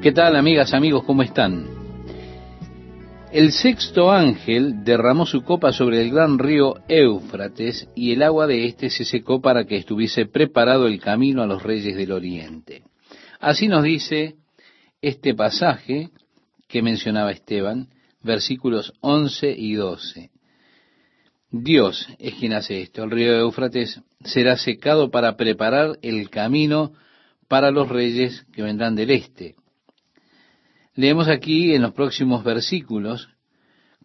¿Qué 0.00 0.12
tal 0.12 0.36
amigas, 0.36 0.74
amigos? 0.74 1.02
¿Cómo 1.02 1.24
están? 1.24 1.66
El 3.32 3.50
sexto 3.50 4.12
ángel 4.12 4.84
derramó 4.84 5.26
su 5.26 5.42
copa 5.42 5.72
sobre 5.72 6.00
el 6.00 6.12
gran 6.12 6.38
río 6.38 6.76
Éufrates 6.86 7.88
y 7.96 8.12
el 8.12 8.22
agua 8.22 8.46
de 8.46 8.64
éste 8.66 8.90
se 8.90 9.04
secó 9.04 9.40
para 9.40 9.64
que 9.64 9.74
estuviese 9.74 10.26
preparado 10.26 10.86
el 10.86 11.00
camino 11.00 11.42
a 11.42 11.48
los 11.48 11.64
reyes 11.64 11.96
del 11.96 12.12
oriente. 12.12 12.84
Así 13.40 13.66
nos 13.66 13.82
dice 13.82 14.36
este 15.02 15.34
pasaje 15.34 16.10
que 16.68 16.80
mencionaba 16.80 17.32
Esteban, 17.32 17.88
versículos 18.22 18.92
11 19.00 19.50
y 19.50 19.74
12. 19.74 20.30
Dios 21.50 22.06
es 22.20 22.34
quien 22.34 22.52
hace 22.52 22.82
esto. 22.82 23.02
El 23.02 23.10
río 23.10 23.34
Éufrates 23.34 24.00
será 24.22 24.56
secado 24.58 25.10
para 25.10 25.36
preparar 25.36 25.98
el 26.02 26.30
camino 26.30 26.92
para 27.48 27.72
los 27.72 27.88
reyes 27.88 28.46
que 28.52 28.62
vendrán 28.62 28.94
del 28.94 29.10
este. 29.10 29.56
Leemos 30.98 31.28
aquí 31.28 31.76
en 31.76 31.82
los 31.82 31.92
próximos 31.92 32.42
versículos 32.42 33.28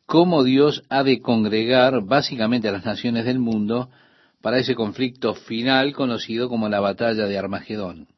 cómo 0.06 0.44
Dios 0.44 0.84
ha 0.90 1.02
de 1.02 1.22
congregar 1.22 2.04
básicamente 2.04 2.70
a 2.70 2.72
las 2.72 2.86
naciones 2.86 3.26
del 3.26 3.40
mundo 3.40 3.90
para 4.44 4.60
ese 4.60 4.76
conflicto 4.76 5.34
final 5.34 5.94
conocido 5.94 6.50
como 6.50 6.70
la 6.70 6.82
batalla 6.82 7.26
de 7.26 7.36
Armagedón. 7.36 8.10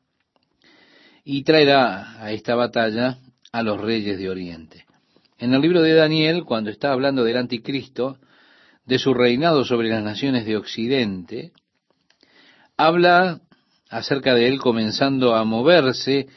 Y 1.23 1.45
traerá 1.45 2.21
a 2.21 2.33
esta 2.33 2.55
batalla 2.55 3.19
a 3.53 3.63
los 3.63 3.79
reyes 3.79 4.17
de 4.17 4.29
Oriente. 4.29 4.83
En 5.37 5.53
el 5.53 5.61
libro 5.61 5.81
de 5.81 5.93
Daniel, 5.93 6.43
cuando 6.43 6.69
está 6.69 6.91
hablando 6.91 7.23
del 7.23 7.37
anticristo, 7.37 8.17
de 8.85 8.99
su 8.99 9.13
reinado 9.13 9.63
sobre 9.63 9.87
las 9.87 10.03
naciones 10.03 10.45
de 10.45 10.57
Occidente, 10.57 11.53
habla 12.75 13.39
acerca 13.89 14.35
de 14.35 14.49
él 14.49 14.59
comenzando 14.59 15.33
a 15.33 15.45
moverse 15.45 16.27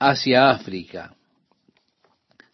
hacia 0.00 0.50
África. 0.50 1.14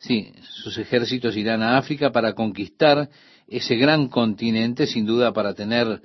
Sí, 0.07 0.35
sus 0.43 0.77
ejércitos 0.77 1.35
irán 1.35 1.63
a 1.63 1.79
África 1.79 2.13
para 2.13 2.35
conquistar 2.35 3.09
ese 3.49 3.77
gran 3.77 4.09
continente, 4.09 4.87
sin 4.87 5.07
duda 5.07 5.33
para 5.33 5.55
tener 5.55 6.03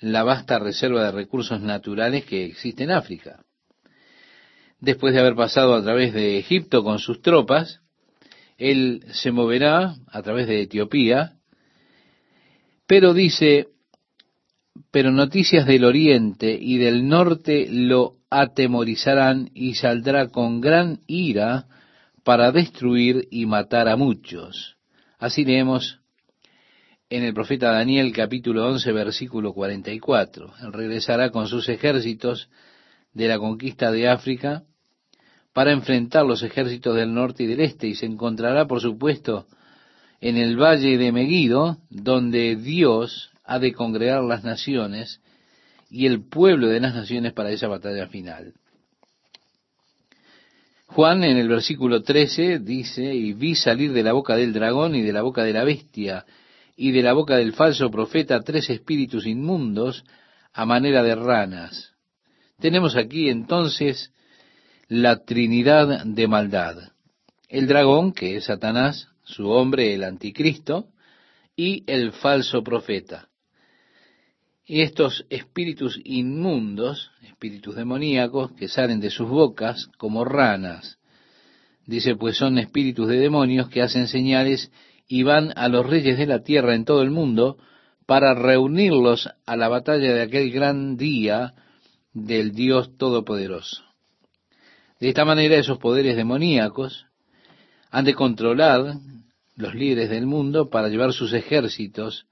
la 0.00 0.24
vasta 0.24 0.58
reserva 0.58 1.04
de 1.04 1.12
recursos 1.12 1.60
naturales 1.60 2.24
que 2.24 2.44
existe 2.44 2.82
en 2.82 2.90
África. 2.90 3.44
Después 4.80 5.14
de 5.14 5.20
haber 5.20 5.36
pasado 5.36 5.74
a 5.74 5.82
través 5.82 6.12
de 6.12 6.38
Egipto 6.38 6.82
con 6.82 6.98
sus 6.98 7.22
tropas, 7.22 7.82
él 8.58 9.04
se 9.12 9.30
moverá 9.30 9.94
a 10.08 10.22
través 10.22 10.48
de 10.48 10.62
Etiopía, 10.62 11.36
pero 12.88 13.14
dice, 13.14 13.68
pero 14.90 15.12
noticias 15.12 15.66
del 15.66 15.84
oriente 15.84 16.58
y 16.60 16.78
del 16.78 17.06
norte 17.06 17.68
lo 17.70 18.16
atemorizarán 18.28 19.50
y 19.54 19.74
saldrá 19.74 20.30
con 20.30 20.60
gran 20.60 20.98
ira 21.06 21.68
para 22.26 22.50
destruir 22.50 23.28
y 23.30 23.46
matar 23.46 23.88
a 23.88 23.94
muchos. 23.94 24.76
Así 25.16 25.44
leemos 25.44 26.00
en 27.08 27.22
el 27.22 27.32
profeta 27.32 27.70
Daniel 27.70 28.12
capítulo 28.12 28.66
11 28.66 28.90
versículo 28.90 29.52
44. 29.52 30.54
Él 30.60 30.72
regresará 30.72 31.30
con 31.30 31.46
sus 31.46 31.68
ejércitos 31.68 32.50
de 33.12 33.28
la 33.28 33.38
conquista 33.38 33.92
de 33.92 34.08
África 34.08 34.64
para 35.52 35.70
enfrentar 35.70 36.26
los 36.26 36.42
ejércitos 36.42 36.96
del 36.96 37.14
norte 37.14 37.44
y 37.44 37.46
del 37.46 37.60
este 37.60 37.86
y 37.86 37.94
se 37.94 38.06
encontrará, 38.06 38.66
por 38.66 38.80
supuesto, 38.80 39.46
en 40.20 40.36
el 40.36 40.60
valle 40.60 40.98
de 40.98 41.12
Meguido, 41.12 41.78
donde 41.90 42.56
Dios 42.56 43.30
ha 43.44 43.60
de 43.60 43.72
congregar 43.72 44.24
las 44.24 44.42
naciones 44.42 45.20
y 45.88 46.06
el 46.06 46.24
pueblo 46.24 46.66
de 46.66 46.80
las 46.80 46.92
naciones 46.92 47.34
para 47.34 47.52
esa 47.52 47.68
batalla 47.68 48.08
final. 48.08 48.54
Juan 50.86 51.24
en 51.24 51.36
el 51.36 51.48
versículo 51.48 52.02
13 52.02 52.60
dice, 52.60 53.14
y 53.14 53.32
vi 53.32 53.54
salir 53.54 53.92
de 53.92 54.02
la 54.02 54.12
boca 54.12 54.36
del 54.36 54.52
dragón 54.52 54.94
y 54.94 55.02
de 55.02 55.12
la 55.12 55.22
boca 55.22 55.42
de 55.42 55.52
la 55.52 55.64
bestia 55.64 56.24
y 56.76 56.92
de 56.92 57.02
la 57.02 57.12
boca 57.12 57.36
del 57.36 57.52
falso 57.52 57.90
profeta 57.90 58.40
tres 58.40 58.70
espíritus 58.70 59.26
inmundos 59.26 60.04
a 60.52 60.64
manera 60.64 61.02
de 61.02 61.14
ranas. 61.14 61.92
Tenemos 62.58 62.96
aquí 62.96 63.28
entonces 63.28 64.12
la 64.88 65.24
Trinidad 65.24 66.04
de 66.04 66.28
maldad. 66.28 66.76
El 67.48 67.66
dragón, 67.66 68.12
que 68.12 68.36
es 68.36 68.44
Satanás, 68.44 69.08
su 69.24 69.48
hombre 69.48 69.94
el 69.94 70.04
anticristo, 70.04 70.86
y 71.56 71.84
el 71.86 72.12
falso 72.12 72.62
profeta. 72.62 73.28
Y 74.66 74.80
estos 74.80 75.24
espíritus 75.30 76.00
inmundos, 76.04 77.12
espíritus 77.22 77.76
demoníacos, 77.76 78.50
que 78.52 78.66
salen 78.66 78.98
de 78.98 79.10
sus 79.10 79.28
bocas 79.28 79.88
como 79.96 80.24
ranas, 80.24 80.98
dice, 81.86 82.16
pues 82.16 82.36
son 82.36 82.58
espíritus 82.58 83.06
de 83.06 83.18
demonios 83.18 83.68
que 83.68 83.80
hacen 83.80 84.08
señales 84.08 84.72
y 85.06 85.22
van 85.22 85.52
a 85.54 85.68
los 85.68 85.86
reyes 85.86 86.18
de 86.18 86.26
la 86.26 86.42
tierra 86.42 86.74
en 86.74 86.84
todo 86.84 87.02
el 87.02 87.12
mundo 87.12 87.58
para 88.06 88.34
reunirlos 88.34 89.28
a 89.46 89.56
la 89.56 89.68
batalla 89.68 90.12
de 90.12 90.22
aquel 90.22 90.50
gran 90.50 90.96
día 90.96 91.54
del 92.12 92.52
Dios 92.52 92.96
Todopoderoso. 92.96 93.84
De 94.98 95.08
esta 95.08 95.24
manera 95.24 95.56
esos 95.56 95.78
poderes 95.78 96.16
demoníacos 96.16 97.06
han 97.90 98.04
de 98.04 98.14
controlar 98.14 98.94
los 99.56 99.74
líderes 99.74 100.10
del 100.10 100.26
mundo 100.26 100.70
para 100.70 100.88
llevar 100.88 101.12
sus 101.12 101.32
ejércitos 101.32 102.26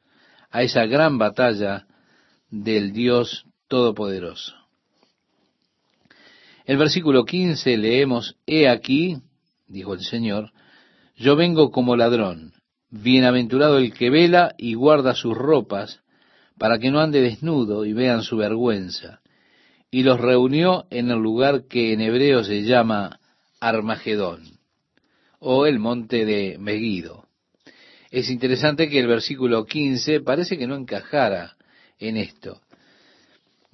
a 0.51 0.63
esa 0.63 0.87
gran 0.87 1.19
batalla 1.19 1.87
del 2.63 2.93
Dios 2.93 3.47
Todopoderoso. 3.67 4.55
El 6.65 6.77
versículo 6.77 7.25
15 7.25 7.77
leemos, 7.77 8.37
He 8.47 8.69
aquí, 8.69 9.17
dijo 9.67 9.95
el 9.95 10.01
Señor, 10.01 10.53
yo 11.17 11.35
vengo 11.35 11.73
como 11.73 11.97
ladrón, 11.97 12.53
bienaventurado 12.91 13.79
el 13.79 13.93
que 13.93 14.09
vela 14.09 14.55
y 14.57 14.75
guarda 14.75 15.15
sus 15.15 15.37
ropas, 15.37 16.01
para 16.57 16.79
que 16.79 16.93
no 16.93 17.01
ande 17.01 17.21
desnudo 17.21 17.85
y 17.85 17.93
vean 17.93 18.23
su 18.23 18.37
vergüenza. 18.37 19.21
Y 19.91 20.05
los 20.05 20.21
reunió 20.21 20.87
en 20.91 21.11
el 21.11 21.19
lugar 21.19 21.65
que 21.69 21.93
en 21.93 22.01
hebreo 22.01 22.45
se 22.45 22.63
llama 22.63 23.19
Armagedón, 23.59 24.45
o 25.41 25.67
el 25.67 25.81
monte 25.81 26.25
de 26.25 26.57
Megido. 26.59 27.27
Es 28.13 28.31
interesante 28.31 28.89
que 28.89 29.01
el 29.01 29.09
versículo 29.09 29.67
15 29.67 30.21
parece 30.21 30.57
que 30.57 30.69
no 30.69 30.77
encajara 30.77 31.57
en 31.99 32.17
esto. 32.17 32.61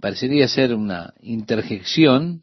Parecería 0.01 0.49
ser 0.49 0.75
una 0.75 1.13
interjección 1.21 2.43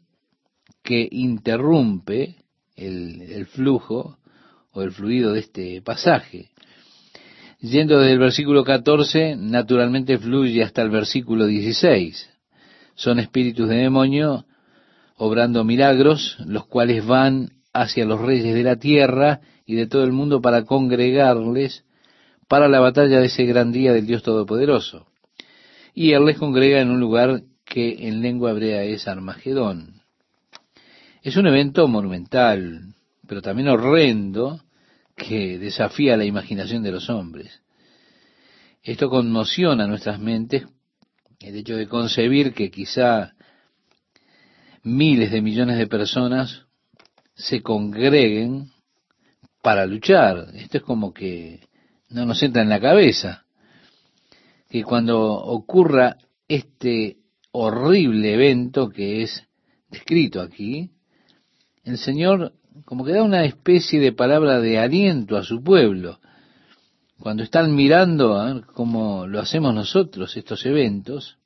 que 0.82 1.08
interrumpe 1.10 2.36
el, 2.76 3.46
flujo 3.46 4.18
o 4.72 4.82
el 4.82 4.92
fluido 4.92 5.32
de 5.32 5.40
este 5.40 5.82
pasaje. 5.82 6.50
Yendo 7.60 7.98
desde 7.98 8.12
el 8.12 8.20
versículo 8.20 8.62
14, 8.62 9.34
naturalmente 9.36 10.18
fluye 10.18 10.62
hasta 10.62 10.82
el 10.82 10.90
versículo 10.90 11.46
16. 11.46 12.30
Son 12.94 13.18
espíritus 13.18 13.68
de 13.68 13.76
demonio 13.76 14.46
obrando 15.16 15.64
milagros, 15.64 16.36
los 16.46 16.66
cuales 16.66 17.04
van 17.04 17.50
hacia 17.72 18.04
los 18.04 18.20
reyes 18.20 18.54
de 18.54 18.62
la 18.62 18.76
tierra 18.76 19.40
y 19.66 19.74
de 19.74 19.88
todo 19.88 20.04
el 20.04 20.12
mundo 20.12 20.40
para 20.40 20.64
congregarles 20.64 21.84
para 22.46 22.68
la 22.68 22.78
batalla 22.80 23.18
de 23.18 23.26
ese 23.26 23.44
gran 23.44 23.72
día 23.72 23.92
del 23.92 24.06
Dios 24.06 24.22
Todopoderoso 24.22 25.08
y 25.98 26.12
él 26.12 26.26
les 26.26 26.38
congrega 26.38 26.80
en 26.80 26.90
un 26.90 27.00
lugar 27.00 27.42
que 27.64 28.06
en 28.06 28.22
lengua 28.22 28.52
hebrea 28.52 28.84
es 28.84 29.08
Armagedón. 29.08 30.00
Es 31.24 31.36
un 31.36 31.48
evento 31.48 31.88
monumental, 31.88 32.94
pero 33.26 33.42
también 33.42 33.66
horrendo, 33.66 34.62
que 35.16 35.58
desafía 35.58 36.16
la 36.16 36.24
imaginación 36.24 36.84
de 36.84 36.92
los 36.92 37.10
hombres. 37.10 37.62
Esto 38.80 39.10
conmociona 39.10 39.88
nuestras 39.88 40.20
mentes, 40.20 40.68
el 41.40 41.56
hecho 41.56 41.74
de 41.74 41.88
concebir 41.88 42.54
que 42.54 42.70
quizá 42.70 43.34
miles 44.84 45.32
de 45.32 45.42
millones 45.42 45.78
de 45.78 45.88
personas 45.88 46.64
se 47.34 47.60
congreguen 47.60 48.70
para 49.62 49.84
luchar. 49.84 50.46
Esto 50.54 50.76
es 50.76 50.84
como 50.84 51.12
que 51.12 51.66
no 52.08 52.24
nos 52.24 52.40
entra 52.40 52.62
en 52.62 52.68
la 52.68 52.78
cabeza 52.78 53.47
que 54.68 54.84
cuando 54.84 55.20
ocurra 55.20 56.16
este 56.46 57.16
horrible 57.52 58.34
evento 58.34 58.90
que 58.90 59.22
es 59.22 59.44
descrito 59.90 60.40
aquí, 60.40 60.90
el 61.84 61.98
Señor 61.98 62.52
como 62.84 63.04
que 63.04 63.12
da 63.12 63.22
una 63.22 63.44
especie 63.44 64.00
de 64.00 64.12
palabra 64.12 64.60
de 64.60 64.78
aliento 64.78 65.36
a 65.36 65.42
su 65.42 65.62
pueblo. 65.62 66.20
Cuando 67.18 67.42
están 67.42 67.74
mirando 67.74 68.36
a 68.36 68.62
cómo 68.62 69.26
lo 69.26 69.40
hacemos 69.40 69.74
nosotros 69.74 70.36
estos 70.36 70.64
eventos, 70.66 71.38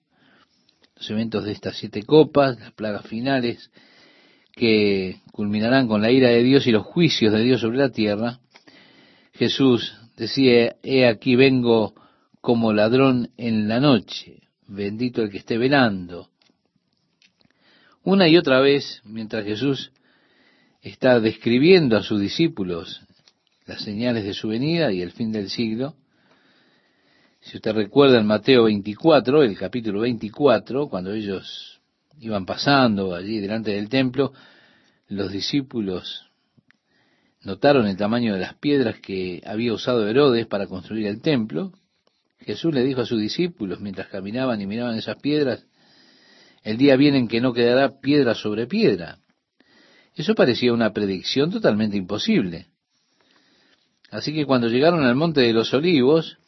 los 0.97 1.11
eventos 1.11 1.45
de 1.45 1.53
estas 1.53 1.77
siete 1.77 2.03
copas, 2.03 2.59
las 2.61 2.73
plagas 2.73 3.07
finales, 3.07 3.71
que 4.53 5.21
culminarán 5.33 5.89
con 5.89 6.03
la 6.03 6.11
ira 6.11 6.29
de 6.29 6.43
Dios 6.43 6.67
y 6.67 6.73
los 6.73 6.85
juicios 6.85 7.33
de 7.33 7.43
Dios 7.43 7.63
sobre 7.63 7.79
la 7.79 7.89
tierra, 7.89 8.41
Jesús 9.33 9.97
decía, 10.17 10.77
he 10.83 11.07
aquí 11.07 11.37
vengo 11.37 11.95
como 12.43 12.73
ladrón 12.73 13.31
en 13.39 13.69
la 13.69 13.79
noche, 13.81 14.43
bendito 14.67 15.23
el 15.23 15.31
que 15.31 15.39
esté 15.39 15.57
velando. 15.57 16.29
Una 18.03 18.29
y 18.29 18.37
otra 18.37 18.61
vez, 18.61 19.01
mientras 19.05 19.45
Jesús 19.45 19.93
está 20.83 21.21
describiendo 21.21 21.97
a 21.97 22.03
sus 22.03 22.21
discípulos 22.21 23.01
las 23.65 23.81
señales 23.83 24.25
de 24.25 24.35
su 24.35 24.49
venida 24.49 24.93
y 24.93 25.03
el 25.03 25.13
fin 25.13 25.31
del 25.31 25.51
siglo. 25.51 25.95
Si 27.41 27.57
usted 27.57 27.75
recuerda 27.75 28.19
en 28.19 28.27
Mateo 28.27 28.65
24, 28.65 29.45
el 29.45 29.57
capítulo 29.57 30.01
24, 30.01 30.89
cuando 30.89 31.13
ellos 31.13 31.81
iban 32.19 32.45
pasando 32.45 33.15
allí 33.15 33.39
delante 33.39 33.71
del 33.71 33.89
templo, 33.89 34.33
los 35.07 35.31
discípulos 35.31 36.27
notaron 37.43 37.87
el 37.87 37.97
tamaño 37.97 38.35
de 38.35 38.41
las 38.41 38.55
piedras 38.55 38.99
que 38.99 39.41
había 39.47 39.73
usado 39.73 40.09
Herodes 40.09 40.47
para 40.47 40.67
construir 40.67 41.07
el 41.07 41.21
templo. 41.21 41.73
Jesús 42.45 42.75
le 42.75 42.85
dijo 42.85 43.03
a 43.03 43.07
sus 43.07 43.21
discípulos 43.21 43.81
mientras 43.81 44.09
caminaban 44.09 44.61
y 44.61 44.67
miraban 44.67 44.97
esas 44.97 45.17
piedras, 45.17 45.67
el 46.63 46.77
día 46.77 46.97
viene 46.97 47.19
en 47.19 47.29
que 47.29 47.41
no 47.41 47.53
quedará 47.53 48.01
piedra 48.01 48.35
sobre 48.35 48.67
piedra. 48.67 49.19
Eso 50.15 50.35
parecía 50.35 50.73
una 50.73 50.93
predicción 50.93 51.51
totalmente 51.51 51.97
imposible. 51.97 52.67
Así 54.11 54.35
que 54.35 54.45
cuando 54.45 54.69
llegaron 54.69 55.05
al 55.05 55.15
monte 55.15 55.41
de 55.41 55.53
los 55.53 55.73
olivos, 55.73 56.39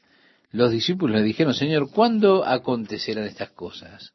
los 0.53 0.71
discípulos 0.71 1.17
le 1.17 1.23
dijeron, 1.23 1.55
Señor, 1.55 1.91
¿cuándo 1.91 2.45
acontecerán 2.45 3.25
estas 3.25 3.51
cosas? 3.51 4.13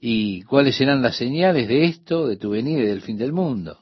¿Y 0.00 0.42
cuáles 0.42 0.76
serán 0.76 1.02
las 1.02 1.16
señales 1.16 1.68
de 1.68 1.84
esto, 1.84 2.26
de 2.26 2.36
tu 2.36 2.50
venida 2.50 2.80
y 2.80 2.86
del 2.86 3.02
fin 3.02 3.18
del 3.18 3.32
mundo? 3.32 3.78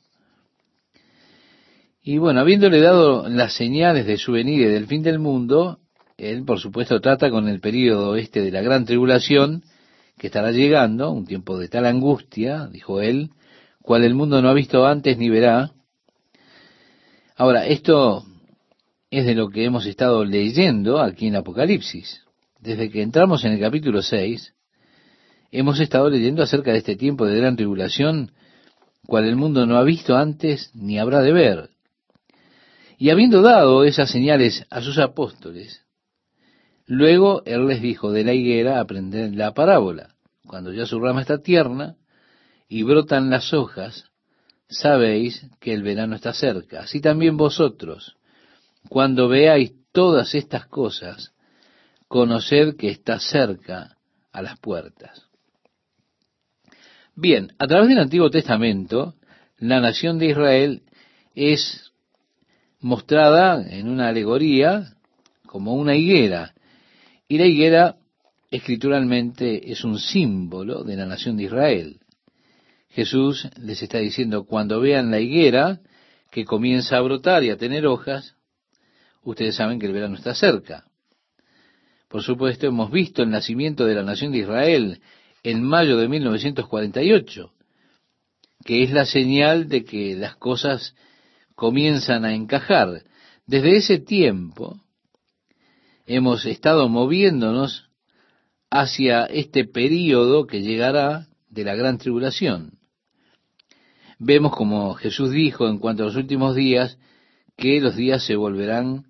Y 2.02 2.18
bueno, 2.18 2.40
habiéndole 2.40 2.80
dado 2.80 3.28
las 3.28 3.54
señales 3.54 4.06
de 4.06 4.16
su 4.16 4.32
venida 4.32 4.66
y 4.66 4.70
del 4.70 4.86
fin 4.86 5.02
del 5.02 5.18
mundo, 5.18 5.78
él 6.20 6.44
por 6.44 6.60
supuesto 6.60 7.00
trata 7.00 7.30
con 7.30 7.48
el 7.48 7.60
período 7.60 8.16
este 8.16 8.42
de 8.42 8.50
la 8.50 8.60
gran 8.60 8.84
tribulación, 8.84 9.64
que 10.18 10.26
estará 10.26 10.52
llegando, 10.52 11.10
un 11.10 11.26
tiempo 11.26 11.58
de 11.58 11.68
tal 11.68 11.86
angustia, 11.86 12.66
dijo 12.66 13.00
él, 13.00 13.30
cual 13.82 14.04
el 14.04 14.14
mundo 14.14 14.42
no 14.42 14.50
ha 14.50 14.54
visto 14.54 14.86
antes 14.86 15.16
ni 15.16 15.30
verá. 15.30 15.72
Ahora, 17.36 17.66
esto 17.66 18.24
es 19.10 19.24
de 19.24 19.34
lo 19.34 19.48
que 19.48 19.64
hemos 19.64 19.86
estado 19.86 20.24
leyendo 20.24 21.00
aquí 21.00 21.28
en 21.28 21.36
Apocalipsis. 21.36 22.22
Desde 22.60 22.90
que 22.90 23.00
entramos 23.00 23.44
en 23.44 23.52
el 23.52 23.60
capítulo 23.60 24.02
6, 24.02 24.54
hemos 25.50 25.80
estado 25.80 26.10
leyendo 26.10 26.42
acerca 26.42 26.72
de 26.72 26.78
este 26.78 26.96
tiempo 26.96 27.24
de 27.24 27.38
gran 27.38 27.56
tribulación, 27.56 28.32
cual 29.06 29.24
el 29.24 29.36
mundo 29.36 29.64
no 29.64 29.78
ha 29.78 29.84
visto 29.84 30.16
antes 30.16 30.70
ni 30.74 30.98
habrá 30.98 31.22
de 31.22 31.32
ver. 31.32 31.70
Y 32.98 33.08
habiendo 33.08 33.40
dado 33.40 33.84
esas 33.84 34.10
señales 34.10 34.66
a 34.68 34.82
sus 34.82 34.98
apóstoles, 34.98 35.80
luego 36.90 37.42
él 37.46 37.68
les 37.68 37.80
dijo 37.80 38.10
de 38.10 38.24
la 38.24 38.34
higuera 38.34 38.80
aprender 38.80 39.32
la 39.36 39.54
parábola. 39.54 40.16
Cuando 40.44 40.72
ya 40.72 40.86
su 40.86 40.98
rama 40.98 41.20
está 41.20 41.38
tierna, 41.38 41.94
y 42.68 42.82
brotan 42.82 43.30
las 43.30 43.52
hojas, 43.52 44.10
sabéis 44.68 45.46
que 45.60 45.72
el 45.72 45.82
verano 45.82 46.16
está 46.16 46.32
cerca. 46.32 46.80
Así 46.80 47.00
también 47.00 47.36
vosotros, 47.36 48.16
cuando 48.88 49.28
veáis 49.28 49.72
todas 49.92 50.34
estas 50.34 50.66
cosas, 50.66 51.32
conoced 52.08 52.76
que 52.76 52.88
está 52.88 53.20
cerca 53.20 53.96
a 54.32 54.42
las 54.42 54.58
puertas. 54.58 55.26
Bien, 57.14 57.52
a 57.58 57.68
través 57.68 57.88
del 57.88 57.98
Antiguo 57.98 58.30
Testamento, 58.30 59.14
la 59.58 59.80
nación 59.80 60.18
de 60.18 60.26
Israel 60.26 60.82
es 61.36 61.92
mostrada 62.80 63.64
en 63.68 63.88
una 63.88 64.08
alegoría 64.08 64.94
como 65.46 65.74
una 65.74 65.94
higuera. 65.96 66.54
Y 67.30 67.38
la 67.38 67.46
higuera 67.46 67.94
escrituralmente 68.50 69.70
es 69.70 69.84
un 69.84 70.00
símbolo 70.00 70.82
de 70.82 70.96
la 70.96 71.06
nación 71.06 71.36
de 71.36 71.44
Israel. 71.44 72.00
Jesús 72.88 73.48
les 73.56 73.80
está 73.80 73.98
diciendo, 73.98 74.46
cuando 74.46 74.80
vean 74.80 75.12
la 75.12 75.20
higuera 75.20 75.78
que 76.32 76.44
comienza 76.44 76.96
a 76.96 77.02
brotar 77.02 77.44
y 77.44 77.50
a 77.50 77.56
tener 77.56 77.86
hojas, 77.86 78.34
ustedes 79.22 79.54
saben 79.54 79.78
que 79.78 79.86
el 79.86 79.92
verano 79.92 80.16
está 80.16 80.34
cerca. 80.34 80.86
Por 82.08 82.24
supuesto, 82.24 82.66
hemos 82.66 82.90
visto 82.90 83.22
el 83.22 83.30
nacimiento 83.30 83.84
de 83.84 83.94
la 83.94 84.02
nación 84.02 84.32
de 84.32 84.38
Israel 84.38 85.00
en 85.44 85.62
mayo 85.62 85.98
de 85.98 86.08
1948, 86.08 87.52
que 88.64 88.82
es 88.82 88.90
la 88.90 89.04
señal 89.04 89.68
de 89.68 89.84
que 89.84 90.16
las 90.16 90.34
cosas 90.34 90.96
comienzan 91.54 92.24
a 92.24 92.34
encajar. 92.34 93.04
Desde 93.46 93.76
ese 93.76 94.00
tiempo 94.00 94.80
hemos 96.16 96.46
estado 96.46 96.88
moviéndonos 96.88 97.90
hacia 98.70 99.26
este 99.26 99.64
período 99.64 100.46
que 100.46 100.62
llegará 100.62 101.26
de 101.48 101.64
la 101.64 101.74
gran 101.74 101.98
tribulación 101.98 102.80
vemos 104.20 104.54
como 104.54 104.94
Jesús 104.94 105.32
dijo 105.32 105.66
en 105.66 105.78
cuanto 105.78 106.02
a 106.02 106.06
los 106.06 106.16
últimos 106.16 106.54
días, 106.54 106.98
que 107.56 107.80
los 107.80 107.96
días 107.96 108.24
se 108.24 108.36
volverán 108.36 109.06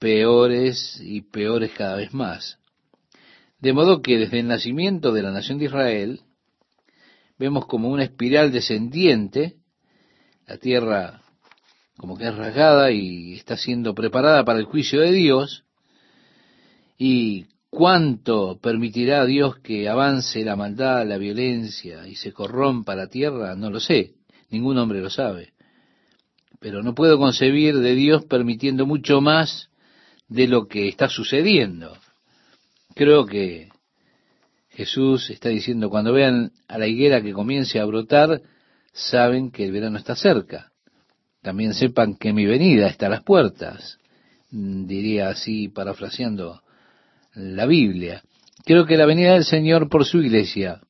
peores 0.00 1.00
y 1.00 1.20
peores 1.20 1.70
cada 1.76 1.96
vez 1.96 2.12
más. 2.12 2.58
De 3.60 3.72
modo 3.72 4.02
que 4.02 4.18
desde 4.18 4.40
el 4.40 4.48
nacimiento 4.48 5.12
de 5.12 5.22
la 5.22 5.30
nación 5.30 5.58
de 5.58 5.66
Israel, 5.66 6.20
vemos 7.38 7.66
como 7.66 7.90
una 7.90 8.04
espiral 8.04 8.50
descendiente, 8.50 9.56
la 10.46 10.56
tierra 10.58 11.20
como 11.96 12.18
que 12.18 12.26
es 12.26 12.34
rasgada 12.34 12.90
y 12.90 13.34
está 13.34 13.56
siendo 13.56 13.94
preparada 13.94 14.44
para 14.44 14.58
el 14.58 14.64
juicio 14.64 15.00
de 15.00 15.12
Dios, 15.12 15.63
y 16.98 17.46
cuánto 17.70 18.58
permitirá 18.60 19.24
Dios 19.24 19.58
que 19.58 19.88
avance 19.88 20.44
la 20.44 20.56
maldad, 20.56 21.06
la 21.06 21.18
violencia 21.18 22.06
y 22.06 22.14
se 22.14 22.32
corrompa 22.32 22.94
la 22.94 23.08
tierra, 23.08 23.56
no 23.56 23.70
lo 23.70 23.80
sé, 23.80 24.14
ningún 24.50 24.78
hombre 24.78 25.00
lo 25.00 25.10
sabe. 25.10 25.52
Pero 26.60 26.82
no 26.82 26.94
puedo 26.94 27.18
concebir 27.18 27.78
de 27.78 27.94
Dios 27.94 28.24
permitiendo 28.24 28.86
mucho 28.86 29.20
más 29.20 29.70
de 30.28 30.46
lo 30.46 30.66
que 30.66 30.88
está 30.88 31.08
sucediendo. 31.08 31.96
Creo 32.94 33.26
que 33.26 33.68
Jesús 34.70 35.30
está 35.30 35.48
diciendo, 35.48 35.90
cuando 35.90 36.12
vean 36.12 36.52
a 36.68 36.78
la 36.78 36.86
higuera 36.86 37.22
que 37.22 37.32
comience 37.32 37.78
a 37.80 37.84
brotar, 37.84 38.40
saben 38.92 39.50
que 39.50 39.64
el 39.64 39.72
verano 39.72 39.98
está 39.98 40.16
cerca. 40.16 40.72
También 41.42 41.74
sepan 41.74 42.16
que 42.16 42.32
mi 42.32 42.46
venida 42.46 42.86
está 42.86 43.06
a 43.06 43.10
las 43.10 43.22
puertas, 43.22 43.98
diría 44.50 45.28
así 45.28 45.68
parafraseando 45.68 46.63
la 47.34 47.66
Biblia. 47.66 48.22
Creo 48.64 48.86
que 48.86 48.96
la 48.96 49.06
venida 49.06 49.34
del 49.34 49.44
Señor 49.44 49.88
por 49.88 50.04
su 50.04 50.18
iglesia 50.18 50.80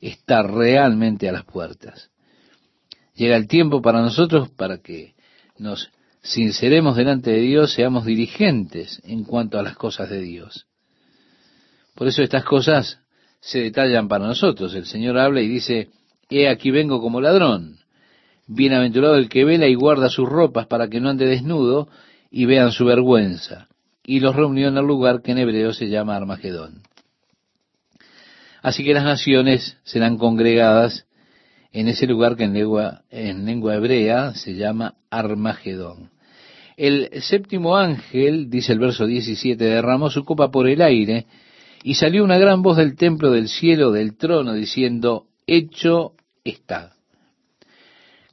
está 0.00 0.42
realmente 0.42 1.28
a 1.28 1.32
las 1.32 1.44
puertas. 1.44 2.10
Llega 3.14 3.36
el 3.36 3.48
tiempo 3.48 3.82
para 3.82 4.00
nosotros 4.00 4.50
para 4.50 4.78
que 4.78 5.14
nos 5.58 5.90
sinceremos 6.22 6.96
delante 6.96 7.30
de 7.30 7.40
Dios, 7.40 7.72
seamos 7.72 8.04
dirigentes 8.04 9.00
en 9.04 9.24
cuanto 9.24 9.58
a 9.58 9.62
las 9.62 9.76
cosas 9.76 10.10
de 10.10 10.20
Dios. 10.20 10.66
Por 11.94 12.06
eso 12.06 12.22
estas 12.22 12.44
cosas 12.44 13.00
se 13.40 13.60
detallan 13.60 14.08
para 14.08 14.26
nosotros. 14.26 14.74
El 14.74 14.86
Señor 14.86 15.18
habla 15.18 15.40
y 15.40 15.48
dice, 15.48 15.88
he 16.28 16.48
aquí 16.48 16.70
vengo 16.70 17.00
como 17.00 17.20
ladrón. 17.20 17.78
Bienaventurado 18.46 19.16
el 19.16 19.28
que 19.28 19.44
vela 19.44 19.66
y 19.66 19.74
guarda 19.74 20.08
sus 20.08 20.28
ropas 20.28 20.66
para 20.66 20.88
que 20.88 21.00
no 21.00 21.08
ande 21.08 21.26
desnudo 21.26 21.88
y 22.30 22.44
vean 22.46 22.72
su 22.72 22.84
vergüenza 22.84 23.68
y 24.08 24.20
los 24.20 24.34
reunió 24.34 24.68
en 24.68 24.78
el 24.78 24.86
lugar 24.86 25.20
que 25.20 25.32
en 25.32 25.38
hebreo 25.38 25.74
se 25.74 25.90
llama 25.90 26.16
Armagedón. 26.16 26.80
Así 28.62 28.82
que 28.82 28.94
las 28.94 29.04
naciones 29.04 29.76
serán 29.84 30.16
congregadas 30.16 31.06
en 31.72 31.88
ese 31.88 32.06
lugar 32.06 32.34
que 32.34 32.44
en 32.44 32.54
lengua, 32.54 33.02
en 33.10 33.44
lengua 33.44 33.74
hebrea 33.74 34.32
se 34.32 34.54
llama 34.54 34.94
Armagedón. 35.10 36.08
El 36.78 37.10
séptimo 37.20 37.76
ángel, 37.76 38.48
dice 38.48 38.72
el 38.72 38.78
verso 38.78 39.04
17, 39.04 39.62
derramó 39.62 40.08
su 40.08 40.24
copa 40.24 40.50
por 40.50 40.70
el 40.70 40.80
aire 40.80 41.26
y 41.82 41.92
salió 41.92 42.24
una 42.24 42.38
gran 42.38 42.62
voz 42.62 42.78
del 42.78 42.96
templo 42.96 43.30
del 43.30 43.48
cielo, 43.48 43.92
del 43.92 44.16
trono, 44.16 44.54
diciendo, 44.54 45.26
hecho 45.46 46.14
está. 46.44 46.92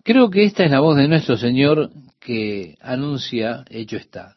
Creo 0.03 0.29
que 0.29 0.45
esta 0.45 0.63
es 0.63 0.71
la 0.71 0.79
voz 0.79 0.95
de 0.95 1.09
nuestro 1.09 1.35
Señor 1.35 1.91
que 2.21 2.77
anuncia, 2.79 3.65
hecho 3.69 3.97
está 3.97 4.34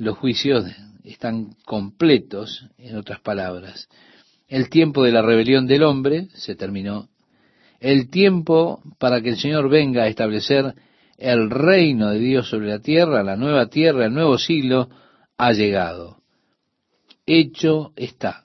los 0.00 0.16
juicios 0.16 0.64
están 1.04 1.56
completos, 1.66 2.66
en 2.78 2.96
otras 2.96 3.20
palabras. 3.20 3.88
El 4.48 4.70
tiempo 4.70 5.04
de 5.04 5.12
la 5.12 5.20
rebelión 5.20 5.66
del 5.66 5.82
hombre 5.82 6.28
se 6.34 6.56
terminó. 6.56 7.10
El 7.80 8.08
tiempo 8.08 8.82
para 8.98 9.20
que 9.20 9.28
el 9.28 9.36
Señor 9.36 9.68
venga 9.68 10.04
a 10.04 10.08
establecer 10.08 10.74
el 11.18 11.50
reino 11.50 12.08
de 12.08 12.18
Dios 12.18 12.48
sobre 12.48 12.68
la 12.68 12.78
tierra, 12.78 13.22
la 13.22 13.36
nueva 13.36 13.66
tierra, 13.66 14.06
el 14.06 14.14
nuevo 14.14 14.38
siglo, 14.38 14.88
ha 15.36 15.52
llegado. 15.52 16.22
Hecho 17.26 17.92
está. 17.94 18.44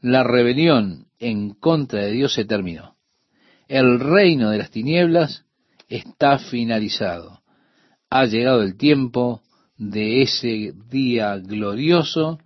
La 0.00 0.24
rebelión 0.24 1.06
en 1.20 1.50
contra 1.50 2.00
de 2.00 2.10
Dios 2.10 2.34
se 2.34 2.44
terminó. 2.44 2.96
El 3.68 4.00
reino 4.00 4.50
de 4.50 4.58
las 4.58 4.72
tinieblas 4.72 5.44
está 5.88 6.38
finalizado. 6.38 7.42
Ha 8.10 8.26
llegado 8.26 8.62
el 8.62 8.76
tiempo 8.76 9.43
de 9.76 10.22
ese 10.22 10.72
día 10.90 11.36
glorioso 11.38 12.38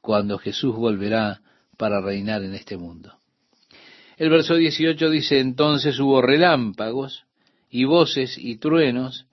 cuando 0.00 0.38
Jesús 0.38 0.74
volverá 0.74 1.40
para 1.76 2.00
reinar 2.00 2.42
en 2.42 2.54
este 2.54 2.76
mundo. 2.76 3.14
El 4.16 4.30
verso 4.30 4.54
18 4.54 5.10
dice, 5.10 5.40
entonces 5.40 5.98
hubo 5.98 6.22
relámpagos 6.22 7.24
y 7.70 7.84
voces 7.84 8.38
y 8.38 8.56
truenos, 8.56 9.26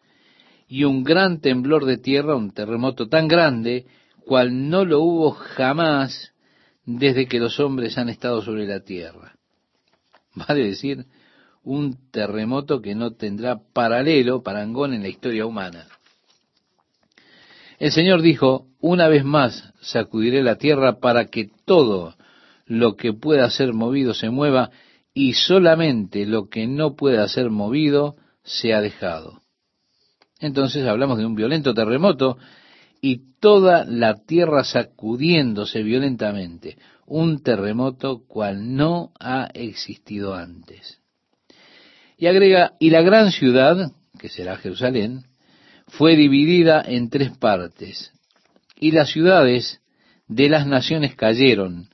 y 0.67 0.86
un 0.86 1.03
gran 1.03 1.41
temblor 1.41 1.86
de 1.86 1.98
tierra, 1.98 2.36
un 2.36 2.51
terremoto 2.51 3.07
tan 3.07 3.27
grande, 3.27 3.86
cual 4.25 4.69
no 4.69 4.86
lo 4.86 5.01
hubo 5.01 5.31
jamás 5.31 6.33
desde 6.86 7.27
que 7.27 7.39
los 7.39 7.60
hombres 7.60 7.98
han 7.98 8.10
estado 8.10 8.41
sobre 8.41 8.65
la 8.65 8.79
tierra. 8.79 9.36
Vale 10.33 10.63
decir, 10.63 11.05
un 11.63 12.10
terremoto 12.10 12.81
que 12.81 12.95
no 12.95 13.12
tendrá 13.12 13.60
paralelo, 13.74 14.41
parangón 14.41 14.93
en 14.93 15.03
la 15.03 15.10
historia 15.10 15.45
humana. 15.45 15.88
El 17.81 17.91
Señor 17.91 18.21
dijo, 18.21 18.67
una 18.79 19.07
vez 19.07 19.25
más 19.25 19.73
sacudiré 19.81 20.43
la 20.43 20.57
tierra 20.57 21.00
para 21.00 21.25
que 21.25 21.50
todo 21.65 22.13
lo 22.67 22.95
que 22.95 23.11
pueda 23.11 23.50
ser 23.50 23.73
movido 23.73 24.13
se 24.13 24.29
mueva 24.29 24.69
y 25.15 25.33
solamente 25.33 26.27
lo 26.27 26.47
que 26.47 26.67
no 26.67 26.95
pueda 26.95 27.27
ser 27.27 27.50
movido 27.50 28.17
se 28.43 28.75
ha 28.75 28.81
dejado. 28.81 29.41
Entonces 30.39 30.85
hablamos 30.85 31.17
de 31.17 31.25
un 31.25 31.33
violento 31.33 31.73
terremoto 31.73 32.38
y 33.01 33.39
toda 33.39 33.83
la 33.83 34.25
tierra 34.25 34.63
sacudiéndose 34.63 35.81
violentamente, 35.81 36.77
un 37.07 37.41
terremoto 37.41 38.21
cual 38.27 38.75
no 38.75 39.11
ha 39.19 39.50
existido 39.55 40.35
antes. 40.35 41.00
Y 42.15 42.27
agrega, 42.27 42.73
y 42.79 42.91
la 42.91 43.01
gran 43.01 43.31
ciudad, 43.31 43.91
que 44.19 44.29
será 44.29 44.57
Jerusalén, 44.57 45.23
fue 45.91 46.15
dividida 46.15 46.81
en 46.86 47.10
tres 47.10 47.38
partes, 47.38 48.13
y 48.79 48.91
las 48.91 49.10
ciudades 49.10 49.81
de 50.27 50.48
las 50.48 50.65
naciones 50.65 51.15
cayeron, 51.15 51.89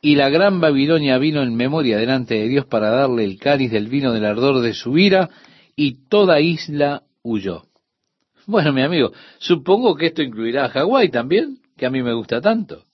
y 0.00 0.16
la 0.16 0.30
gran 0.30 0.60
Babilonia 0.60 1.18
vino 1.18 1.42
en 1.42 1.54
memoria 1.54 1.98
delante 1.98 2.34
de 2.34 2.48
Dios 2.48 2.64
para 2.64 2.90
darle 2.90 3.24
el 3.24 3.38
cáliz 3.38 3.70
del 3.70 3.88
vino 3.88 4.12
del 4.12 4.24
ardor 4.24 4.62
de 4.62 4.72
su 4.72 4.96
ira, 4.96 5.28
y 5.76 6.08
toda 6.08 6.40
isla 6.40 7.02
huyó. 7.22 7.64
Bueno, 8.46 8.72
mi 8.72 8.82
amigo, 8.82 9.12
supongo 9.38 9.94
que 9.94 10.06
esto 10.06 10.22
incluirá 10.22 10.64
a 10.66 10.70
Hawái 10.70 11.10
también, 11.10 11.58
que 11.76 11.86
a 11.86 11.90
mí 11.90 12.02
me 12.02 12.14
gusta 12.14 12.40
tanto. 12.40 12.84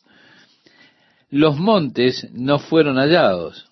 Los 1.29 1.59
montes 1.59 2.29
no 2.33 2.59
fueron 2.59 2.97
hallados. 2.97 3.69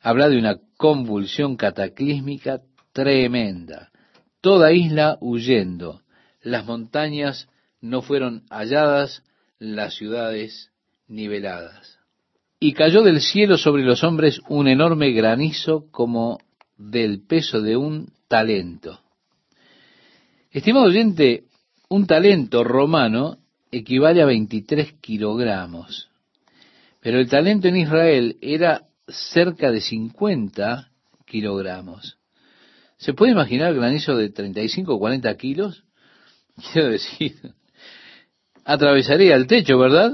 Habla 0.00 0.28
de 0.28 0.38
una 0.38 0.56
convulsión 0.76 1.56
cataclísmica 1.56 2.62
tremenda. 2.92 3.91
Toda 4.42 4.72
isla 4.72 5.18
huyendo. 5.20 6.02
Las 6.42 6.66
montañas 6.66 7.48
no 7.80 8.02
fueron 8.02 8.42
halladas, 8.50 9.22
las 9.60 9.94
ciudades 9.94 10.72
niveladas. 11.06 12.00
Y 12.58 12.72
cayó 12.72 13.02
del 13.02 13.20
cielo 13.20 13.56
sobre 13.56 13.84
los 13.84 14.02
hombres 14.02 14.40
un 14.48 14.66
enorme 14.66 15.12
granizo 15.12 15.86
como 15.92 16.40
del 16.76 17.22
peso 17.22 17.60
de 17.60 17.76
un 17.76 18.12
talento. 18.26 19.00
Estimado 20.50 20.86
oyente, 20.86 21.44
un 21.88 22.08
talento 22.08 22.64
romano 22.64 23.38
equivale 23.70 24.22
a 24.22 24.26
23 24.26 24.94
kilogramos, 25.00 26.10
pero 27.00 27.20
el 27.20 27.28
talento 27.28 27.68
en 27.68 27.76
Israel 27.76 28.36
era 28.40 28.88
cerca 29.06 29.70
de 29.70 29.80
50 29.80 30.90
kilogramos. 31.26 32.18
¿Se 33.02 33.14
puede 33.14 33.32
imaginar 33.32 33.74
granizo 33.74 34.16
de 34.16 34.30
35 34.30 34.94
o 34.94 34.98
40 35.00 35.36
kilos? 35.36 35.82
Quiero 36.72 36.90
decir, 36.90 37.34
atravesaría 38.64 39.34
el 39.34 39.48
techo, 39.48 39.76
¿verdad? 39.76 40.12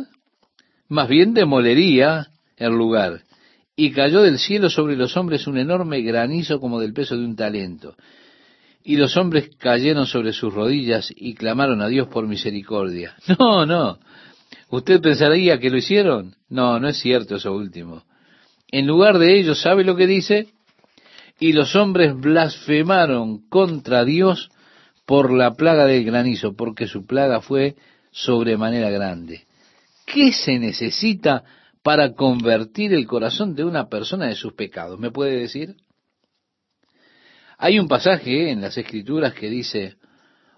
Más 0.88 1.06
bien 1.06 1.34
demolería 1.34 2.28
el 2.56 2.72
lugar. 2.72 3.24
Y 3.76 3.90
cayó 3.90 4.22
del 4.22 4.38
cielo 4.38 4.70
sobre 4.70 4.96
los 4.96 5.18
hombres 5.18 5.46
un 5.46 5.58
enorme 5.58 6.00
granizo 6.00 6.60
como 6.60 6.80
del 6.80 6.94
peso 6.94 7.14
de 7.14 7.26
un 7.26 7.36
talento. 7.36 7.94
Y 8.82 8.96
los 8.96 9.18
hombres 9.18 9.50
cayeron 9.58 10.06
sobre 10.06 10.32
sus 10.32 10.54
rodillas 10.54 11.12
y 11.14 11.34
clamaron 11.34 11.82
a 11.82 11.88
Dios 11.88 12.08
por 12.08 12.26
misericordia. 12.26 13.16
No, 13.38 13.66
no. 13.66 13.98
¿Usted 14.70 15.02
pensaría 15.02 15.58
que 15.58 15.68
lo 15.68 15.76
hicieron? 15.76 16.36
No, 16.48 16.80
no 16.80 16.88
es 16.88 16.96
cierto 16.96 17.36
eso 17.36 17.52
último. 17.52 18.04
En 18.70 18.86
lugar 18.86 19.18
de 19.18 19.38
ello, 19.38 19.54
¿sabe 19.54 19.84
lo 19.84 19.94
que 19.94 20.06
dice? 20.06 20.48
Y 21.38 21.52
los 21.52 21.76
hombres 21.76 22.14
blasfemaron 22.16 23.48
contra 23.48 24.04
Dios 24.04 24.50
por 25.06 25.32
la 25.32 25.54
plaga 25.54 25.86
del 25.86 26.04
granizo, 26.04 26.54
porque 26.54 26.86
su 26.86 27.06
plaga 27.06 27.40
fue 27.40 27.76
sobremanera 28.10 28.90
grande. 28.90 29.46
¿Qué 30.04 30.32
se 30.32 30.58
necesita 30.58 31.44
para 31.82 32.14
convertir 32.14 32.92
el 32.92 33.06
corazón 33.06 33.54
de 33.54 33.64
una 33.64 33.88
persona 33.88 34.26
de 34.26 34.34
sus 34.34 34.54
pecados? 34.54 34.98
¿Me 34.98 35.10
puede 35.10 35.36
decir? 35.38 35.76
Hay 37.56 37.78
un 37.78 37.88
pasaje 37.88 38.50
en 38.50 38.60
las 38.60 38.76
Escrituras 38.78 39.34
que 39.34 39.48
dice, 39.48 39.96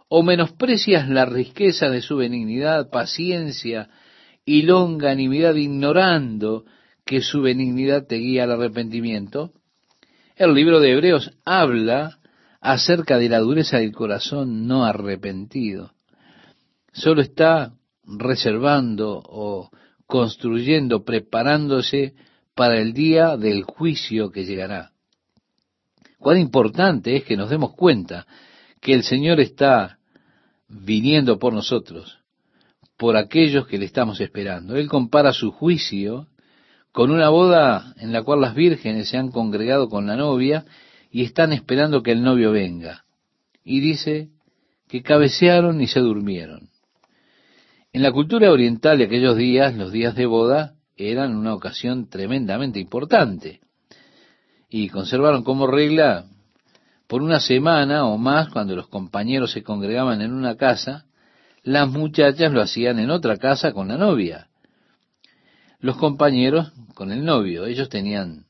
o 0.08 0.22
menosprecias 0.22 1.08
la 1.08 1.24
riqueza 1.24 1.88
de 1.88 2.02
su 2.02 2.16
benignidad, 2.16 2.90
paciencia 2.90 3.88
y 4.44 4.62
longanimidad, 4.62 5.54
ignorando 5.54 6.64
que 7.06 7.22
su 7.22 7.42
benignidad 7.42 8.06
te 8.06 8.16
guía 8.16 8.44
al 8.44 8.52
arrepentimiento. 8.52 9.52
El 10.40 10.54
libro 10.54 10.80
de 10.80 10.92
Hebreos 10.92 11.32
habla 11.44 12.18
acerca 12.62 13.18
de 13.18 13.28
la 13.28 13.40
dureza 13.40 13.76
del 13.76 13.92
corazón 13.92 14.66
no 14.66 14.86
arrepentido. 14.86 15.92
Solo 16.94 17.20
está 17.20 17.74
reservando 18.04 19.20
o 19.22 19.68
construyendo, 20.06 21.04
preparándose 21.04 22.14
para 22.54 22.78
el 22.78 22.94
día 22.94 23.36
del 23.36 23.64
juicio 23.64 24.30
que 24.30 24.46
llegará. 24.46 24.92
Cuán 26.18 26.38
importante 26.38 27.16
es 27.16 27.24
que 27.24 27.36
nos 27.36 27.50
demos 27.50 27.74
cuenta 27.74 28.26
que 28.80 28.94
el 28.94 29.02
Señor 29.02 29.40
está 29.40 29.98
viniendo 30.68 31.38
por 31.38 31.52
nosotros, 31.52 32.20
por 32.96 33.18
aquellos 33.18 33.66
que 33.66 33.76
le 33.76 33.84
estamos 33.84 34.18
esperando. 34.22 34.74
Él 34.76 34.88
compara 34.88 35.34
su 35.34 35.50
juicio 35.50 36.28
con 36.92 37.10
una 37.10 37.28
boda 37.28 37.94
en 37.98 38.12
la 38.12 38.22
cual 38.22 38.40
las 38.40 38.54
vírgenes 38.54 39.08
se 39.08 39.16
han 39.16 39.30
congregado 39.30 39.88
con 39.88 40.06
la 40.06 40.16
novia 40.16 40.64
y 41.10 41.22
están 41.24 41.52
esperando 41.52 42.02
que 42.02 42.12
el 42.12 42.22
novio 42.22 42.52
venga. 42.52 43.04
Y 43.64 43.80
dice 43.80 44.28
que 44.88 45.02
cabecearon 45.02 45.80
y 45.80 45.86
se 45.86 46.00
durmieron. 46.00 46.68
En 47.92 48.02
la 48.02 48.12
cultura 48.12 48.50
oriental 48.50 48.98
de 48.98 49.04
aquellos 49.04 49.36
días, 49.36 49.74
los 49.74 49.92
días 49.92 50.14
de 50.14 50.26
boda 50.26 50.74
eran 50.96 51.34
una 51.36 51.54
ocasión 51.54 52.08
tremendamente 52.08 52.78
importante 52.78 53.60
y 54.68 54.88
conservaron 54.88 55.42
como 55.42 55.66
regla 55.66 56.26
por 57.08 57.22
una 57.22 57.40
semana 57.40 58.06
o 58.06 58.16
más, 58.18 58.50
cuando 58.50 58.76
los 58.76 58.86
compañeros 58.86 59.50
se 59.50 59.64
congregaban 59.64 60.20
en 60.22 60.32
una 60.32 60.56
casa, 60.56 61.06
las 61.64 61.88
muchachas 61.88 62.52
lo 62.52 62.62
hacían 62.62 63.00
en 63.00 63.10
otra 63.10 63.36
casa 63.36 63.72
con 63.72 63.88
la 63.88 63.96
novia. 63.96 64.49
Los 65.80 65.96
compañeros 65.96 66.72
con 66.94 67.10
el 67.10 67.24
novio, 67.24 67.64
ellos 67.64 67.88
tenían 67.88 68.44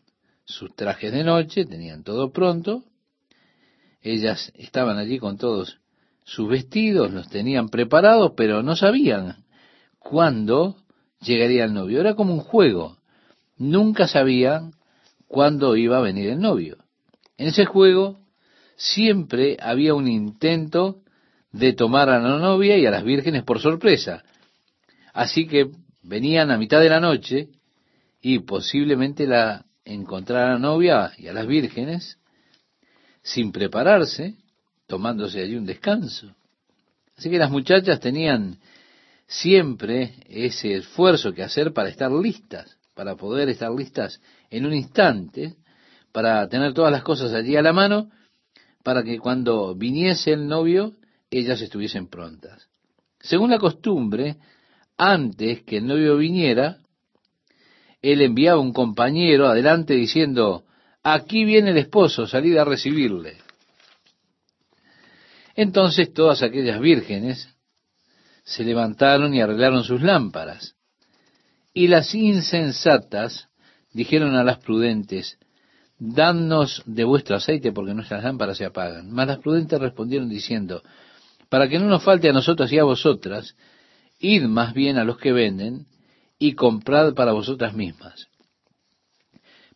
sus 0.45 0.75
trajes 0.75 1.13
de 1.13 1.23
noche, 1.23 1.65
tenían 1.65 2.03
todo 2.03 2.33
pronto, 2.33 2.83
ellas 4.03 4.53
estaban 4.57 4.99
allí 4.99 5.19
con 5.19 5.39
todos 5.39 5.79
sus 6.25 6.49
vestidos, 6.49 7.13
los 7.13 7.29
tenían 7.29 7.69
preparados, 7.69 8.33
pero 8.37 8.63
no 8.63 8.75
sabían 8.75 9.45
cuándo 9.99 10.77
llegaría 11.21 11.65
el 11.65 11.75
novio. 11.75 12.01
Era 12.01 12.15
como 12.15 12.35
un 12.35 12.41
juego. 12.41 12.97
Nunca 13.59 14.09
sabían 14.09 14.73
cuándo 15.29 15.77
iba 15.77 15.99
a 15.99 16.03
venir 16.03 16.31
el 16.31 16.41
novio. 16.41 16.79
En 17.37 17.49
ese 17.49 17.65
juego 17.65 18.19
siempre 18.77 19.57
había 19.61 19.95
un 19.95 20.09
intento 20.09 21.03
de 21.53 21.73
tomar 21.75 22.09
a 22.09 22.19
la 22.19 22.39
novia 22.39 22.79
y 22.79 22.87
a 22.87 22.91
las 22.91 23.05
vírgenes 23.05 23.45
por 23.45 23.61
sorpresa. 23.61 24.25
Así 25.13 25.47
que 25.47 25.71
venían 26.03 26.51
a 26.51 26.59
mitad 26.59 26.81
de 26.81 26.89
la 26.89 27.01
noche 27.01 27.49
y 28.21 28.41
posiblemente 28.41 29.27
la 29.27 29.65
encontraran 29.85 30.51
a 30.51 30.53
la 30.55 30.59
novia 30.59 31.13
y 31.17 31.29
a 31.29 31.33
las 31.33 31.47
vírgenes 31.47 32.19
sin 33.23 33.53
prepararse, 33.53 34.37
tomándose 34.87 35.41
allí 35.41 35.57
un 35.57 35.67
descanso. 35.67 36.35
Así 37.17 37.31
que 37.31 37.39
las 37.39 37.51
muchachas 37.51 38.01
tenían 38.01 38.59
siempre 39.27 40.15
ese 40.29 40.77
esfuerzo 40.77 41.33
que 41.33 41.43
hacer 41.43 41.73
para 41.73 41.89
estar 41.89 42.11
listas, 42.11 42.79
para 42.95 43.17
poder 43.17 43.49
estar 43.49 43.71
listas 43.71 44.21
en 44.51 44.67
un 44.67 44.75
instante 44.75 45.57
para 46.13 46.49
tener 46.49 46.75
todas 46.75 46.93
las 46.93 47.03
cosas 47.03 47.33
allí 47.33 47.57
a 47.57 47.63
la 47.63 47.73
mano, 47.73 48.11
para 48.83 49.03
que 49.03 49.19
cuando 49.19 49.75
viniese 49.75 50.33
el 50.33 50.47
novio, 50.47 50.95
ellas 51.31 51.61
estuviesen 51.61 52.09
prontas. 52.09 52.69
Según 53.21 53.51
la 53.51 53.59
costumbre, 53.59 54.37
antes 55.01 55.63
que 55.63 55.79
el 55.79 55.87
novio 55.87 56.19
viniera, 56.19 56.77
él 58.03 58.21
enviaba 58.21 58.61
un 58.61 58.75
compañero 58.75 59.49
adelante 59.49 59.95
diciendo, 59.95 60.65
aquí 61.03 61.47
viene 61.47 61.71
el 61.71 61.79
esposo, 61.79 62.27
salid 62.27 62.59
a 62.59 62.65
recibirle. 62.67 63.39
Entonces 65.57 66.13
todas 66.13 66.43
aquellas 66.43 66.79
vírgenes 66.81 67.49
se 68.45 68.63
levantaron 68.63 69.35
y 69.35 69.41
arreglaron 69.41 69.85
sus 69.85 70.03
lámparas. 70.03 70.77
Y 71.73 71.89
las 71.89 72.15
insensatas 72.15 73.49
dijeron 73.93 74.35
a 74.37 74.45
las 74.45 74.59
prudentes, 74.59 75.39
Danos 75.99 76.83
de 76.87 77.05
vuestro 77.05 77.37
aceite 77.37 77.73
porque 77.73 77.93
nuestras 77.93 78.25
lámparas 78.25 78.57
se 78.57 78.65
apagan. 78.65 79.11
Mas 79.11 79.27
las 79.27 79.39
prudentes 79.39 79.79
respondieron 79.79 80.31
diciendo, 80.31 80.83
para 81.51 81.69
que 81.69 81.79
no 81.79 81.87
nos 81.87 82.03
falte 82.03 82.31
a 82.31 82.33
nosotras 82.33 82.73
y 82.73 82.79
a 82.79 82.85
vosotras, 82.85 83.55
id 84.21 84.45
más 84.45 84.75
bien 84.75 84.99
a 84.99 85.05
los 85.05 85.19
que 85.19 85.33
venden 85.33 85.87
y 86.39 86.55
comprad 86.55 87.15
para 87.15 87.33
vosotras 87.33 87.75
mismas. 87.75 88.29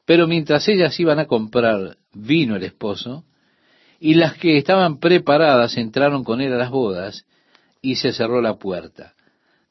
Pero 0.04 0.26
mientras 0.26 0.68
ellas 0.68 0.98
iban 1.00 1.18
a 1.18 1.26
comprar, 1.26 1.96
vino 2.12 2.56
el 2.56 2.62
esposo, 2.62 3.24
y 3.98 4.14
las 4.14 4.34
que 4.34 4.58
estaban 4.58 4.98
preparadas 4.98 5.76
entraron 5.78 6.24
con 6.24 6.40
él 6.40 6.52
a 6.52 6.58
las 6.58 6.70
bodas, 6.70 7.26
y 7.80 7.96
se 7.96 8.12
cerró 8.12 8.40
la 8.40 8.56
puerta. 8.56 9.14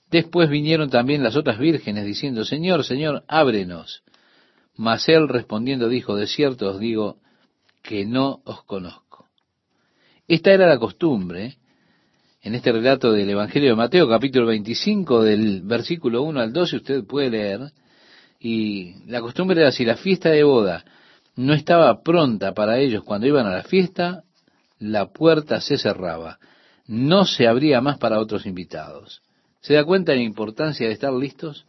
Después 0.09 0.49
vinieron 0.49 0.89
también 0.89 1.23
las 1.23 1.35
otras 1.35 1.59
vírgenes, 1.59 2.05
diciendo, 2.05 2.45
Señor, 2.45 2.83
Señor, 2.83 3.23
ábrenos. 3.27 4.03
Mas 4.75 5.07
él 5.07 5.27
respondiendo 5.27 5.87
dijo, 5.87 6.15
de 6.15 6.27
cierto 6.27 6.69
os 6.71 6.79
digo 6.79 7.17
que 7.83 8.05
no 8.05 8.41
os 8.45 8.63
conozco. 8.63 9.27
Esta 10.27 10.51
era 10.51 10.67
la 10.67 10.79
costumbre 10.79 11.57
en 12.43 12.55
este 12.55 12.73
relato 12.73 13.13
del 13.13 13.29
Evangelio 13.29 13.69
de 13.69 13.75
Mateo, 13.75 14.09
capítulo 14.09 14.47
25, 14.47 15.23
del 15.23 15.61
versículo 15.61 16.23
1 16.23 16.41
al 16.41 16.51
12, 16.51 16.75
usted 16.75 17.03
puede 17.05 17.29
leer, 17.29 17.71
y 18.37 18.95
la 19.07 19.21
costumbre 19.21 19.61
era 19.61 19.71
si 19.71 19.85
la 19.85 19.95
fiesta 19.95 20.29
de 20.29 20.43
boda 20.43 20.83
no 21.37 21.53
estaba 21.53 22.03
pronta 22.03 22.53
para 22.53 22.79
ellos 22.79 23.05
cuando 23.05 23.27
iban 23.27 23.47
a 23.47 23.55
la 23.55 23.63
fiesta, 23.63 24.23
la 24.77 25.05
puerta 25.13 25.61
se 25.61 25.77
cerraba, 25.77 26.37
no 26.85 27.23
se 27.23 27.47
abría 27.47 27.79
más 27.79 27.97
para 27.97 28.19
otros 28.19 28.45
invitados. 28.45 29.21
¿Se 29.61 29.75
da 29.75 29.85
cuenta 29.85 30.11
de 30.11 30.17
la 30.17 30.25
importancia 30.25 30.85
de 30.85 30.93
estar 30.93 31.13
listos? 31.13 31.65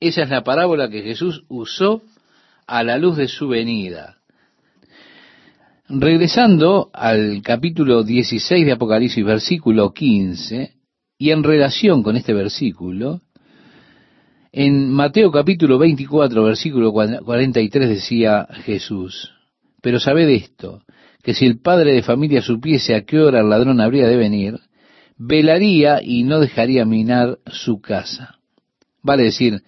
Esa 0.00 0.22
es 0.22 0.30
la 0.30 0.42
parábola 0.42 0.90
que 0.90 1.02
Jesús 1.02 1.44
usó 1.48 2.02
a 2.66 2.82
la 2.82 2.98
luz 2.98 3.16
de 3.16 3.28
su 3.28 3.46
venida. 3.46 4.16
Regresando 5.88 6.90
al 6.92 7.42
capítulo 7.42 8.02
16 8.02 8.66
de 8.66 8.72
Apocalipsis, 8.72 9.24
versículo 9.24 9.92
15, 9.92 10.72
y 11.16 11.30
en 11.30 11.44
relación 11.44 12.02
con 12.02 12.16
este 12.16 12.34
versículo, 12.34 13.20
en 14.50 14.90
Mateo 14.90 15.30
capítulo 15.30 15.78
24, 15.78 16.42
versículo 16.42 16.92
43 16.92 17.88
decía 17.88 18.48
Jesús, 18.64 19.30
pero 19.80 20.00
sabed 20.00 20.28
esto, 20.28 20.82
que 21.22 21.34
si 21.34 21.46
el 21.46 21.60
padre 21.60 21.92
de 21.92 22.02
familia 22.02 22.42
supiese 22.42 22.96
a 22.96 23.04
qué 23.04 23.20
hora 23.20 23.38
el 23.38 23.48
ladrón 23.48 23.80
habría 23.80 24.08
de 24.08 24.16
venir, 24.16 24.58
velaría 25.16 26.02
y 26.02 26.24
no 26.24 26.40
dejaría 26.40 26.84
minar 26.84 27.38
su 27.46 27.80
casa. 27.80 28.40
Vale 29.02 29.22
decir, 29.22 29.62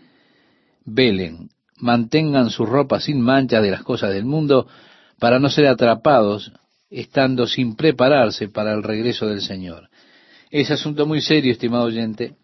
velen, 0.84 1.50
mantengan 1.76 2.50
su 2.50 2.66
ropa 2.66 2.98
sin 2.98 3.20
mancha 3.20 3.60
de 3.60 3.70
las 3.70 3.84
cosas 3.84 4.12
del 4.12 4.24
mundo, 4.24 4.66
para 5.18 5.38
no 5.38 5.48
ser 5.50 5.66
atrapados 5.66 6.52
estando 6.90 7.46
sin 7.46 7.76
prepararse 7.76 8.48
para 8.48 8.72
el 8.72 8.82
regreso 8.82 9.26
del 9.26 9.42
Señor. 9.42 9.88
Es 10.50 10.70
asunto 10.70 11.06
muy 11.06 11.20
serio, 11.20 11.52
estimado 11.52 11.84
oyente. 11.84 12.34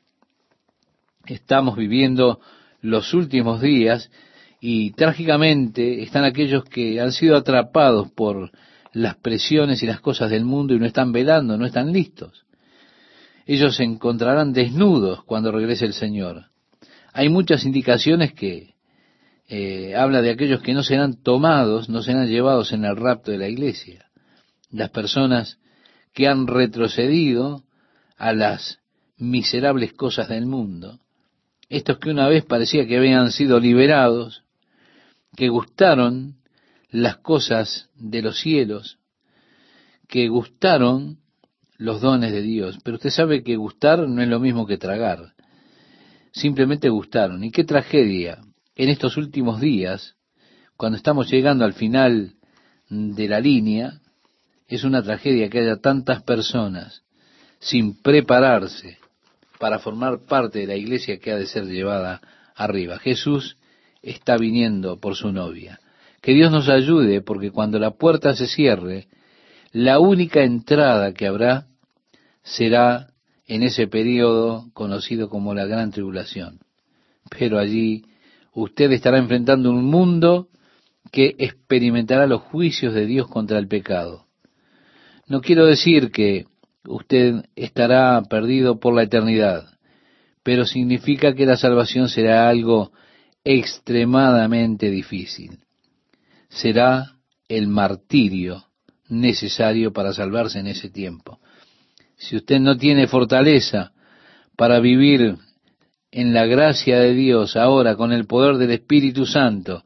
Estamos 1.27 1.77
viviendo 1.77 2.41
los 2.83 3.15
últimos 3.15 3.63
días 3.63 4.11
y 4.61 4.93
trágicamente 4.93 6.03
están 6.03 6.25
aquellos 6.25 6.65
que 6.65 7.01
han 7.01 7.13
sido 7.13 7.37
atrapados 7.37 8.11
por 8.13 8.51
las 8.93 9.17
presiones 9.17 9.83
y 9.83 9.87
las 9.87 10.01
cosas 10.01 10.31
del 10.31 10.45
mundo 10.45 10.75
y 10.75 10.79
no 10.79 10.87
están 10.87 11.13
velando, 11.13 11.57
no 11.57 11.67
están 11.67 11.93
listos. 11.93 12.45
Ellos 13.47 13.77
se 13.77 13.85
encontrarán 13.85 14.53
desnudos 14.53 15.25
cuando 15.25 15.53
regrese 15.53 15.87
el 15.87 15.95
Señor. 15.95 16.47
Hay 17.13 17.29
muchas 17.29 17.65
indicaciones 17.65 18.33
que 18.35 18.74
eh, 19.49 19.95
habla 19.95 20.23
de 20.23 20.31
aquellos 20.31 20.63
que 20.63 20.73
no 20.73 20.83
serán 20.83 21.23
tomados, 21.23 21.89
no 21.89 22.03
serán 22.03 22.29
llevados 22.29 22.73
en 22.73 22.85
el 22.85 22.97
rapto 22.97 23.31
de 23.31 23.39
la 23.39 23.49
iglesia. 23.49 24.07
Las 24.71 24.91
personas 24.91 25.59
que 26.13 26.29
han 26.29 26.47
retrocedido 26.47 27.65
a 28.17 28.33
las 28.33 28.81
miserables 29.19 29.93
cosas 29.93 30.29
del 30.29 30.47
mundo. 30.47 31.01
Estos 31.69 31.99
que 31.99 32.11
una 32.11 32.29
vez 32.29 32.45
parecía 32.45 32.87
que 32.87 32.97
habían 32.97 33.31
sido 33.33 33.61
liberados, 33.61 34.45
que 35.37 35.49
gustaron 35.49 36.37
las 36.91 37.17
cosas 37.19 37.91
de 37.97 38.23
los 38.23 38.39
cielos, 38.39 38.99
que 40.09 40.29
gustaron 40.29 41.19
los 41.77 42.01
dones 42.01 42.33
de 42.33 42.43
Dios. 42.43 42.79
Pero 42.85 42.97
usted 42.97 43.11
sabe 43.11 43.43
que 43.43 43.57
gustar 43.57 44.09
no 44.09 44.23
es 44.23 44.29
lo 44.29 44.41
mismo 44.41 44.67
que 44.67 44.79
tragar. 44.79 45.35
Simplemente 46.33 46.89
gustaron. 46.89 47.43
Y 47.45 47.51
qué 47.51 47.65
tragedia 47.65 48.39
en 48.77 48.89
estos 48.89 49.17
últimos 49.17 49.61
días, 49.61 50.17
cuando 50.77 50.97
estamos 50.97 51.31
llegando 51.31 51.65
al 51.65 51.75
final 51.75 52.35
de 52.89 53.29
la 53.29 53.41
línea, 53.41 54.01
es 54.67 54.85
una 54.85 55.03
tragedia 55.03 55.49
que 55.49 55.61
haya 55.61 55.77
tantas 55.77 56.23
personas 56.23 57.03
sin 57.61 58.01
prepararse 58.03 58.99
para 59.59 59.79
formar 59.79 60.21
parte 60.27 60.61
de 60.61 60.67
la 60.67 60.77
iglesia 60.77 61.19
que 61.19 61.33
ha 61.33 61.37
de 61.37 61.47
ser 61.47 61.65
llevada 61.65 62.21
arriba. 62.55 62.99
Jesús 62.99 63.57
está 64.03 64.37
viniendo 64.37 64.99
por 65.01 65.17
su 65.17 65.33
novia. 65.33 65.81
Que 66.21 66.33
Dios 66.33 66.51
nos 66.51 66.69
ayude 66.69 67.21
porque 67.21 67.51
cuando 67.51 67.79
la 67.79 67.93
puerta 67.93 68.35
se 68.35 68.47
cierre, 68.47 69.09
la 69.73 69.99
única 69.99 70.43
entrada 70.43 71.13
que 71.13 71.27
habrá 71.27 71.67
será 72.43 73.09
en 73.47 73.63
ese 73.63 73.87
periodo 73.87 74.71
conocido 74.73 75.29
como 75.29 75.55
la 75.55 75.67
gran 75.67 75.91
tribulación. 75.91 76.61
Pero 77.39 77.59
allí 77.59 78.05
usted 78.55 78.93
estará 78.93 79.19
enfrentando 79.19 79.71
un 79.71 79.85
mundo 79.85 80.49
que 81.11 81.35
experimentará 81.39 82.27
los 82.27 82.43
juicios 82.43 82.95
de 82.95 83.07
Dios 83.07 83.29
contra 83.29 83.59
el 83.59 83.69
pecado. 83.69 84.27
No 85.27 85.41
quiero 85.41 85.67
decir 85.67 86.11
que 86.11 86.47
usted 86.87 87.45
estará 87.57 88.23
perdido 88.29 88.79
por 88.79 88.95
la 88.95 89.03
eternidad, 89.03 89.67
pero 90.43 90.67
significa 90.67 91.35
que 91.35 91.47
la 91.47 91.57
salvación 91.57 92.09
será 92.09 92.49
algo 92.49 92.93
extremadamente 93.45 94.91
difícil. 94.91 95.59
Será 96.49 97.17
el 97.49 97.69
martirio 97.69 98.65
necesario 99.09 99.93
para 99.93 100.13
salvarse 100.13 100.59
en 100.59 100.67
ese 100.67 100.91
tiempo. 100.91 101.41
Si 102.17 102.37
usted 102.37 102.61
no 102.61 102.77
tiene 102.77 103.07
fortaleza 103.07 103.93
para 104.57 104.81
vivir 104.81 105.37
en 106.15 106.33
la 106.33 106.47
gracia 106.47 107.01
de 107.01 107.13
Dios 107.13 107.57
ahora 107.57 107.97
con 107.97 108.13
el 108.13 108.25
poder 108.25 108.57
del 108.57 108.71
Espíritu 108.71 109.27
Santo, 109.27 109.83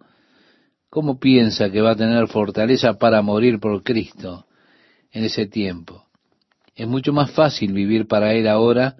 ¿cómo 0.91 1.19
piensa 1.19 1.71
que 1.71 1.81
va 1.81 1.93
a 1.93 1.97
tener 1.97 2.29
fortaleza 2.29 2.99
para 2.99 3.23
morir 3.23 3.59
por 3.59 3.83
Cristo 3.83 4.45
en 5.11 5.25
ese 5.25 5.47
tiempo? 5.47 6.05
Es 6.75 6.87
mucho 6.87 7.15
más 7.15 7.31
fácil 7.31 7.73
vivir 7.73 8.07
para 8.07 8.35
Él 8.35 8.47
ahora 8.47 8.97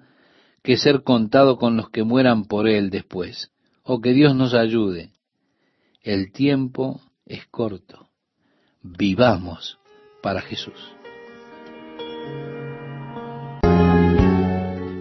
que 0.63 0.75
ser 0.75 1.03
contado 1.03 1.57
con 1.57 1.77
los 1.77 1.91
que 1.91 2.03
mueran 2.03 2.45
por 2.45 2.67
Él 2.67 2.89
después. 2.89 3.51
O 3.83 4.01
que 4.01 4.11
Dios 4.13 4.35
nos 4.35 4.55
ayude. 4.55 5.11
El 6.01 6.31
tiempo 6.31 6.99
es 7.27 7.45
corto. 7.45 8.09
Vivamos 8.81 9.77
para 10.23 10.41
Jesús. 10.41 10.73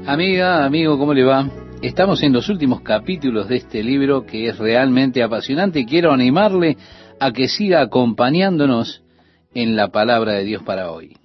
Amiga, 0.06 0.66
amigo, 0.66 0.98
¿cómo 0.98 1.14
le 1.14 1.24
va? 1.24 1.67
Estamos 1.82 2.24
en 2.24 2.32
los 2.32 2.48
últimos 2.48 2.80
capítulos 2.80 3.48
de 3.48 3.58
este 3.58 3.84
libro 3.84 4.26
que 4.26 4.48
es 4.48 4.58
realmente 4.58 5.22
apasionante 5.22 5.78
y 5.78 5.86
quiero 5.86 6.12
animarle 6.12 6.76
a 7.20 7.32
que 7.32 7.46
siga 7.46 7.80
acompañándonos 7.80 9.02
en 9.54 9.76
la 9.76 9.92
palabra 9.92 10.32
de 10.32 10.44
Dios 10.44 10.64
para 10.64 10.90
hoy. 10.90 11.16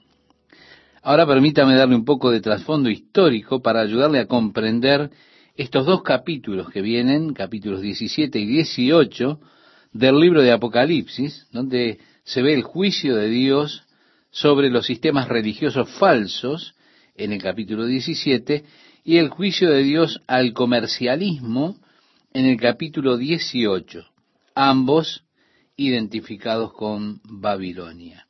Ahora 1.01 1.25
permítame 1.25 1.75
darle 1.75 1.95
un 1.95 2.05
poco 2.05 2.29
de 2.29 2.39
trasfondo 2.39 2.91
histórico 2.91 3.63
para 3.63 3.81
ayudarle 3.81 4.19
a 4.19 4.27
comprender 4.27 5.09
estos 5.55 5.87
dos 5.87 6.03
capítulos 6.03 6.69
que 6.69 6.83
vienen, 6.83 7.33
capítulos 7.33 7.81
17 7.81 8.37
y 8.37 8.45
18 8.45 9.39
del 9.91 10.19
libro 10.19 10.43
de 10.43 10.51
Apocalipsis, 10.51 11.47
donde 11.51 11.97
se 12.25 12.43
ve 12.43 12.53
el 12.53 12.61
juicio 12.61 13.15
de 13.15 13.27
Dios 13.27 13.85
sobre 14.29 14.69
los 14.69 14.85
sistemas 14.85 15.29
religiosos 15.29 15.89
falsos 15.89 16.75
en 17.15 17.31
el 17.31 17.41
capítulo 17.41 17.87
17 17.87 18.63
y 19.03 19.17
el 19.17 19.29
juicio 19.29 19.69
de 19.69 19.83
Dios 19.83 20.21
al 20.27 20.53
comercialismo 20.53 21.75
en 22.33 22.45
el 22.45 22.59
capítulo 22.59 23.17
18, 23.17 24.05
ambos 24.55 25.23
identificados 25.75 26.73
con 26.73 27.19
Babilonia. 27.25 28.27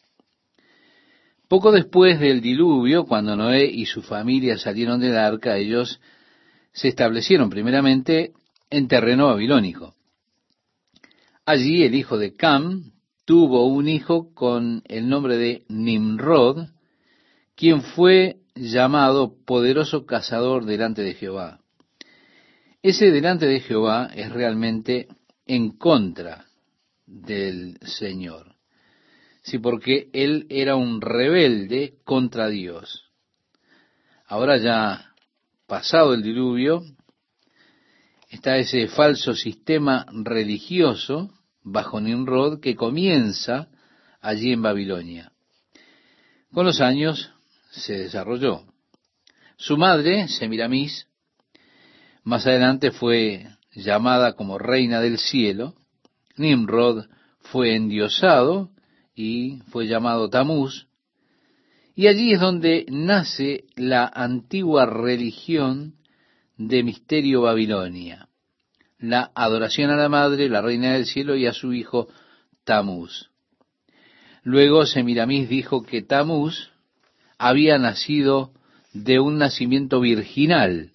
Poco 1.47 1.71
después 1.71 2.19
del 2.19 2.41
diluvio, 2.41 3.05
cuando 3.05 3.35
Noé 3.35 3.65
y 3.65 3.85
su 3.85 4.01
familia 4.01 4.57
salieron 4.57 4.99
del 4.99 5.15
arca, 5.15 5.57
ellos 5.57 5.99
se 6.71 6.87
establecieron 6.87 7.49
primeramente 7.49 8.31
en 8.71 8.87
terreno 8.87 9.27
babilónico. 9.27 9.93
Allí 11.45 11.83
el 11.83 11.93
hijo 11.93 12.17
de 12.17 12.35
Cam 12.35 12.93
tuvo 13.25 13.67
un 13.67 13.87
hijo 13.87 14.33
con 14.33 14.81
el 14.85 15.07
nombre 15.07 15.37
de 15.37 15.63
Nimrod, 15.67 16.69
quien 17.55 17.83
fue 17.83 18.37
llamado 18.55 19.35
poderoso 19.45 20.05
cazador 20.05 20.65
delante 20.65 21.01
de 21.01 21.13
Jehová. 21.13 21.59
Ese 22.81 23.11
delante 23.11 23.45
de 23.47 23.61
Jehová 23.61 24.09
es 24.13 24.31
realmente 24.31 25.07
en 25.45 25.71
contra 25.77 26.45
del 27.05 27.77
Señor. 27.81 28.55
Sí, 29.41 29.59
porque 29.59 30.09
él 30.13 30.45
era 30.49 30.75
un 30.75 31.01
rebelde 31.01 31.95
contra 32.03 32.47
Dios. 32.47 33.09
Ahora 34.25 34.57
ya 34.57 35.13
pasado 35.67 36.13
el 36.13 36.23
diluvio, 36.23 36.83
está 38.29 38.57
ese 38.57 38.87
falso 38.87 39.33
sistema 39.33 40.05
religioso 40.11 41.31
bajo 41.61 41.99
Nimrod 41.99 42.59
que 42.59 42.75
comienza 42.75 43.69
allí 44.21 44.51
en 44.51 44.61
Babilonia. 44.61 45.31
Con 46.51 46.65
los 46.65 46.81
años 46.81 47.32
se 47.73 47.97
desarrolló. 47.97 48.63
Su 49.57 49.77
madre, 49.77 50.27
Semiramis, 50.27 51.07
más 52.23 52.45
adelante 52.45 52.91
fue 52.91 53.47
llamada 53.73 54.33
como 54.33 54.57
reina 54.57 55.01
del 55.01 55.17
cielo. 55.17 55.75
Nimrod 56.37 57.05
fue 57.39 57.75
endiosado 57.75 58.69
y 59.15 59.59
fue 59.69 59.87
llamado 59.87 60.29
Tamuz. 60.29 60.87
Y 61.95 62.07
allí 62.07 62.33
es 62.33 62.39
donde 62.39 62.85
nace 62.89 63.65
la 63.75 64.05
antigua 64.05 64.85
religión 64.85 65.95
de 66.57 66.83
misterio 66.83 67.41
Babilonia, 67.41 68.29
la 68.97 69.31
adoración 69.35 69.91
a 69.91 69.97
la 69.97 70.09
madre, 70.09 70.49
la 70.49 70.61
reina 70.61 70.93
del 70.93 71.05
cielo 71.05 71.35
y 71.35 71.45
a 71.45 71.53
su 71.53 71.73
hijo 71.73 72.07
Tamuz. 72.63 73.29
Luego 74.43 74.85
Semiramis 74.85 75.49
dijo 75.49 75.83
que 75.83 76.01
Tamuz 76.01 76.72
había 77.43 77.77
nacido 77.77 78.53
de 78.93 79.19
un 79.19 79.37
nacimiento 79.37 79.99
virginal 79.99 80.93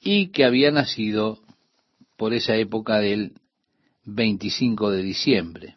y 0.00 0.28
que 0.28 0.44
había 0.44 0.70
nacido 0.70 1.40
por 2.16 2.32
esa 2.32 2.54
época 2.54 3.00
del 3.00 3.32
25 4.04 4.92
de 4.92 5.02
diciembre. 5.02 5.76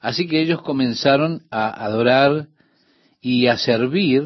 Así 0.00 0.26
que 0.26 0.42
ellos 0.42 0.62
comenzaron 0.62 1.42
a 1.48 1.68
adorar 1.84 2.48
y 3.20 3.46
a 3.46 3.56
servir 3.56 4.24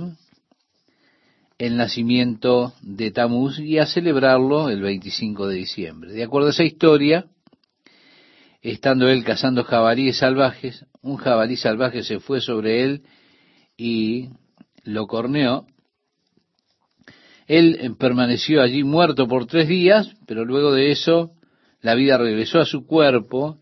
el 1.59 1.77
nacimiento 1.77 2.73
de 2.81 3.11
Tamuz 3.11 3.59
y 3.59 3.77
a 3.77 3.85
celebrarlo 3.85 4.71
el 4.71 4.81
25 4.81 5.49
de 5.49 5.57
diciembre. 5.57 6.13
De 6.13 6.25
acuerdo 6.25 6.49
a 6.49 6.53
esa 6.53 6.65
historia, 6.65 7.27
estando 8.63 9.07
él 9.11 9.23
cazando 9.23 9.65
jabalíes 9.65 10.17
salvajes, 10.17 10.87
un 11.03 11.19
jabalí 11.19 11.57
salvaje 11.57 12.03
se 12.03 12.21
fue 12.21 12.41
sobre 12.41 12.85
él 12.85 13.03
y 13.77 14.31
lo 14.87 15.07
corneó. 15.07 15.67
Él 17.47 17.95
permaneció 17.99 18.63
allí 18.63 18.83
muerto 18.83 19.29
por 19.29 19.47
tres 19.47 19.69
días, 19.69 20.15
pero 20.27 20.45
luego 20.45 20.73
de 20.73 20.91
eso 20.91 21.33
la 21.81 21.95
vida 21.95 22.19
regresó 22.19 22.61
a 22.61 22.65
su 22.65 22.87
cuerpo 22.87 23.59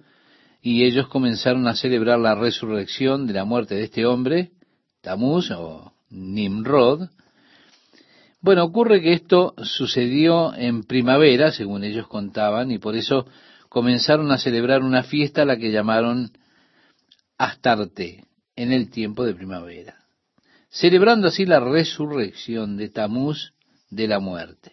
y 0.62 0.84
ellos 0.84 1.08
comenzaron 1.08 1.66
a 1.66 1.74
celebrar 1.74 2.18
la 2.18 2.34
resurrección 2.34 3.26
de 3.26 3.34
la 3.34 3.44
muerte 3.44 3.74
de 3.74 3.84
este 3.84 4.06
hombre, 4.06 4.52
Tamuz 5.02 5.50
o 5.50 5.92
Nimrod, 6.08 7.08
bueno, 8.44 8.62
ocurre 8.64 9.00
que 9.00 9.14
esto 9.14 9.54
sucedió 9.62 10.54
en 10.54 10.82
primavera, 10.82 11.50
según 11.50 11.82
ellos 11.82 12.06
contaban, 12.08 12.70
y 12.70 12.78
por 12.78 12.94
eso 12.94 13.26
comenzaron 13.70 14.30
a 14.30 14.36
celebrar 14.36 14.82
una 14.82 15.02
fiesta 15.02 15.40
a 15.40 15.44
la 15.46 15.56
que 15.56 15.72
llamaron 15.72 16.30
Astarte, 17.38 18.24
en 18.54 18.70
el 18.70 18.90
tiempo 18.90 19.24
de 19.24 19.34
primavera, 19.34 20.03
celebrando 20.74 21.28
así 21.28 21.46
la 21.46 21.60
resurrección 21.60 22.76
de 22.76 22.88
Tamuz 22.88 23.54
de 23.90 24.08
la 24.08 24.18
muerte. 24.18 24.72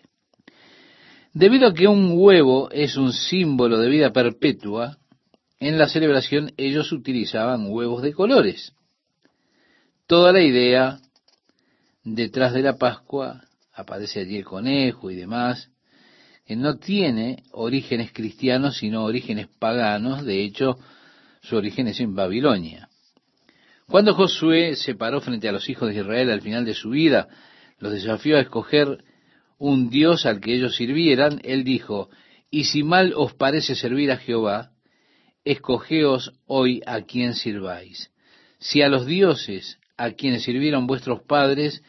Debido 1.32 1.68
a 1.68 1.74
que 1.74 1.88
un 1.88 2.14
huevo 2.16 2.70
es 2.72 2.98
un 2.98 3.14
símbolo 3.14 3.78
de 3.78 3.88
vida 3.88 4.12
perpetua, 4.12 4.98
en 5.60 5.78
la 5.78 5.88
celebración 5.88 6.54
ellos 6.58 6.92
utilizaban 6.92 7.68
huevos 7.70 8.02
de 8.02 8.14
colores. 8.14 8.74
Toda 10.08 10.34
la 10.34 10.42
idea 10.42 11.00
detrás 12.04 12.54
de 12.54 12.64
la 12.64 12.78
Pascua 12.78 13.44
aparece 13.72 14.22
allí 14.22 14.38
el 14.38 14.44
conejo 14.44 15.12
y 15.12 15.16
demás, 15.16 15.70
que 16.48 16.56
no 16.56 16.78
tiene 16.78 17.44
orígenes 17.52 18.12
cristianos, 18.12 18.78
sino 18.78 19.06
orígenes 19.06 19.48
paganos, 19.60 20.26
de 20.26 20.44
hecho, 20.44 20.80
su 21.44 21.56
origen 21.56 21.88
es 21.88 22.00
en 22.00 22.16
Babilonia. 22.16 22.90
Cuando 23.92 24.14
Josué 24.14 24.78
se 24.78 24.96
paró 24.96 25.20
frente 25.20 25.50
a 25.50 25.52
los 25.52 25.68
hijos 25.68 25.90
de 25.90 26.00
Israel 26.00 26.30
al 26.30 26.40
final 26.40 26.64
de 26.64 26.74
su 26.74 26.92
vida, 26.92 27.28
los 27.78 27.92
desafió 27.92 28.38
a 28.38 28.40
escoger 28.40 29.04
un 29.58 29.90
Dios 29.90 30.26
al 30.26 30.40
que 30.40 30.56
ellos 30.56 30.78
sirvieran, 30.78 31.42
él 31.44 31.66
dijo, 31.66 32.10
y 32.50 32.64
si 32.64 32.84
mal 32.84 33.12
os 33.14 33.34
parece 33.34 33.76
servir 33.76 34.10
a 34.10 34.16
Jehová, 34.16 34.72
escogeos 35.44 36.32
hoy 36.48 36.82
a 36.86 37.02
quien 37.02 37.34
sirváis. 37.34 38.12
Si 38.60 38.82
a 38.82 38.88
los 38.88 39.06
dioses 39.06 39.78
a 39.98 40.12
quienes 40.12 40.44
sirvieron 40.44 40.88
vuestros 40.88 41.22
padres 41.24 41.84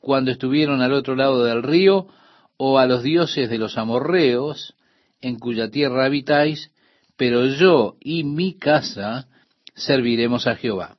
cuando 0.00 0.32
estuvieron 0.32 0.82
al 0.82 0.92
otro 0.92 1.14
lado 1.14 1.44
del 1.44 1.62
río, 1.62 2.08
o 2.56 2.80
a 2.80 2.86
los 2.86 3.04
dioses 3.04 3.48
de 3.48 3.58
los 3.58 3.78
amorreos, 3.78 4.74
en 5.20 5.38
cuya 5.38 5.70
tierra 5.70 6.04
habitáis, 6.04 6.72
pero 7.16 7.46
yo 7.46 7.96
y 8.00 8.24
mi 8.24 8.58
casa 8.58 9.28
serviremos 9.76 10.48
a 10.48 10.56
Jehová. 10.56 10.98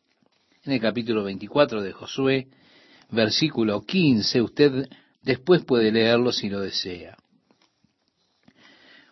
En 0.65 0.73
el 0.73 0.81
capítulo 0.81 1.23
24 1.23 1.83
de 1.83 1.91
Josué, 1.91 2.47
versículo 3.11 3.83
15, 3.83 4.41
usted 4.41 4.89
después 5.21 5.63
puede 5.63 5.91
leerlo 5.91 6.31
si 6.31 6.49
lo 6.49 6.59
desea. 6.59 7.15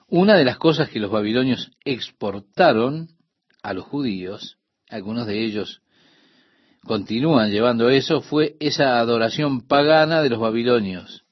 Una 0.08 0.36
de 0.36 0.46
las 0.46 0.58
cosas 0.58 0.90
que 0.90 1.00
los 1.00 1.12
babilonios 1.12 1.70
exportaron 1.86 3.10
a 3.62 3.74
los 3.74 3.86
judíos, 3.86 4.58
algunos 4.90 5.28
de 5.28 5.46
ellos 5.46 5.84
continúan 6.86 7.52
llevando 7.52 7.88
eso, 7.90 8.22
fue 8.22 8.56
esa 8.60 8.98
adoración 8.98 9.62
pagana 9.68 10.24
de 10.24 10.30
los 10.30 10.40
babilonios, 10.40 11.24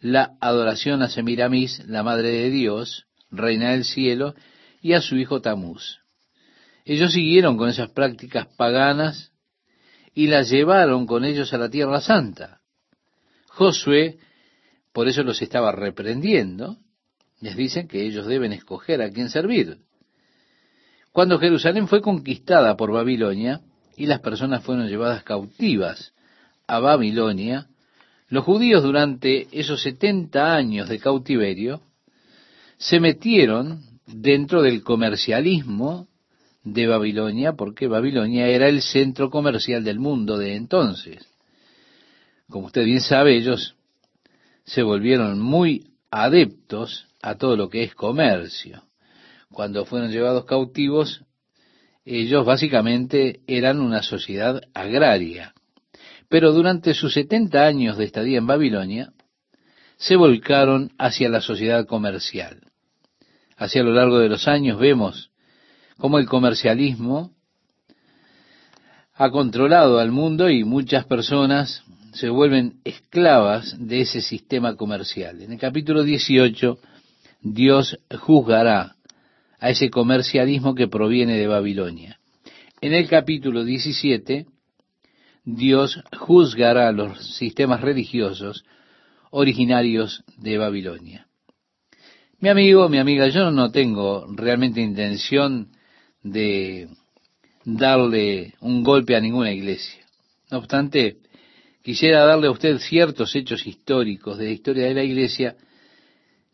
la 0.00 0.38
adoración 0.40 1.02
a 1.02 1.08
Semiramis, 1.08 1.86
la 1.86 2.02
madre 2.02 2.30
de 2.30 2.48
Dios, 2.48 3.04
reina 3.30 3.72
del 3.72 3.84
cielo, 3.84 4.34
y 4.80 4.94
a 4.94 5.02
su 5.02 5.16
hijo 5.16 5.42
Tamuz. 5.42 5.98
Ellos 6.86 7.12
siguieron 7.12 7.58
con 7.58 7.68
esas 7.68 7.90
prácticas 7.90 8.46
paganas 8.56 9.30
y 10.14 10.26
las 10.26 10.50
llevaron 10.50 11.06
con 11.06 11.24
ellos 11.24 11.52
a 11.52 11.58
la 11.58 11.68
tierra 11.68 12.00
santa. 12.00 12.60
Josué, 13.48 14.18
por 14.92 15.08
eso 15.08 15.22
los 15.22 15.40
estaba 15.42 15.72
reprendiendo, 15.72 16.78
les 17.40 17.56
dicen 17.56 17.88
que 17.88 18.04
ellos 18.04 18.26
deben 18.26 18.52
escoger 18.52 19.02
a 19.02 19.10
quién 19.10 19.30
servir. 19.30 19.78
Cuando 21.12 21.38
Jerusalén 21.38 21.88
fue 21.88 22.00
conquistada 22.00 22.76
por 22.76 22.92
Babilonia, 22.92 23.60
y 23.96 24.06
las 24.06 24.20
personas 24.20 24.62
fueron 24.62 24.88
llevadas 24.88 25.24
cautivas 25.24 26.14
a 26.68 26.78
Babilonia, 26.78 27.66
los 28.28 28.44
judíos 28.44 28.82
durante 28.82 29.48
esos 29.50 29.82
setenta 29.82 30.54
años 30.54 30.88
de 30.88 31.00
cautiverio 31.00 31.82
se 32.76 33.00
metieron 33.00 33.82
dentro 34.06 34.62
del 34.62 34.82
comercialismo 34.82 36.06
de 36.64 36.86
Babilonia, 36.86 37.52
porque 37.52 37.86
Babilonia 37.86 38.46
era 38.48 38.68
el 38.68 38.82
centro 38.82 39.30
comercial 39.30 39.84
del 39.84 39.98
mundo 39.98 40.38
de 40.38 40.56
entonces. 40.56 41.26
Como 42.48 42.66
usted 42.66 42.84
bien 42.84 43.00
sabe, 43.00 43.36
ellos 43.36 43.76
se 44.64 44.82
volvieron 44.82 45.40
muy 45.40 45.92
adeptos 46.10 47.06
a 47.22 47.36
todo 47.36 47.56
lo 47.56 47.68
que 47.68 47.82
es 47.82 47.94
comercio. 47.94 48.82
Cuando 49.50 49.84
fueron 49.84 50.10
llevados 50.10 50.44
cautivos, 50.44 51.24
ellos 52.04 52.44
básicamente 52.44 53.40
eran 53.46 53.80
una 53.80 54.02
sociedad 54.02 54.60
agraria. 54.74 55.54
Pero 56.28 56.52
durante 56.52 56.94
sus 56.94 57.14
70 57.14 57.66
años 57.66 57.96
de 57.96 58.04
estadía 58.04 58.38
en 58.38 58.46
Babilonia, 58.46 59.12
se 59.96 60.16
volcaron 60.16 60.92
hacia 60.98 61.28
la 61.28 61.40
sociedad 61.40 61.86
comercial. 61.86 62.60
Hacia 63.56 63.82
lo 63.82 63.92
largo 63.92 64.18
de 64.18 64.28
los 64.28 64.46
años 64.46 64.78
vemos 64.78 65.27
cómo 65.98 66.18
el 66.18 66.26
comercialismo 66.26 67.32
ha 69.14 69.30
controlado 69.30 69.98
al 69.98 70.12
mundo 70.12 70.48
y 70.48 70.64
muchas 70.64 71.04
personas 71.04 71.82
se 72.12 72.30
vuelven 72.30 72.80
esclavas 72.84 73.76
de 73.78 74.00
ese 74.00 74.22
sistema 74.22 74.76
comercial. 74.76 75.42
En 75.42 75.52
el 75.52 75.58
capítulo 75.58 76.04
18, 76.04 76.78
Dios 77.42 77.98
juzgará 78.20 78.94
a 79.58 79.70
ese 79.70 79.90
comercialismo 79.90 80.74
que 80.74 80.88
proviene 80.88 81.36
de 81.36 81.48
Babilonia. 81.48 82.18
En 82.80 82.94
el 82.94 83.08
capítulo 83.08 83.64
17, 83.64 84.46
Dios 85.44 86.00
juzgará 86.16 86.92
los 86.92 87.36
sistemas 87.36 87.80
religiosos 87.80 88.64
originarios 89.30 90.24
de 90.36 90.58
Babilonia. 90.58 91.26
Mi 92.38 92.50
amigo, 92.50 92.88
mi 92.88 92.98
amiga, 92.98 93.28
yo 93.28 93.50
no 93.50 93.72
tengo 93.72 94.26
realmente 94.28 94.80
intención 94.80 95.70
de 96.30 96.88
darle 97.64 98.54
un 98.60 98.82
golpe 98.82 99.16
a 99.16 99.20
ninguna 99.20 99.52
iglesia. 99.52 100.04
No 100.50 100.58
obstante, 100.58 101.18
quisiera 101.82 102.24
darle 102.24 102.46
a 102.46 102.52
usted 102.52 102.78
ciertos 102.78 103.34
hechos 103.34 103.66
históricos 103.66 104.38
de 104.38 104.44
la 104.46 104.50
historia 104.50 104.86
de 104.86 104.94
la 104.94 105.04
iglesia 105.04 105.56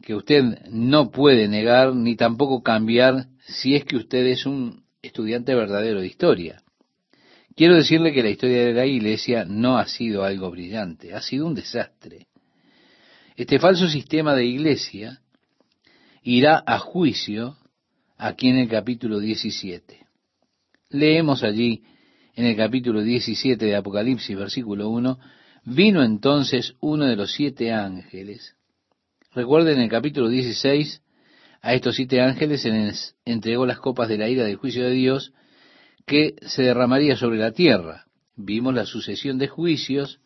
que 0.03 0.15
usted 0.15 0.43
no 0.71 1.11
puede 1.11 1.49
negar 1.49 1.95
ni 1.95 2.17
tampoco 2.17 2.63
cambiar 2.63 3.27
si 3.47 3.75
es 3.75 3.85
que 3.85 3.97
usted 3.97 4.27
es 4.27 4.45
un 4.45 4.85
estudiante 5.03 5.55
verdadero 5.55 6.01
de 6.01 6.07
historia. 6.07 6.63
Quiero 7.57 7.77
decirle 7.77 8.13
que 8.13 8.23
la 8.23 8.31
historia 8.31 8.65
de 8.65 8.73
la 8.73 8.87
iglesia 8.87 9.45
no 9.45 9.79
ha 9.79 9.87
sido 9.87 10.25
algo 10.25 10.51
brillante, 10.51 11.15
ha 11.15 11.23
sido 11.23 11.47
un 11.47 11.55
desastre. 11.55 12.27
Este 13.37 13.59
falso 13.59 13.89
sistema 13.89 14.35
de 14.35 14.47
iglesia 14.47 15.21
irá 16.23 16.63
a 16.67 16.79
juicio 16.79 17.57
aquí 18.17 18.49
en 18.49 18.59
el 18.59 18.69
capítulo 18.69 19.19
17. 19.19 20.07
Leemos 20.91 21.43
allí 21.43 21.83
en 22.35 22.47
el 22.47 22.57
capítulo 22.57 23.03
17 23.03 23.65
de 23.65 23.77
Apocalipsis, 23.77 24.37
versículo 24.37 24.89
1, 24.91 25.19
vino 25.65 26.03
entonces 26.03 26.75
uno 26.81 27.07
de 27.07 27.17
los 27.17 27.33
siete 27.33 27.73
ángeles. 27.73 28.57
Recuerden 29.33 29.77
en 29.77 29.85
el 29.85 29.91
capítulo 29.91 30.29
16, 30.29 31.03
a 31.61 31.75
estos 31.75 31.97
siete 31.97 32.21
ángeles 32.21 32.63
se 32.63 32.71
les 32.71 33.17
entregó 33.25 33.67
las 33.67 33.79
copas 33.79 34.09
de 34.09 34.19
la 34.19 34.29
ira 34.29 34.45
del 34.45 34.57
juicio 34.57 34.85
de 34.85 34.93
Dios 34.93 35.33
que 36.07 36.37
se 36.43 36.63
derramaría 36.63 37.17
sobre 37.17 37.39
la 37.39 37.53
tierra. 37.53 38.05
Vimos 38.37 38.75
la 38.75 38.85
sucesión 38.85 39.39
de 39.39 39.49
juicios 39.49 40.21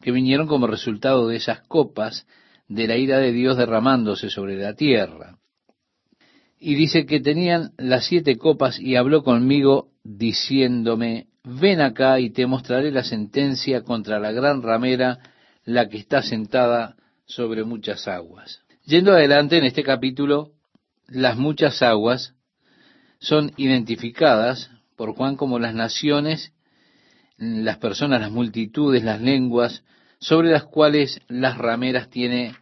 que 0.00 0.10
vinieron 0.10 0.48
como 0.48 0.66
resultado 0.66 1.28
de 1.28 1.36
esas 1.36 1.60
copas 1.62 2.26
de 2.66 2.88
la 2.88 2.96
ira 2.96 3.18
de 3.18 3.32
Dios 3.32 3.56
derramándose 3.56 4.30
sobre 4.30 4.56
la 4.56 4.74
tierra. 4.74 5.38
Y 6.64 6.76
dice 6.76 7.06
que 7.06 7.18
tenían 7.18 7.72
las 7.76 8.06
siete 8.06 8.36
copas 8.36 8.78
y 8.78 8.94
habló 8.94 9.24
conmigo 9.24 9.88
diciéndome, 10.04 11.26
ven 11.42 11.80
acá 11.80 12.20
y 12.20 12.30
te 12.30 12.46
mostraré 12.46 12.92
la 12.92 13.02
sentencia 13.02 13.82
contra 13.82 14.20
la 14.20 14.30
gran 14.30 14.62
ramera, 14.62 15.18
la 15.64 15.88
que 15.88 15.98
está 15.98 16.22
sentada 16.22 16.94
sobre 17.24 17.64
muchas 17.64 18.06
aguas. 18.06 18.60
Yendo 18.84 19.10
adelante 19.10 19.58
en 19.58 19.64
este 19.64 19.82
capítulo, 19.82 20.52
las 21.08 21.36
muchas 21.36 21.82
aguas 21.82 22.36
son 23.18 23.50
identificadas 23.56 24.70
por 24.94 25.16
Juan 25.16 25.34
como 25.34 25.58
las 25.58 25.74
naciones, 25.74 26.52
las 27.38 27.78
personas, 27.78 28.20
las 28.20 28.30
multitudes, 28.30 29.02
las 29.02 29.20
lenguas, 29.20 29.82
sobre 30.20 30.52
las 30.52 30.62
cuales 30.62 31.22
las 31.26 31.58
rameras 31.58 32.08
tiene 32.08 32.54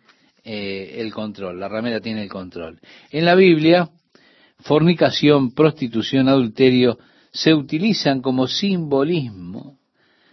eh, 0.44 0.96
el 0.98 1.12
control, 1.12 1.60
la 1.60 1.68
ramera 1.68 2.00
tiene 2.00 2.22
el 2.22 2.28
control. 2.28 2.80
En 3.10 3.24
la 3.24 3.34
Biblia, 3.34 3.90
fornicación, 4.58 5.52
prostitución, 5.52 6.28
adulterio, 6.28 6.98
se 7.32 7.54
utilizan 7.54 8.20
como 8.22 8.46
simbolismo 8.46 9.78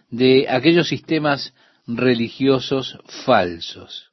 de 0.09 0.47
aquellos 0.49 0.87
sistemas 0.87 1.53
religiosos 1.85 2.97
falsos. 3.25 4.11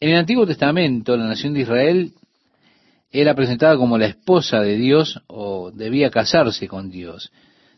En 0.00 0.10
el 0.10 0.16
Antiguo 0.16 0.46
Testamento, 0.46 1.16
la 1.16 1.26
nación 1.26 1.54
de 1.54 1.60
Israel 1.60 2.12
era 3.10 3.34
presentada 3.34 3.76
como 3.76 3.96
la 3.96 4.06
esposa 4.06 4.60
de 4.60 4.76
Dios 4.76 5.22
o 5.28 5.70
debía 5.70 6.10
casarse 6.10 6.66
con 6.66 6.90
Dios. 6.90 7.30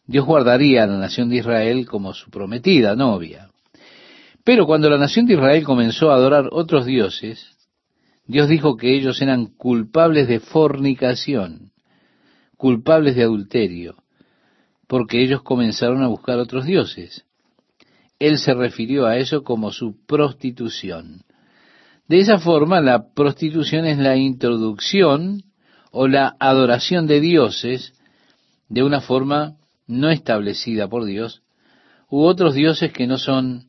Dios 0.06 0.24
guardaría 0.24 0.84
a 0.84 0.86
la 0.86 0.98
nación 0.98 1.28
de 1.28 1.36
Israel 1.36 1.86
como 1.86 2.14
su 2.14 2.30
prometida 2.30 2.96
novia. 2.96 3.50
Pero 4.46 4.64
cuando 4.64 4.88
la 4.88 4.96
nación 4.96 5.26
de 5.26 5.34
Israel 5.34 5.64
comenzó 5.64 6.12
a 6.12 6.14
adorar 6.14 6.50
otros 6.52 6.86
dioses, 6.86 7.56
Dios 8.28 8.48
dijo 8.48 8.76
que 8.76 8.94
ellos 8.94 9.20
eran 9.20 9.46
culpables 9.46 10.28
de 10.28 10.38
fornicación, 10.38 11.72
culpables 12.56 13.16
de 13.16 13.24
adulterio, 13.24 13.96
porque 14.86 15.20
ellos 15.20 15.42
comenzaron 15.42 16.04
a 16.04 16.06
buscar 16.06 16.38
otros 16.38 16.64
dioses. 16.64 17.24
Él 18.20 18.38
se 18.38 18.54
refirió 18.54 19.06
a 19.06 19.16
eso 19.16 19.42
como 19.42 19.72
su 19.72 19.96
prostitución. 20.06 21.24
De 22.06 22.20
esa 22.20 22.38
forma, 22.38 22.80
la 22.80 23.12
prostitución 23.14 23.84
es 23.84 23.98
la 23.98 24.16
introducción 24.16 25.42
o 25.90 26.06
la 26.06 26.36
adoración 26.38 27.08
de 27.08 27.18
dioses 27.18 27.94
de 28.68 28.84
una 28.84 29.00
forma 29.00 29.56
no 29.88 30.08
establecida 30.08 30.86
por 30.86 31.04
Dios, 31.04 31.42
u 32.08 32.22
otros 32.22 32.54
dioses 32.54 32.92
que 32.92 33.08
no 33.08 33.18
son 33.18 33.66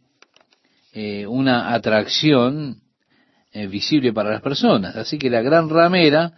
eh, 1.00 1.28
una 1.28 1.76
atracción 1.76 2.82
eh, 3.52 3.68
visible 3.68 4.14
para 4.14 4.32
las 4.32 4.42
personas. 4.42 4.96
Así 4.96 5.20
que 5.20 5.30
la 5.30 5.44
gran 5.44 5.70
ramera 5.70 6.34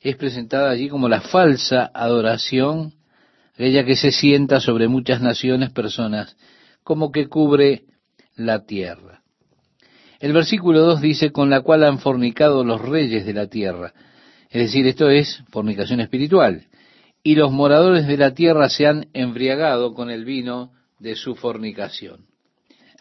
es 0.00 0.14
presentada 0.14 0.70
allí 0.70 0.88
como 0.88 1.08
la 1.08 1.20
falsa 1.20 1.90
adoración, 1.92 2.94
ella 3.56 3.84
que 3.84 3.96
se 3.96 4.12
sienta 4.12 4.60
sobre 4.60 4.86
muchas 4.86 5.20
naciones, 5.20 5.72
personas, 5.72 6.36
como 6.84 7.10
que 7.10 7.26
cubre 7.26 7.82
la 8.36 8.66
tierra. 8.66 9.22
El 10.20 10.32
versículo 10.32 10.82
2 10.82 11.00
dice, 11.00 11.32
con 11.32 11.50
la 11.50 11.62
cual 11.62 11.82
han 11.82 11.98
fornicado 11.98 12.62
los 12.62 12.80
reyes 12.80 13.26
de 13.26 13.34
la 13.34 13.48
tierra. 13.48 13.94
Es 14.48 14.62
decir, 14.62 14.86
esto 14.86 15.10
es 15.10 15.42
fornicación 15.50 15.98
espiritual. 15.98 16.68
Y 17.24 17.34
los 17.34 17.50
moradores 17.50 18.06
de 18.06 18.16
la 18.16 18.32
tierra 18.32 18.68
se 18.68 18.86
han 18.86 19.08
embriagado 19.12 19.92
con 19.92 20.08
el 20.08 20.24
vino 20.24 20.70
de 21.00 21.16
su 21.16 21.34
fornicación. 21.34 22.31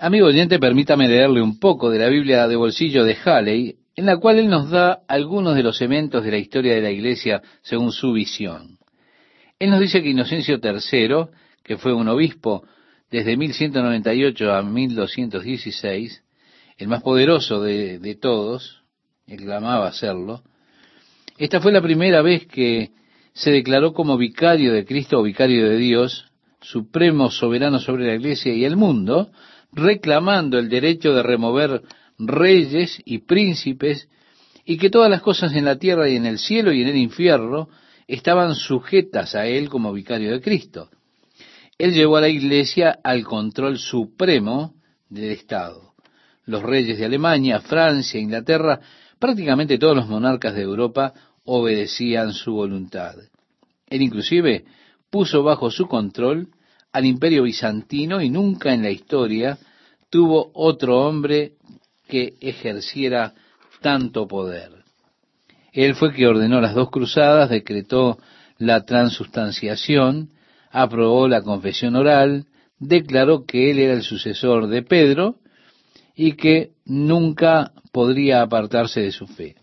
Amigo 0.04 0.26
oyente, 0.26 0.58
permítame 0.58 1.08
leerle 1.08 1.44
un 1.44 1.60
poco 1.60 1.92
de 1.92 2.00
la 2.00 2.10
Biblia 2.10 2.48
de 2.48 2.56
bolsillo 2.56 3.04
de 3.04 3.16
Halley, 3.24 3.76
en 3.96 4.08
la 4.08 4.18
cual 4.18 4.40
él 4.40 4.50
nos 4.50 4.72
da 4.72 5.04
algunos 5.08 5.54
de 5.54 5.62
los 5.62 5.80
elementos 5.80 6.24
de 6.24 6.32
la 6.32 6.40
historia 6.40 6.74
de 6.74 6.82
la 6.82 6.90
iglesia 6.90 7.44
según 7.62 7.92
su 7.92 8.12
visión. 8.12 8.80
Él 9.60 9.70
nos 9.70 9.80
dice 9.80 10.02
que 10.02 10.10
Inocencio 10.10 10.60
III, 10.60 11.30
que 11.64 11.78
fue 11.78 11.94
un 11.94 12.08
obispo 12.08 12.64
desde 13.12 13.38
1198 13.38 14.52
a 14.52 14.64
1216, 14.64 16.24
el 16.80 16.88
más 16.88 17.04
poderoso 17.04 17.62
de, 17.62 18.00
de 18.00 18.16
todos, 18.16 18.82
él 19.28 19.42
clamaba 19.42 19.92
serlo, 19.92 20.42
esta 21.38 21.62
fue 21.62 21.72
la 21.72 21.82
primera 21.84 22.24
vez 22.24 22.48
que 22.48 22.90
se 23.34 23.52
declaró 23.52 23.94
como 23.94 24.18
vicario 24.18 24.74
de 24.74 24.84
Cristo 24.84 25.20
o 25.20 25.22
vicario 25.22 25.70
de 25.70 25.78
Dios, 25.78 26.26
supremo 26.60 27.30
soberano 27.30 27.80
sobre 27.80 28.08
la 28.08 28.16
iglesia 28.16 28.52
y 28.52 28.66
el 28.66 28.78
mundo, 28.78 29.30
reclamando 29.71 30.57
el 30.57 30.69
derecho 30.69 31.13
de 31.13 31.23
remover 31.23 31.81
reyes 32.17 33.01
y 33.05 33.19
príncipes, 33.19 34.10
y 34.65 34.77
que 34.77 34.89
todas 34.89 35.10
las 35.10 35.21
cosas 35.21 35.53
en 35.53 35.65
la 35.65 35.77
tierra 35.77 36.07
y 36.07 36.15
en 36.15 36.25
el 36.25 36.38
cielo 36.38 36.71
y 36.71 36.81
en 36.81 36.89
el 36.89 36.97
infierno 36.97 37.69
estaban 38.07 38.55
sujetas 38.55 39.36
a 39.36 39.47
él 39.47 39.69
como 39.69 39.93
vicario 39.93 40.31
de 40.31 40.41
Cristo. 40.41 40.89
Él 41.77 41.93
llevó 41.93 42.17
a 42.17 42.21
la 42.21 42.29
iglesia 42.29 42.99
al 43.03 43.23
control 43.23 43.79
supremo 43.79 44.75
del 45.10 45.31
Estado. 45.31 45.93
Los 46.45 46.62
reyes 46.62 46.99
de 46.99 47.05
Alemania, 47.05 47.60
Francia, 47.60 48.19
Inglaterra, 48.19 48.79
prácticamente 49.17 49.77
todos 49.77 49.95
los 49.95 50.07
monarcas 50.07 50.53
de 50.53 50.62
Europa 50.62 51.13
obedecían 51.43 52.34
su 52.34 52.53
voluntad. 52.53 53.15
Él 53.88 54.01
inclusive 54.01 54.65
puso 55.10 55.43
bajo 55.43 55.71
su 55.71 55.88
control 55.88 56.49
al 56.91 57.06
imperio 57.06 57.43
bizantino 57.43 58.21
y 58.21 58.30
nunca 58.30 58.73
en 58.73 58.84
la 58.84 58.91
historia 58.91 59.58
tuvo 60.10 60.51
otro 60.54 61.08
hombre 61.08 61.54
que 62.08 62.34
ejerciera 62.41 63.34
tanto 63.82 64.27
poder. 64.27 64.71
Él 65.73 65.95
fue 65.95 66.13
que 66.13 66.27
ordenó 66.27 66.60
las 66.60 66.75
dos 66.75 66.89
cruzadas, 66.89 67.49
decretó 67.49 68.19
la 68.58 68.86
transustanciación, 68.86 70.32
aprobó 70.69 71.27
la 71.27 71.41
confesión 71.41 71.95
oral, 71.95 72.45
declaró 72.77 73.45
que 73.45 73.71
él 73.71 73.80
era 73.80 73.93
el 73.93 74.04
sucesor 74.04 74.67
de 74.67 74.84
Pedro 74.84 75.36
y 76.15 76.34
que 76.34 76.71
nunca 76.86 77.71
podría 77.93 78.41
apartarse 78.41 79.01
de 79.01 79.12
su 79.12 79.27
fe. 79.27 79.56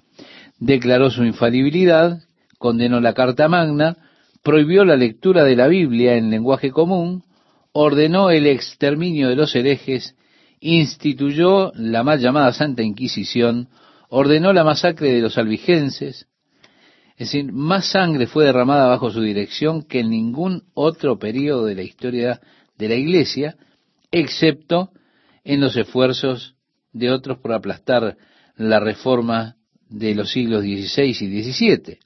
Declaró 0.58 1.10
su 1.10 1.24
infalibilidad, 1.24 2.20
condenó 2.58 3.00
la 3.00 3.12
Carta 3.12 3.48
Magna, 3.48 3.96
prohibió 4.48 4.86
la 4.86 4.96
lectura 4.96 5.44
de 5.44 5.54
la 5.54 5.68
Biblia 5.68 6.14
en 6.14 6.30
lenguaje 6.30 6.70
común, 6.70 7.22
ordenó 7.72 8.30
el 8.30 8.46
exterminio 8.46 9.28
de 9.28 9.36
los 9.36 9.54
herejes, 9.54 10.16
instituyó 10.58 11.70
la 11.74 12.02
mal 12.02 12.18
llamada 12.18 12.54
Santa 12.54 12.82
Inquisición, 12.82 13.68
ordenó 14.08 14.54
la 14.54 14.64
masacre 14.64 15.12
de 15.12 15.20
los 15.20 15.36
albigenses, 15.36 16.28
es 17.18 17.30
decir, 17.30 17.52
más 17.52 17.90
sangre 17.90 18.26
fue 18.26 18.46
derramada 18.46 18.86
bajo 18.86 19.10
su 19.10 19.20
dirección 19.20 19.82
que 19.82 20.00
en 20.00 20.08
ningún 20.08 20.62
otro 20.72 21.18
periodo 21.18 21.66
de 21.66 21.74
la 21.74 21.82
historia 21.82 22.40
de 22.78 22.88
la 22.88 22.94
Iglesia, 22.94 23.54
excepto 24.10 24.92
en 25.44 25.60
los 25.60 25.76
esfuerzos 25.76 26.54
de 26.94 27.10
otros 27.10 27.36
por 27.36 27.52
aplastar 27.52 28.16
la 28.56 28.80
reforma 28.80 29.56
de 29.90 30.14
los 30.14 30.30
siglos 30.30 30.62
XVI 30.62 31.04
y 31.04 31.42
XVII. 31.42 31.98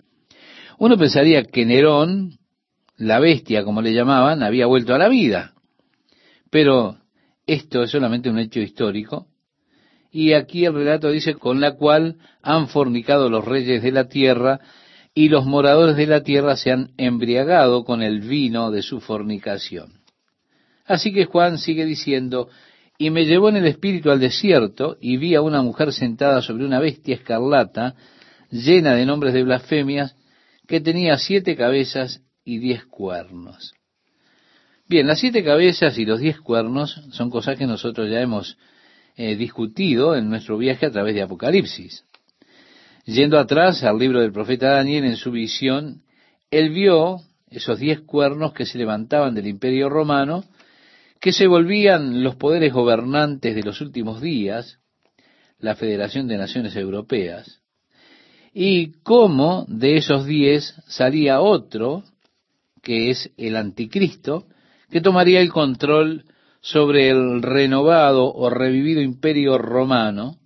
Uno 0.82 0.98
pensaría 0.98 1.44
que 1.44 1.64
Nerón, 1.64 2.40
la 2.96 3.20
bestia 3.20 3.62
como 3.62 3.82
le 3.82 3.94
llamaban, 3.94 4.42
había 4.42 4.66
vuelto 4.66 4.92
a 4.92 4.98
la 4.98 5.08
vida. 5.08 5.52
Pero 6.50 6.96
esto 7.46 7.84
es 7.84 7.92
solamente 7.92 8.28
un 8.28 8.40
hecho 8.40 8.58
histórico. 8.58 9.28
Y 10.10 10.32
aquí 10.32 10.64
el 10.64 10.74
relato 10.74 11.08
dice, 11.12 11.34
con 11.34 11.60
la 11.60 11.76
cual 11.76 12.16
han 12.42 12.66
fornicado 12.66 13.30
los 13.30 13.44
reyes 13.44 13.80
de 13.80 13.92
la 13.92 14.08
tierra 14.08 14.58
y 15.14 15.28
los 15.28 15.46
moradores 15.46 15.94
de 15.94 16.08
la 16.08 16.24
tierra 16.24 16.56
se 16.56 16.72
han 16.72 16.90
embriagado 16.96 17.84
con 17.84 18.02
el 18.02 18.18
vino 18.18 18.72
de 18.72 18.82
su 18.82 19.00
fornicación. 19.00 20.00
Así 20.84 21.12
que 21.12 21.26
Juan 21.26 21.58
sigue 21.58 21.84
diciendo, 21.84 22.48
y 22.98 23.10
me 23.10 23.24
llevó 23.24 23.50
en 23.50 23.56
el 23.58 23.66
espíritu 23.66 24.10
al 24.10 24.18
desierto 24.18 24.96
y 25.00 25.16
vi 25.16 25.36
a 25.36 25.42
una 25.42 25.62
mujer 25.62 25.92
sentada 25.92 26.42
sobre 26.42 26.64
una 26.64 26.80
bestia 26.80 27.14
escarlata, 27.14 27.94
llena 28.50 28.96
de 28.96 29.06
nombres 29.06 29.32
de 29.32 29.44
blasfemias, 29.44 30.16
que 30.66 30.80
tenía 30.80 31.18
siete 31.18 31.56
cabezas 31.56 32.22
y 32.44 32.58
diez 32.58 32.84
cuernos. 32.86 33.74
Bien, 34.88 35.06
las 35.06 35.20
siete 35.20 35.42
cabezas 35.42 35.96
y 35.98 36.04
los 36.04 36.20
diez 36.20 36.40
cuernos 36.40 37.00
son 37.12 37.30
cosas 37.30 37.56
que 37.58 37.66
nosotros 37.66 38.10
ya 38.10 38.20
hemos 38.20 38.58
eh, 39.16 39.36
discutido 39.36 40.16
en 40.16 40.28
nuestro 40.28 40.58
viaje 40.58 40.86
a 40.86 40.90
través 40.90 41.14
de 41.14 41.22
Apocalipsis. 41.22 42.04
Yendo 43.04 43.38
atrás 43.38 43.82
al 43.84 43.98
libro 43.98 44.20
del 44.20 44.32
profeta 44.32 44.70
Daniel 44.70 45.04
en 45.04 45.16
su 45.16 45.30
visión, 45.30 46.02
él 46.50 46.70
vio 46.70 47.20
esos 47.50 47.78
diez 47.78 48.00
cuernos 48.00 48.52
que 48.52 48.66
se 48.66 48.78
levantaban 48.78 49.34
del 49.34 49.46
imperio 49.46 49.88
romano, 49.88 50.44
que 51.20 51.32
se 51.32 51.46
volvían 51.46 52.22
los 52.22 52.36
poderes 52.36 52.72
gobernantes 52.72 53.54
de 53.54 53.62
los 53.62 53.80
últimos 53.80 54.20
días, 54.20 54.78
la 55.58 55.74
Federación 55.74 56.26
de 56.28 56.36
Naciones 56.36 56.76
Europeas, 56.76 57.61
y 58.52 58.92
cómo 59.02 59.64
de 59.68 59.96
esos 59.96 60.26
diez 60.26 60.74
salía 60.86 61.40
otro, 61.40 62.04
que 62.82 63.10
es 63.10 63.30
el 63.36 63.56
anticristo, 63.56 64.46
que 64.90 65.00
tomaría 65.00 65.40
el 65.40 65.50
control 65.50 66.24
sobre 66.60 67.10
el 67.10 67.42
renovado 67.42 68.32
o 68.32 68.50
revivido 68.50 69.00
imperio 69.00 69.58
romano, 69.58 70.36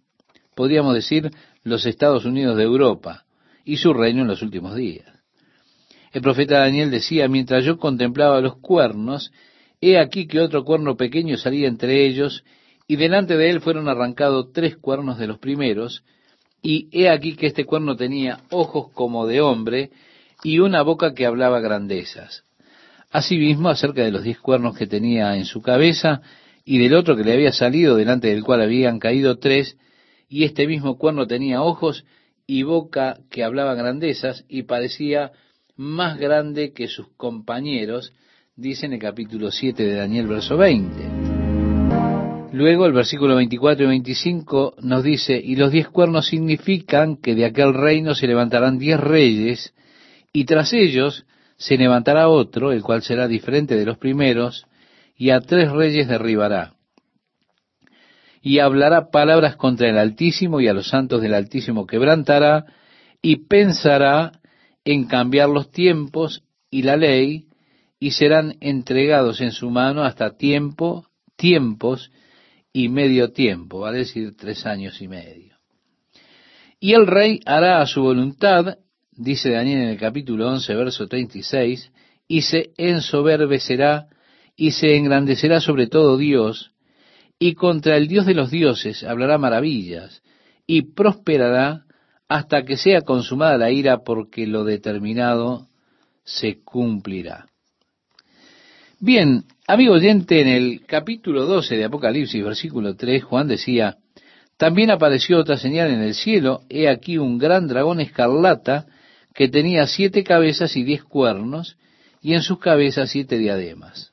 podríamos 0.54 0.94
decir 0.94 1.30
los 1.64 1.84
Estados 1.84 2.24
Unidos 2.24 2.56
de 2.56 2.62
Europa, 2.62 3.24
y 3.64 3.78
su 3.78 3.92
reino 3.92 4.22
en 4.22 4.28
los 4.28 4.42
últimos 4.42 4.76
días. 4.76 5.06
El 6.12 6.22
profeta 6.22 6.60
Daniel 6.60 6.90
decía, 6.90 7.28
mientras 7.28 7.64
yo 7.64 7.78
contemplaba 7.78 8.40
los 8.40 8.56
cuernos, 8.58 9.32
he 9.80 9.98
aquí 9.98 10.26
que 10.26 10.40
otro 10.40 10.64
cuerno 10.64 10.96
pequeño 10.96 11.36
salía 11.36 11.66
entre 11.68 12.06
ellos, 12.06 12.44
y 12.86 12.96
delante 12.96 13.36
de 13.36 13.50
él 13.50 13.60
fueron 13.60 13.88
arrancados 13.88 14.52
tres 14.52 14.76
cuernos 14.76 15.18
de 15.18 15.26
los 15.26 15.38
primeros, 15.38 16.04
y 16.66 16.88
he 16.90 17.08
aquí 17.08 17.36
que 17.36 17.46
este 17.46 17.64
cuerno 17.64 17.94
tenía 17.94 18.40
ojos 18.50 18.88
como 18.92 19.24
de 19.28 19.40
hombre, 19.40 19.90
y 20.42 20.58
una 20.58 20.82
boca 20.82 21.14
que 21.14 21.24
hablaba 21.24 21.60
grandezas. 21.60 22.42
Asimismo, 23.12 23.68
acerca 23.68 24.02
de 24.02 24.10
los 24.10 24.24
diez 24.24 24.40
cuernos 24.40 24.76
que 24.76 24.88
tenía 24.88 25.36
en 25.36 25.44
su 25.44 25.62
cabeza, 25.62 26.22
y 26.64 26.78
del 26.78 26.94
otro 26.94 27.14
que 27.16 27.22
le 27.22 27.34
había 27.34 27.52
salido, 27.52 27.94
delante 27.94 28.26
del 28.26 28.42
cual 28.42 28.62
habían 28.62 28.98
caído 28.98 29.38
tres, 29.38 29.76
y 30.28 30.42
este 30.42 30.66
mismo 30.66 30.98
cuerno 30.98 31.28
tenía 31.28 31.62
ojos 31.62 32.04
y 32.48 32.64
boca 32.64 33.20
que 33.30 33.44
hablaba 33.44 33.76
grandezas, 33.76 34.44
y 34.48 34.64
parecía 34.64 35.30
más 35.76 36.18
grande 36.18 36.72
que 36.72 36.88
sus 36.88 37.06
compañeros, 37.16 38.12
dice 38.56 38.86
en 38.86 38.94
el 38.94 38.98
capítulo 38.98 39.52
7 39.52 39.84
de 39.84 39.94
Daniel, 39.94 40.26
verso 40.26 40.56
20. 40.56 41.25
Luego 42.56 42.86
el 42.86 42.94
versículo 42.94 43.36
24 43.36 43.84
y 43.84 43.88
25 43.88 44.76
nos 44.80 45.04
dice, 45.04 45.38
y 45.38 45.56
los 45.56 45.70
diez 45.70 45.88
cuernos 45.88 46.28
significan 46.28 47.18
que 47.18 47.34
de 47.34 47.44
aquel 47.44 47.74
reino 47.74 48.14
se 48.14 48.26
levantarán 48.26 48.78
diez 48.78 48.98
reyes, 48.98 49.74
y 50.32 50.46
tras 50.46 50.72
ellos 50.72 51.26
se 51.58 51.76
levantará 51.76 52.30
otro, 52.30 52.72
el 52.72 52.82
cual 52.82 53.02
será 53.02 53.28
diferente 53.28 53.76
de 53.76 53.84
los 53.84 53.98
primeros, 53.98 54.64
y 55.14 55.28
a 55.28 55.40
tres 55.40 55.70
reyes 55.70 56.08
derribará. 56.08 56.72
Y 58.40 58.60
hablará 58.60 59.10
palabras 59.10 59.56
contra 59.56 59.90
el 59.90 59.98
Altísimo 59.98 60.58
y 60.62 60.68
a 60.68 60.72
los 60.72 60.88
santos 60.88 61.20
del 61.20 61.34
Altísimo 61.34 61.86
quebrantará, 61.86 62.64
y 63.20 63.44
pensará 63.48 64.32
en 64.82 65.04
cambiar 65.04 65.50
los 65.50 65.70
tiempos 65.70 66.42
y 66.70 66.84
la 66.84 66.96
ley, 66.96 67.48
y 68.00 68.12
serán 68.12 68.56
entregados 68.60 69.42
en 69.42 69.52
su 69.52 69.68
mano 69.68 70.04
hasta 70.04 70.38
tiempo, 70.38 71.04
tiempos 71.36 72.10
y 72.76 72.90
medio 72.90 73.32
tiempo, 73.32 73.80
vale 73.80 73.98
decir 73.98 74.36
tres 74.36 74.66
años 74.66 75.00
y 75.00 75.08
medio. 75.08 75.56
Y 76.78 76.92
el 76.92 77.06
rey 77.06 77.40
hará 77.46 77.80
a 77.80 77.86
su 77.86 78.02
voluntad 78.02 78.76
dice 79.16 79.50
Daniel 79.50 79.78
en 79.78 79.88
el 79.88 79.98
capítulo 79.98 80.46
11, 80.50 80.74
verso 80.74 81.08
36, 81.08 81.90
y 82.28 82.42
se 82.42 82.72
ensoberbecerá 82.76 84.08
y 84.56 84.72
se 84.72 84.94
engrandecerá 84.94 85.60
sobre 85.60 85.86
todo 85.86 86.18
Dios, 86.18 86.72
y 87.38 87.54
contra 87.54 87.96
el 87.96 88.08
Dios 88.08 88.26
de 88.26 88.34
los 88.34 88.50
dioses 88.50 89.04
hablará 89.04 89.38
maravillas, 89.38 90.22
y 90.66 90.82
prosperará 90.82 91.84
hasta 92.28 92.64
que 92.64 92.76
sea 92.76 93.00
consumada 93.00 93.56
la 93.56 93.70
ira, 93.70 94.02
porque 94.04 94.46
lo 94.46 94.64
determinado 94.64 95.68
se 96.24 96.62
cumplirá. 96.62 97.46
Bien, 98.98 99.44
amigo 99.66 99.92
oyente, 99.92 100.40
en 100.40 100.48
el 100.48 100.86
capítulo 100.86 101.44
12 101.44 101.76
de 101.76 101.84
Apocalipsis, 101.84 102.42
versículo 102.42 102.96
3, 102.96 103.24
Juan 103.24 103.46
decía, 103.46 103.98
también 104.56 104.90
apareció 104.90 105.38
otra 105.38 105.58
señal 105.58 105.90
en 105.90 106.00
el 106.00 106.14
cielo, 106.14 106.62
he 106.70 106.88
aquí 106.88 107.18
un 107.18 107.36
gran 107.36 107.68
dragón 107.68 108.00
escarlata, 108.00 108.86
que 109.34 109.48
tenía 109.48 109.86
siete 109.86 110.24
cabezas 110.24 110.78
y 110.78 110.82
diez 110.82 111.04
cuernos, 111.04 111.76
y 112.22 112.32
en 112.32 112.40
sus 112.40 112.58
cabezas 112.58 113.10
siete 113.10 113.36
diademas. 113.36 114.12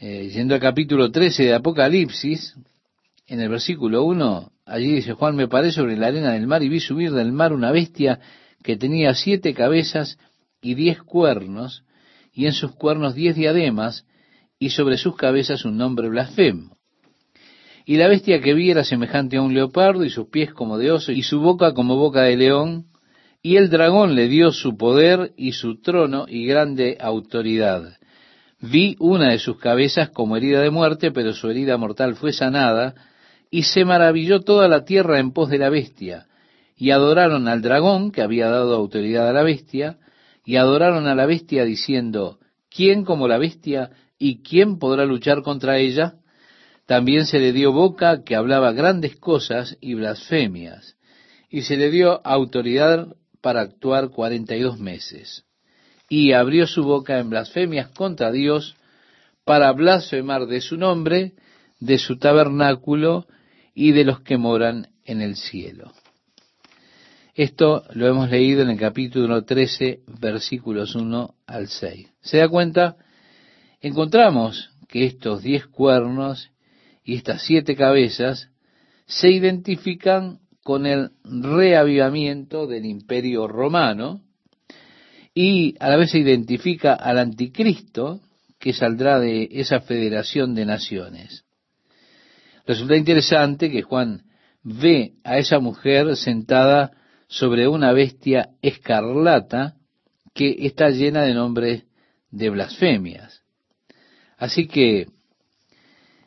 Eh, 0.00 0.30
yendo 0.32 0.54
al 0.54 0.60
capítulo 0.62 1.10
13 1.10 1.42
de 1.42 1.54
Apocalipsis, 1.54 2.54
en 3.26 3.40
el 3.42 3.50
versículo 3.50 4.04
1, 4.04 4.50
allí 4.64 4.94
dice 4.94 5.12
Juan, 5.12 5.36
me 5.36 5.46
paré 5.46 5.72
sobre 5.72 5.98
la 5.98 6.06
arena 6.06 6.32
del 6.32 6.46
mar 6.46 6.62
y 6.62 6.70
vi 6.70 6.80
subir 6.80 7.12
del 7.12 7.32
mar 7.32 7.52
una 7.52 7.70
bestia 7.70 8.18
que 8.62 8.78
tenía 8.78 9.14
siete 9.14 9.52
cabezas 9.52 10.18
y 10.62 10.72
diez 10.72 11.02
cuernos, 11.02 11.82
y 12.36 12.44
en 12.44 12.52
sus 12.52 12.72
cuernos 12.72 13.14
diez 13.14 13.34
diademas, 13.34 14.06
y 14.58 14.68
sobre 14.70 14.98
sus 14.98 15.16
cabezas 15.16 15.64
un 15.64 15.78
nombre 15.78 16.10
blasfemo. 16.10 16.76
Y 17.86 17.96
la 17.96 18.08
bestia 18.08 18.42
que 18.42 18.52
vi 18.52 18.70
era 18.70 18.84
semejante 18.84 19.38
a 19.38 19.42
un 19.42 19.54
leopardo, 19.54 20.04
y 20.04 20.10
sus 20.10 20.28
pies 20.28 20.52
como 20.52 20.76
de 20.76 20.92
oso, 20.92 21.12
y 21.12 21.22
su 21.22 21.40
boca 21.40 21.72
como 21.72 21.96
boca 21.96 22.22
de 22.22 22.36
león, 22.36 22.88
y 23.42 23.56
el 23.56 23.70
dragón 23.70 24.14
le 24.14 24.28
dio 24.28 24.52
su 24.52 24.76
poder 24.76 25.32
y 25.38 25.52
su 25.52 25.80
trono 25.80 26.26
y 26.28 26.46
grande 26.46 26.98
autoridad. 27.00 27.96
Vi 28.60 28.96
una 28.98 29.30
de 29.30 29.38
sus 29.38 29.56
cabezas 29.56 30.10
como 30.10 30.36
herida 30.36 30.60
de 30.60 30.70
muerte, 30.70 31.12
pero 31.12 31.32
su 31.32 31.48
herida 31.48 31.78
mortal 31.78 32.16
fue 32.16 32.34
sanada, 32.34 32.94
y 33.50 33.62
se 33.62 33.86
maravilló 33.86 34.40
toda 34.40 34.68
la 34.68 34.84
tierra 34.84 35.20
en 35.20 35.32
pos 35.32 35.48
de 35.48 35.56
la 35.56 35.70
bestia, 35.70 36.26
y 36.76 36.90
adoraron 36.90 37.48
al 37.48 37.62
dragón, 37.62 38.12
que 38.12 38.20
había 38.20 38.50
dado 38.50 38.74
autoridad 38.74 39.26
a 39.26 39.32
la 39.32 39.42
bestia, 39.42 39.96
y 40.46 40.56
adoraron 40.56 41.08
a 41.08 41.16
la 41.16 41.26
bestia 41.26 41.64
diciendo, 41.64 42.38
¿quién 42.70 43.04
como 43.04 43.26
la 43.26 43.36
bestia 43.36 43.90
y 44.16 44.44
quién 44.44 44.78
podrá 44.78 45.04
luchar 45.04 45.42
contra 45.42 45.78
ella? 45.78 46.14
También 46.86 47.26
se 47.26 47.40
le 47.40 47.52
dio 47.52 47.72
boca 47.72 48.22
que 48.22 48.36
hablaba 48.36 48.72
grandes 48.72 49.16
cosas 49.16 49.76
y 49.80 49.94
blasfemias, 49.94 50.96
y 51.50 51.62
se 51.62 51.76
le 51.76 51.90
dio 51.90 52.24
autoridad 52.24 53.16
para 53.40 53.60
actuar 53.60 54.10
cuarenta 54.10 54.54
y 54.54 54.60
dos 54.60 54.78
meses. 54.78 55.44
Y 56.08 56.32
abrió 56.32 56.68
su 56.68 56.84
boca 56.84 57.18
en 57.18 57.28
blasfemias 57.28 57.88
contra 57.88 58.30
Dios 58.30 58.76
para 59.44 59.72
blasfemar 59.72 60.46
de 60.46 60.60
su 60.60 60.76
nombre, 60.76 61.32
de 61.80 61.98
su 61.98 62.18
tabernáculo 62.18 63.26
y 63.74 63.90
de 63.90 64.04
los 64.04 64.20
que 64.20 64.36
moran 64.36 64.90
en 65.04 65.22
el 65.22 65.34
cielo. 65.34 65.92
Esto 67.36 67.84
lo 67.92 68.06
hemos 68.06 68.30
leído 68.30 68.62
en 68.62 68.70
el 68.70 68.78
capítulo 68.78 69.44
13, 69.44 70.00
versículos 70.18 70.94
1 70.94 71.34
al 71.46 71.68
6. 71.68 72.08
¿Se 72.22 72.38
da 72.38 72.48
cuenta? 72.48 72.96
Encontramos 73.82 74.70
que 74.88 75.04
estos 75.04 75.42
diez 75.42 75.66
cuernos 75.66 76.50
y 77.04 77.16
estas 77.16 77.42
siete 77.42 77.76
cabezas 77.76 78.48
se 79.04 79.30
identifican 79.30 80.38
con 80.64 80.86
el 80.86 81.10
reavivamiento 81.24 82.66
del 82.66 82.86
imperio 82.86 83.46
romano 83.46 84.22
y 85.34 85.76
a 85.78 85.90
la 85.90 85.98
vez 85.98 86.12
se 86.12 86.20
identifica 86.20 86.94
al 86.94 87.18
anticristo 87.18 88.20
que 88.58 88.72
saldrá 88.72 89.20
de 89.20 89.50
esa 89.52 89.80
federación 89.80 90.54
de 90.54 90.64
naciones. 90.64 91.44
Resulta 92.64 92.96
interesante 92.96 93.70
que 93.70 93.82
Juan 93.82 94.22
ve 94.62 95.16
a 95.22 95.36
esa 95.36 95.58
mujer 95.58 96.16
sentada 96.16 96.92
sobre 97.28 97.68
una 97.68 97.92
bestia 97.92 98.50
escarlata 98.62 99.74
que 100.34 100.56
está 100.66 100.90
llena 100.90 101.22
de 101.22 101.34
nombres 101.34 101.84
de 102.30 102.50
blasfemias. 102.50 103.42
Así 104.36 104.68
que 104.68 105.08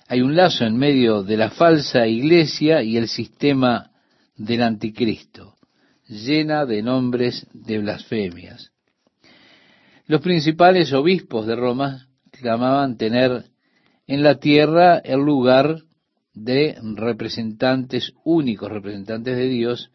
hay 0.08 0.22
un 0.22 0.36
lazo 0.36 0.66
en 0.66 0.78
medio 0.78 1.24
de 1.24 1.38
la 1.38 1.52
falsa 1.52 2.08
iglesia 2.08 2.82
y 2.82 2.98
el 2.98 3.08
sistema 3.08 3.92
del 4.36 4.64
anticristo, 4.64 5.56
llena 6.08 6.66
de 6.66 6.82
nombres 6.82 7.46
de 7.54 7.78
blasfemias. 7.78 8.72
Los 10.08 10.22
principales 10.22 10.92
obispos 10.94 11.46
de 11.46 11.56
Roma 11.56 12.08
clamaban 12.32 12.98
tener 12.98 13.46
en 14.08 14.24
la 14.24 14.40
tierra 14.40 14.98
el 14.98 15.20
lugar 15.20 15.84
de 16.34 16.76
representantes 16.96 18.14
únicos, 18.24 18.72
representantes 18.72 19.38
de 19.38 19.48
Dios, 19.48 19.92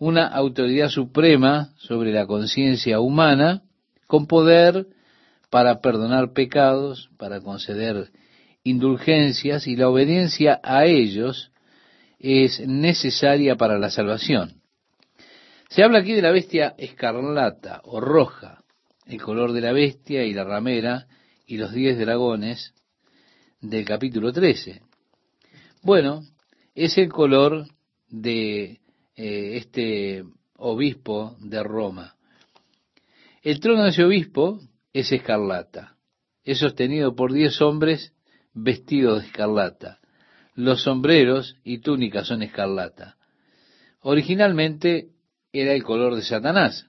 una 0.00 0.26
autoridad 0.26 0.88
suprema 0.88 1.74
sobre 1.76 2.10
la 2.10 2.26
conciencia 2.26 3.00
humana, 3.00 3.62
con 4.06 4.26
poder 4.26 4.86
para 5.50 5.80
perdonar 5.82 6.32
pecados, 6.32 7.10
para 7.18 7.42
conceder 7.42 8.10
indulgencias 8.64 9.66
y 9.66 9.76
la 9.76 9.90
obediencia 9.90 10.58
a 10.64 10.86
ellos 10.86 11.52
es 12.18 12.66
necesaria 12.66 13.56
para 13.56 13.78
la 13.78 13.90
salvación. 13.90 14.62
Se 15.68 15.82
habla 15.84 15.98
aquí 15.98 16.14
de 16.14 16.22
la 16.22 16.32
bestia 16.32 16.74
escarlata 16.78 17.82
o 17.84 18.00
roja. 18.00 18.64
el 19.06 19.20
color 19.20 19.52
de 19.52 19.60
la 19.60 19.72
bestia 19.72 20.24
y 20.24 20.32
la 20.32 20.44
ramera 20.44 21.08
y 21.46 21.58
los 21.58 21.72
diez 21.72 21.98
dragones 21.98 22.72
del 23.60 23.84
capítulo 23.84 24.32
13. 24.32 24.80
Bueno, 25.82 26.22
es 26.74 26.96
el 26.96 27.10
color 27.10 27.66
de 28.08 28.79
eh, 29.22 29.58
este 29.58 30.24
obispo 30.56 31.36
de 31.40 31.62
Roma. 31.62 32.16
El 33.42 33.60
trono 33.60 33.82
de 33.82 33.90
ese 33.90 34.02
obispo 34.02 34.60
es 34.94 35.12
escarlata. 35.12 35.98
Es 36.42 36.60
sostenido 36.60 37.14
por 37.14 37.30
diez 37.30 37.60
hombres 37.60 38.14
vestidos 38.54 39.20
de 39.20 39.26
escarlata. 39.26 39.98
Los 40.54 40.84
sombreros 40.84 41.56
y 41.64 41.80
túnicas 41.80 42.28
son 42.28 42.42
escarlata. 42.42 43.18
Originalmente 44.00 45.10
era 45.52 45.74
el 45.74 45.82
color 45.82 46.14
de 46.14 46.22
Satanás. 46.22 46.86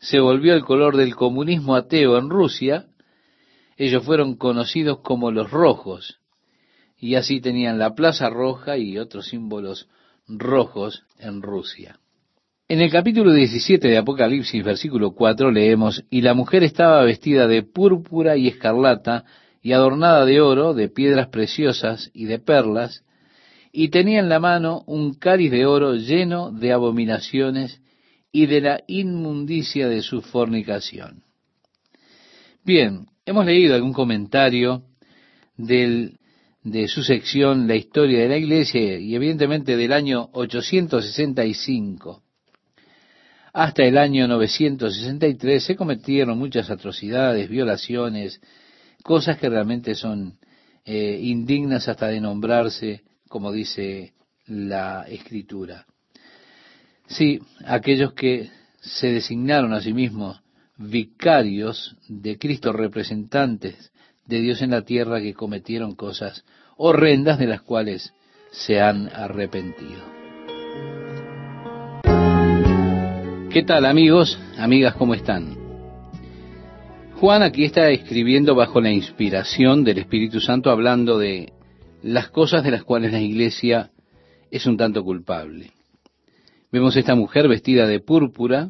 Se 0.00 0.18
volvió 0.18 0.52
el 0.52 0.64
color 0.64 0.96
del 0.96 1.14
comunismo 1.14 1.76
ateo 1.76 2.18
en 2.18 2.28
Rusia. 2.28 2.88
Ellos 3.76 4.04
fueron 4.04 4.34
conocidos 4.34 4.98
como 4.98 5.30
los 5.30 5.48
rojos. 5.52 6.18
Y 6.98 7.14
así 7.14 7.40
tenían 7.40 7.78
la 7.78 7.94
Plaza 7.94 8.30
Roja 8.30 8.78
y 8.78 8.98
otros 8.98 9.28
símbolos 9.28 9.88
rojos 10.28 11.04
en 11.18 11.42
Rusia. 11.42 11.98
En 12.68 12.80
el 12.80 12.90
capítulo 12.90 13.32
17 13.32 13.86
de 13.86 13.96
Apocalipsis, 13.96 14.64
versículo 14.64 15.12
4, 15.12 15.52
leemos, 15.52 16.04
Y 16.10 16.22
la 16.22 16.34
mujer 16.34 16.64
estaba 16.64 17.02
vestida 17.04 17.46
de 17.46 17.62
púrpura 17.62 18.36
y 18.36 18.48
escarlata, 18.48 19.24
y 19.62 19.72
adornada 19.72 20.24
de 20.24 20.40
oro, 20.40 20.74
de 20.74 20.88
piedras 20.88 21.28
preciosas 21.28 22.10
y 22.12 22.24
de 22.24 22.38
perlas, 22.38 23.04
y 23.72 23.90
tenía 23.90 24.20
en 24.20 24.28
la 24.28 24.40
mano 24.40 24.82
un 24.86 25.14
cáliz 25.14 25.50
de 25.50 25.66
oro 25.66 25.94
lleno 25.94 26.50
de 26.50 26.72
abominaciones 26.72 27.80
y 28.32 28.46
de 28.46 28.60
la 28.60 28.80
inmundicia 28.86 29.88
de 29.88 30.02
su 30.02 30.22
fornicación. 30.22 31.22
Bien, 32.64 33.06
hemos 33.24 33.46
leído 33.46 33.74
algún 33.74 33.92
comentario 33.92 34.82
del, 35.56 36.15
de 36.66 36.88
su 36.88 37.04
sección 37.04 37.68
La 37.68 37.76
historia 37.76 38.22
de 38.22 38.28
la 38.28 38.36
iglesia 38.38 38.98
y 38.98 39.14
evidentemente 39.14 39.76
del 39.76 39.92
año 39.92 40.30
865 40.32 42.24
hasta 43.52 43.84
el 43.84 43.96
año 43.96 44.26
963 44.26 45.62
se 45.62 45.76
cometieron 45.76 46.36
muchas 46.36 46.68
atrocidades, 46.68 47.48
violaciones, 47.48 48.40
cosas 49.04 49.38
que 49.38 49.48
realmente 49.48 49.94
son 49.94 50.40
eh, 50.84 51.20
indignas 51.22 51.86
hasta 51.86 52.08
de 52.08 52.20
nombrarse, 52.20 53.04
como 53.28 53.52
dice 53.52 54.14
la 54.46 55.04
escritura. 55.08 55.86
Sí, 57.06 57.38
aquellos 57.64 58.12
que 58.12 58.50
se 58.80 59.12
designaron 59.12 59.72
a 59.72 59.80
sí 59.80 59.92
mismos 59.94 60.42
vicarios 60.76 61.96
de 62.08 62.36
Cristo, 62.36 62.72
representantes 62.72 63.92
de 64.26 64.40
Dios 64.40 64.62
en 64.62 64.70
la 64.70 64.82
tierra, 64.82 65.20
que 65.20 65.34
cometieron 65.34 65.94
cosas 65.94 66.44
horrendas 66.76 67.38
de 67.38 67.46
las 67.46 67.62
cuales 67.62 68.12
se 68.50 68.80
han 68.80 69.08
arrepentido. 69.08 70.02
¿Qué 73.50 73.62
tal 73.62 73.86
amigos, 73.86 74.38
amigas, 74.58 74.94
cómo 74.96 75.14
están? 75.14 75.56
Juan 77.14 77.42
aquí 77.42 77.64
está 77.64 77.88
escribiendo 77.90 78.54
bajo 78.54 78.80
la 78.82 78.90
inspiración 78.90 79.84
del 79.84 79.98
Espíritu 79.98 80.40
Santo 80.40 80.70
hablando 80.70 81.18
de 81.18 81.54
las 82.02 82.28
cosas 82.28 82.62
de 82.62 82.70
las 82.70 82.84
cuales 82.84 83.12
la 83.12 83.20
iglesia 83.20 83.90
es 84.50 84.66
un 84.66 84.76
tanto 84.76 85.02
culpable. 85.02 85.72
Vemos 86.70 86.94
esta 86.96 87.14
mujer 87.14 87.48
vestida 87.48 87.86
de 87.86 88.00
púrpura 88.00 88.68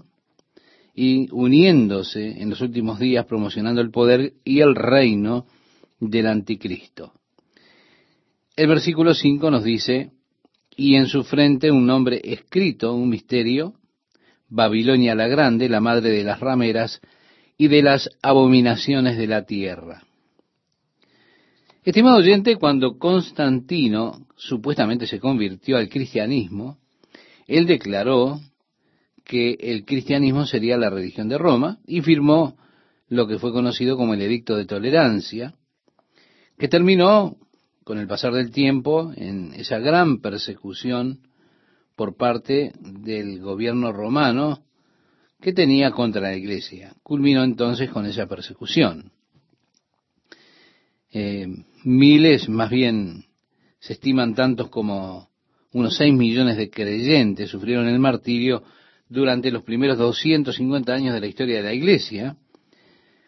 y 0.98 1.28
uniéndose 1.30 2.40
en 2.40 2.48
los 2.48 2.62
últimos 2.62 2.98
días 2.98 3.26
promocionando 3.26 3.82
el 3.82 3.90
poder 3.90 4.32
y 4.44 4.60
el 4.60 4.74
reino 4.74 5.44
del 6.00 6.26
anticristo. 6.26 7.12
El 8.56 8.68
versículo 8.68 9.12
5 9.12 9.50
nos 9.50 9.62
dice, 9.62 10.12
y 10.74 10.94
en 10.94 11.06
su 11.06 11.22
frente 11.22 11.70
un 11.70 11.86
nombre 11.86 12.22
escrito, 12.24 12.94
un 12.94 13.10
misterio, 13.10 13.74
Babilonia 14.48 15.14
la 15.14 15.28
Grande, 15.28 15.68
la 15.68 15.80
madre 15.80 16.08
de 16.10 16.24
las 16.24 16.40
rameras 16.40 17.02
y 17.58 17.68
de 17.68 17.82
las 17.82 18.08
abominaciones 18.22 19.18
de 19.18 19.26
la 19.26 19.44
tierra. 19.44 20.02
Estimado 21.84 22.16
oyente, 22.16 22.56
cuando 22.56 22.96
Constantino 22.98 24.26
supuestamente 24.34 25.06
se 25.06 25.20
convirtió 25.20 25.76
al 25.76 25.90
cristianismo, 25.90 26.78
él 27.46 27.66
declaró 27.66 28.40
que 29.26 29.56
el 29.60 29.84
cristianismo 29.84 30.46
sería 30.46 30.76
la 30.76 30.88
religión 30.88 31.28
de 31.28 31.36
Roma 31.36 31.80
y 31.86 32.00
firmó 32.00 32.56
lo 33.08 33.26
que 33.26 33.38
fue 33.38 33.52
conocido 33.52 33.96
como 33.96 34.14
el 34.14 34.22
Edicto 34.22 34.56
de 34.56 34.66
Tolerancia, 34.66 35.54
que 36.58 36.68
terminó 36.68 37.36
con 37.84 37.98
el 37.98 38.06
pasar 38.06 38.32
del 38.32 38.50
tiempo 38.50 39.12
en 39.16 39.52
esa 39.54 39.78
gran 39.78 40.20
persecución 40.20 41.20
por 41.96 42.16
parte 42.16 42.72
del 42.80 43.40
gobierno 43.40 43.92
romano 43.92 44.64
que 45.40 45.52
tenía 45.52 45.90
contra 45.90 46.22
la 46.22 46.36
iglesia. 46.36 46.94
Culminó 47.02 47.42
entonces 47.42 47.90
con 47.90 48.06
esa 48.06 48.26
persecución. 48.26 49.12
Eh, 51.12 51.46
miles, 51.84 52.48
más 52.48 52.70
bien 52.70 53.24
se 53.80 53.94
estiman 53.94 54.34
tantos 54.34 54.68
como 54.68 55.28
unos 55.72 55.96
seis 55.96 56.14
millones 56.14 56.56
de 56.56 56.70
creyentes 56.70 57.50
sufrieron 57.50 57.86
el 57.86 57.98
martirio 57.98 58.62
durante 59.08 59.50
los 59.50 59.62
primeros 59.62 59.98
250 59.98 60.92
años 60.92 61.14
de 61.14 61.20
la 61.20 61.26
historia 61.26 61.56
de 61.56 61.62
la 61.62 61.74
iglesia, 61.74 62.36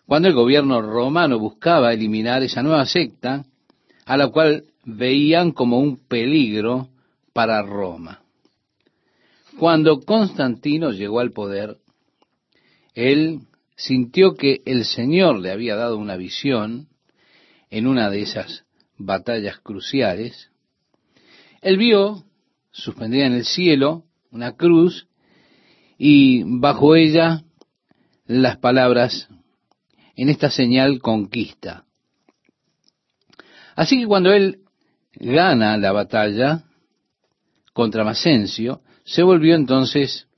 cuando 0.06 0.28
el 0.28 0.34
gobierno 0.34 0.80
romano 0.80 1.38
buscaba 1.38 1.92
eliminar 1.92 2.42
esa 2.42 2.62
nueva 2.62 2.86
secta 2.86 3.44
a 4.06 4.16
la 4.16 4.28
cual 4.28 4.64
veían 4.84 5.52
como 5.52 5.78
un 5.78 5.98
peligro 5.98 6.88
para 7.32 7.62
Roma. 7.62 8.22
Cuando 9.58 10.00
Constantino 10.00 10.92
llegó 10.92 11.20
al 11.20 11.32
poder, 11.32 11.76
él 12.94 13.40
sintió 13.76 14.34
que 14.34 14.62
el 14.64 14.84
Señor 14.84 15.40
le 15.40 15.50
había 15.50 15.76
dado 15.76 15.98
una 15.98 16.16
visión 16.16 16.88
en 17.70 17.86
una 17.86 18.08
de 18.08 18.22
esas 18.22 18.64
batallas 18.96 19.58
cruciales. 19.58 20.50
Él 21.60 21.76
vio, 21.76 22.24
suspendida 22.70 23.26
en 23.26 23.34
el 23.34 23.44
cielo, 23.44 24.04
una 24.30 24.52
cruz 24.52 25.07
y 25.98 26.44
bajo 26.44 26.94
ella 26.94 27.42
las 28.26 28.56
palabras, 28.58 29.28
en 30.14 30.28
esta 30.28 30.50
señal 30.50 31.00
conquista. 31.00 31.84
Así 33.74 33.98
que 34.00 34.06
cuando 34.06 34.32
él 34.32 34.60
gana 35.14 35.76
la 35.76 35.92
batalla 35.92 36.64
contra 37.72 38.04
Masencio, 38.04 38.80
se 39.04 39.22
volvió 39.22 39.54
entonces 39.54 40.28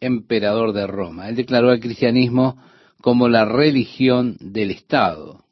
emperador 0.00 0.72
de 0.72 0.86
Roma. 0.86 1.28
Él 1.28 1.36
declaró 1.36 1.70
al 1.70 1.80
cristianismo 1.80 2.56
como 3.00 3.28
la 3.28 3.44
religión 3.44 4.36
del 4.40 4.70
Estado. 4.70 5.44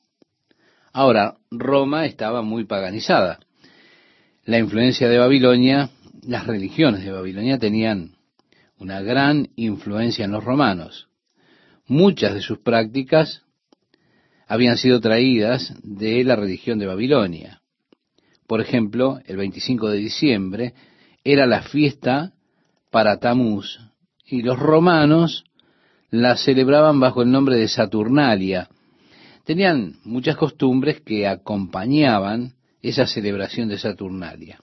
Ahora, 0.92 1.36
Roma 1.50 2.06
estaba 2.06 2.42
muy 2.42 2.64
paganizada. 2.64 3.38
La 4.44 4.58
influencia 4.58 5.08
de 5.08 5.18
Babilonia, 5.18 5.90
las 6.26 6.46
religiones 6.46 7.04
de 7.04 7.12
Babilonia 7.12 7.58
tenían 7.58 8.17
una 8.78 9.00
gran 9.00 9.48
influencia 9.56 10.24
en 10.24 10.32
los 10.32 10.44
romanos. 10.44 11.08
Muchas 11.86 12.34
de 12.34 12.40
sus 12.40 12.58
prácticas 12.58 13.42
habían 14.46 14.78
sido 14.78 15.00
traídas 15.00 15.74
de 15.82 16.24
la 16.24 16.36
religión 16.36 16.78
de 16.78 16.86
Babilonia. 16.86 17.60
Por 18.46 18.60
ejemplo, 18.60 19.20
el 19.26 19.36
25 19.36 19.90
de 19.90 19.98
diciembre 19.98 20.74
era 21.22 21.46
la 21.46 21.62
fiesta 21.62 22.32
para 22.90 23.18
Tamuz, 23.18 23.78
y 24.24 24.42
los 24.42 24.58
romanos 24.58 25.44
la 26.10 26.36
celebraban 26.36 27.00
bajo 27.00 27.22
el 27.22 27.30
nombre 27.30 27.56
de 27.56 27.68
Saturnalia. 27.68 28.68
Tenían 29.44 29.96
muchas 30.04 30.36
costumbres 30.36 31.00
que 31.00 31.26
acompañaban 31.26 32.54
esa 32.82 33.06
celebración 33.06 33.68
de 33.68 33.78
Saturnalia. 33.78 34.60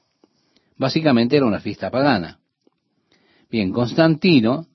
Básicamente 0.78 1.38
era 1.38 1.46
una 1.46 1.60
fiesta 1.60 1.90
pagana. 1.90 2.40
Bien, 3.56 3.72
Constantino 3.72 4.68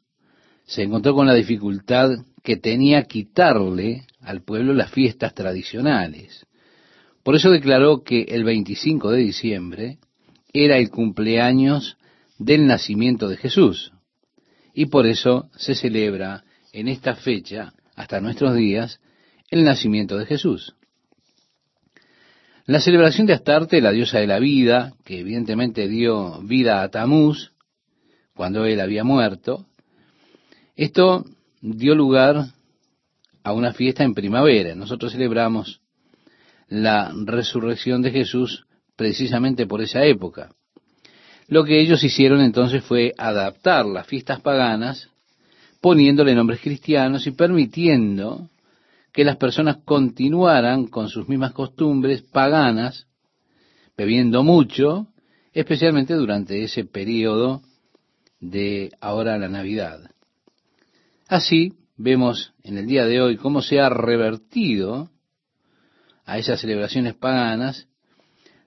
se 0.64 0.84
encontró 0.84 1.14
con 1.14 1.26
la 1.26 1.34
dificultad 1.34 2.12
que 2.42 2.56
tenía 2.56 3.02
quitarle 3.02 4.06
al 4.22 4.42
pueblo 4.42 4.72
las 4.72 4.90
fiestas 4.90 5.34
tradicionales. 5.34 6.46
Por 7.22 7.36
eso 7.36 7.50
declaró 7.50 8.02
que 8.02 8.22
el 8.22 8.42
25 8.42 9.10
de 9.10 9.18
diciembre 9.18 9.98
era 10.54 10.78
el 10.78 10.88
cumpleaños 10.88 11.98
del 12.38 12.66
nacimiento 12.66 13.28
de 13.28 13.36
Jesús. 13.36 13.92
Y 14.72 14.86
por 14.86 15.06
eso 15.06 15.50
se 15.58 15.74
celebra 15.74 16.44
en 16.72 16.88
esta 16.88 17.16
fecha, 17.16 17.74
hasta 17.96 18.22
nuestros 18.22 18.56
días, 18.56 18.98
el 19.50 19.62
nacimiento 19.62 20.16
de 20.16 20.24
Jesús. 20.24 20.74
La 22.64 22.80
celebración 22.80 23.26
de 23.26 23.34
Astarte, 23.34 23.82
la 23.82 23.92
diosa 23.92 24.20
de 24.20 24.26
la 24.26 24.38
vida, 24.38 24.94
que 25.04 25.20
evidentemente 25.20 25.86
dio 25.86 26.40
vida 26.40 26.82
a 26.82 26.88
Tamuz 26.88 27.52
cuando 28.40 28.64
él 28.64 28.80
había 28.80 29.04
muerto, 29.04 29.66
esto 30.74 31.26
dio 31.60 31.94
lugar 31.94 32.46
a 33.44 33.52
una 33.52 33.74
fiesta 33.74 34.02
en 34.02 34.14
primavera. 34.14 34.74
Nosotros 34.74 35.12
celebramos 35.12 35.82
la 36.66 37.12
resurrección 37.26 38.00
de 38.00 38.12
Jesús 38.12 38.64
precisamente 38.96 39.66
por 39.66 39.82
esa 39.82 40.06
época. 40.06 40.54
Lo 41.48 41.64
que 41.64 41.82
ellos 41.82 42.02
hicieron 42.02 42.40
entonces 42.40 42.82
fue 42.82 43.12
adaptar 43.18 43.84
las 43.84 44.06
fiestas 44.06 44.40
paganas, 44.40 45.10
poniéndole 45.82 46.34
nombres 46.34 46.62
cristianos 46.62 47.26
y 47.26 47.32
permitiendo 47.32 48.48
que 49.12 49.22
las 49.22 49.36
personas 49.36 49.80
continuaran 49.84 50.86
con 50.86 51.10
sus 51.10 51.28
mismas 51.28 51.52
costumbres 51.52 52.22
paganas, 52.22 53.06
bebiendo 53.98 54.42
mucho, 54.42 55.08
especialmente 55.52 56.14
durante 56.14 56.64
ese 56.64 56.86
periodo 56.86 57.60
de 58.40 58.92
ahora 59.00 59.38
la 59.38 59.48
Navidad. 59.48 60.10
Así 61.28 61.74
vemos 61.96 62.52
en 62.64 62.78
el 62.78 62.86
día 62.86 63.04
de 63.04 63.20
hoy 63.20 63.36
cómo 63.36 63.62
se 63.62 63.78
ha 63.78 63.88
revertido 63.88 65.10
a 66.24 66.38
esas 66.38 66.60
celebraciones 66.60 67.14
paganas. 67.14 67.86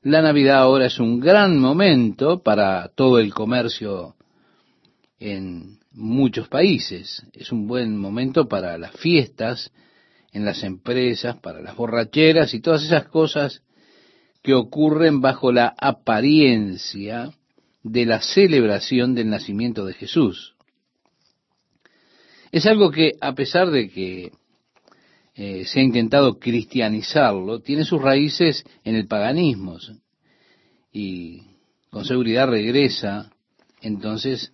La 0.02 0.22
Navidad 0.22 0.58
ahora 0.58 0.86
es 0.86 1.00
un 1.00 1.20
gran 1.20 1.60
momento 1.60 2.44
para 2.44 2.90
todo 2.90 3.20
el 3.20 3.34
comercio 3.34 4.16
en 5.20 5.80
muchos 5.92 6.48
países. 6.48 7.26
Es 7.34 7.52
un 7.52 7.68
buen 7.68 7.98
momento 7.98 8.48
para 8.48 8.78
las 8.78 8.92
fiestas 8.92 9.72
en 10.32 10.46
las 10.46 10.64
empresas, 10.64 11.38
para 11.38 11.62
las 11.62 11.76
borracheras 11.76 12.54
y 12.54 12.60
todas 12.60 12.84
esas 12.84 13.08
cosas 13.08 13.64
que 14.42 14.54
ocurren 14.54 15.22
bajo 15.22 15.52
la 15.52 15.74
apariencia 15.78 17.32
de 17.84 18.06
la 18.06 18.22
celebración 18.22 19.14
del 19.14 19.30
nacimiento 19.30 19.86
de 19.86 19.94
Jesús. 19.94 20.56
Es 22.52 22.66
algo 22.66 22.92
que, 22.92 23.14
a 23.20 23.34
pesar 23.34 23.72
de 23.72 23.90
que 23.90 24.32
eh, 25.36 25.66
se 25.66 25.80
ha 25.80 25.84
intentado 25.84 26.40
cristianizarlo, 26.40 27.60
tiene 27.60 27.84
sus 27.84 28.02
raíces 28.02 28.64
en 28.84 28.96
el 28.96 29.08
paganismo 29.08 29.78
y 30.92 31.42
con 31.90 32.06
seguridad 32.06 32.48
regresa 32.48 33.32
entonces 33.82 34.54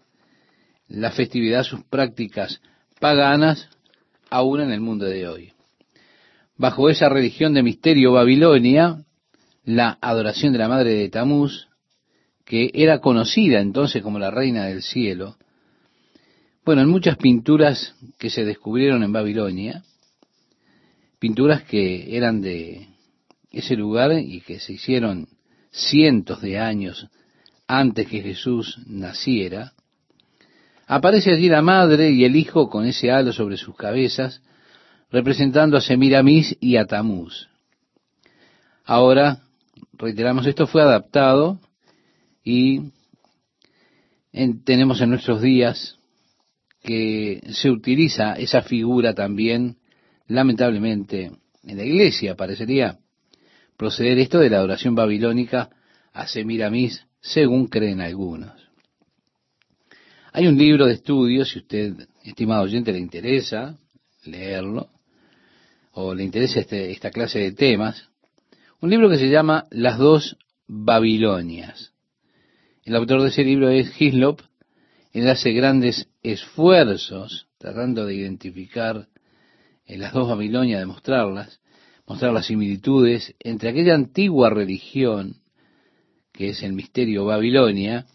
la 0.87 1.11
festividad, 1.11 1.63
sus 1.63 1.83
prácticas 1.83 2.61
paganas, 2.99 3.69
aún 4.29 4.61
en 4.61 4.71
el 4.71 4.81
mundo 4.81 5.05
de 5.05 5.27
hoy. 5.27 5.53
Bajo 6.57 6.89
esa 6.89 7.09
religión 7.09 7.53
de 7.53 7.63
misterio 7.63 8.13
babilonia, 8.13 9.03
la 9.63 9.97
adoración 10.01 10.51
de 10.53 10.59
la 10.59 10.67
madre 10.67 10.91
de 10.95 11.09
Tamuz, 11.09 11.68
que 12.49 12.71
era 12.73 12.99
conocida 12.99 13.61
entonces 13.61 14.01
como 14.01 14.17
la 14.17 14.31
reina 14.31 14.65
del 14.65 14.81
cielo, 14.81 15.37
bueno, 16.65 16.81
en 16.81 16.89
muchas 16.89 17.15
pinturas 17.15 17.93
que 18.17 18.31
se 18.31 18.43
descubrieron 18.43 19.03
en 19.03 19.13
Babilonia, 19.13 19.83
pinturas 21.19 21.61
que 21.61 22.17
eran 22.17 22.41
de 22.41 22.87
ese 23.51 23.75
lugar 23.75 24.13
y 24.13 24.41
que 24.41 24.59
se 24.59 24.73
hicieron 24.73 25.27
cientos 25.69 26.41
de 26.41 26.57
años 26.57 27.07
antes 27.67 28.07
que 28.07 28.23
Jesús 28.23 28.79
naciera, 28.87 29.73
aparece 30.87 31.31
allí 31.31 31.49
la 31.49 31.61
madre 31.61 32.09
y 32.09 32.25
el 32.25 32.35
hijo 32.35 32.67
con 32.67 32.87
ese 32.87 33.11
halo 33.11 33.31
sobre 33.31 33.57
sus 33.57 33.75
cabezas, 33.75 34.41
representando 35.11 35.77
a 35.77 35.81
Semiramis 35.81 36.57
y 36.59 36.77
a 36.77 36.85
Tamuz. 36.85 37.47
Ahora, 38.85 39.43
reiteramos, 39.93 40.47
esto 40.47 40.65
fue 40.65 40.81
adaptado 40.81 41.59
y 42.43 42.91
tenemos 44.63 45.01
en 45.01 45.09
nuestros 45.09 45.41
días 45.41 45.97
que 46.81 47.41
se 47.51 47.69
utiliza 47.69 48.33
esa 48.33 48.61
figura 48.61 49.13
también, 49.13 49.77
lamentablemente, 50.27 51.31
en 51.63 51.77
la 51.77 51.83
iglesia. 51.83 52.35
Parecería 52.35 52.99
proceder 53.77 54.19
esto 54.19 54.39
de 54.39 54.49
la 54.49 54.57
adoración 54.57 54.95
babilónica 54.95 55.69
a 56.13 56.27
Semiramis, 56.27 57.05
según 57.21 57.67
creen 57.67 58.01
algunos. 58.01 58.53
Hay 60.31 60.47
un 60.47 60.57
libro 60.57 60.85
de 60.85 60.93
estudio, 60.93 61.43
si 61.43 61.59
usted, 61.59 62.07
estimado 62.23 62.63
oyente, 62.63 62.93
le 62.93 62.99
interesa 62.99 63.77
leerlo, 64.25 64.89
o 65.91 66.13
le 66.13 66.23
interesa 66.23 66.59
este, 66.59 66.91
esta 66.91 67.09
clase 67.09 67.39
de 67.39 67.51
temas, 67.51 68.09
un 68.79 68.89
libro 68.89 69.09
que 69.09 69.17
se 69.17 69.29
llama 69.29 69.67
Las 69.71 69.97
dos 69.97 70.37
Babilonias. 70.67 71.88
El 72.89 72.95
autor 72.95 73.21
de 73.21 73.27
ese 73.27 73.43
libro 73.43 73.69
es 73.69 74.01
Hislop. 74.01 74.39
Él 75.13 75.29
hace 75.29 75.51
grandes 75.51 76.09
esfuerzos 76.23 77.45
tratando 77.59 78.07
de 78.07 78.15
identificar 78.15 79.07
en 79.85 79.95
eh, 79.95 79.97
las 79.99 80.11
dos 80.11 80.27
Babilonias, 80.27 80.79
de 80.79 80.87
mostrarlas, 80.87 81.59
mostrar 82.07 82.33
las 82.33 82.47
similitudes 82.47 83.35
entre 83.41 83.69
aquella 83.69 83.93
antigua 83.93 84.49
religión, 84.49 85.35
que 86.33 86.49
es 86.49 86.63
el 86.63 86.73
misterio 86.73 87.25
Babilonia, 87.25 88.07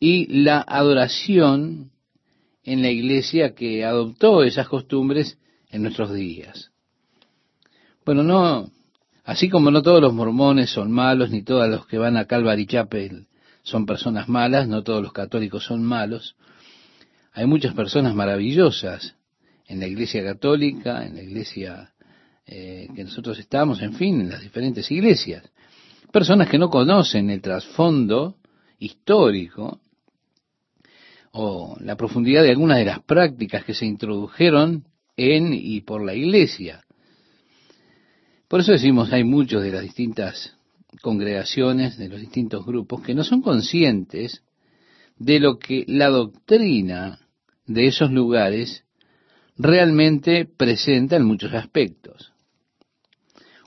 y 0.00 0.26
la 0.42 0.60
adoración 0.66 1.92
en 2.64 2.82
la 2.82 2.90
iglesia 2.90 3.54
que 3.54 3.84
adoptó 3.84 4.42
esas 4.42 4.66
costumbres 4.66 5.38
en 5.70 5.82
nuestros 5.82 6.12
días. 6.12 6.72
Bueno, 8.04 8.24
no, 8.24 8.68
así 9.22 9.48
como 9.48 9.70
no 9.70 9.80
todos 9.80 10.00
los 10.00 10.12
mormones 10.12 10.70
son 10.70 10.90
malos, 10.90 11.30
ni 11.30 11.42
todos 11.42 11.68
los 11.68 11.86
que 11.86 11.98
van 11.98 12.16
a 12.16 12.24
Calvary 12.24 12.66
Chapel 12.66 13.28
son 13.62 13.86
personas 13.86 14.28
malas, 14.28 14.68
no 14.68 14.82
todos 14.82 15.02
los 15.02 15.12
católicos 15.12 15.64
son 15.64 15.82
malos. 15.82 16.36
Hay 17.32 17.46
muchas 17.46 17.74
personas 17.74 18.14
maravillosas 18.14 19.16
en 19.66 19.80
la 19.80 19.86
iglesia 19.86 20.22
católica, 20.22 21.04
en 21.04 21.14
la 21.14 21.22
iglesia 21.22 21.92
eh, 22.46 22.88
que 22.94 23.04
nosotros 23.04 23.38
estamos, 23.38 23.80
en 23.82 23.94
fin, 23.94 24.20
en 24.20 24.30
las 24.30 24.42
diferentes 24.42 24.90
iglesias. 24.90 25.44
Personas 26.10 26.48
que 26.48 26.58
no 26.58 26.68
conocen 26.68 27.30
el 27.30 27.40
trasfondo 27.40 28.36
histórico 28.78 29.80
o 31.30 31.76
la 31.80 31.96
profundidad 31.96 32.42
de 32.42 32.50
algunas 32.50 32.78
de 32.78 32.84
las 32.84 33.00
prácticas 33.00 33.64
que 33.64 33.74
se 33.74 33.86
introdujeron 33.86 34.84
en 35.16 35.54
y 35.54 35.80
por 35.80 36.04
la 36.04 36.14
iglesia. 36.14 36.84
Por 38.48 38.60
eso 38.60 38.72
decimos, 38.72 39.12
hay 39.12 39.24
muchos 39.24 39.62
de 39.62 39.70
las 39.70 39.82
distintas 39.82 40.54
congregaciones, 41.00 41.96
de 41.96 42.08
los 42.08 42.20
distintos 42.20 42.66
grupos, 42.66 43.02
que 43.02 43.14
no 43.14 43.24
son 43.24 43.42
conscientes 43.42 44.42
de 45.16 45.40
lo 45.40 45.58
que 45.58 45.84
la 45.86 46.08
doctrina 46.08 47.18
de 47.66 47.86
esos 47.86 48.10
lugares 48.10 48.84
realmente 49.56 50.44
presenta 50.44 51.16
en 51.16 51.24
muchos 51.24 51.52
aspectos. 51.54 52.32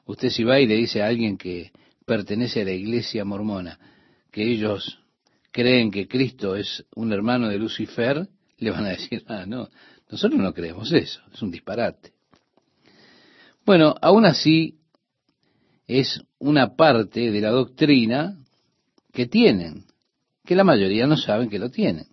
Usted 0.06 0.30
si 0.30 0.44
va 0.44 0.60
y 0.60 0.68
le 0.68 0.76
dice 0.76 1.02
a 1.02 1.08
alguien 1.08 1.38
que 1.38 1.72
pertenece 2.06 2.62
a 2.62 2.66
la 2.66 2.74
iglesia 2.74 3.26
mormona 3.26 3.80
que 4.32 4.44
ellos 4.44 5.00
creen 5.52 5.90
que 5.90 6.08
Cristo 6.08 6.56
es 6.56 6.86
un 6.96 7.14
hermano 7.14 7.48
de 7.48 7.58
Lucifer, 7.58 8.28
le 8.58 8.72
van 8.72 8.86
a 8.86 8.90
decir, 8.90 9.24
ah, 9.28 9.46
no, 9.48 9.70
nosotros 10.10 10.40
no 10.40 10.54
creemos 10.54 10.92
eso, 10.92 11.22
es 11.34 11.42
un 11.42 11.52
disparate. 11.52 12.12
Bueno, 13.66 13.96
aún 14.02 14.26
así 14.26 14.78
es 15.88 16.22
una 16.40 16.76
parte 16.76 17.32
de 17.32 17.42
la 17.42 17.50
doctrina 17.50 18.38
que 19.14 19.28
tienen, 19.28 19.86
que 20.46 20.56
la 20.56 20.64
mayoría 20.64 21.08
no 21.08 21.18
saben 21.18 21.50
que 21.50 21.60
lo 21.60 21.70
tienen. 21.70 22.08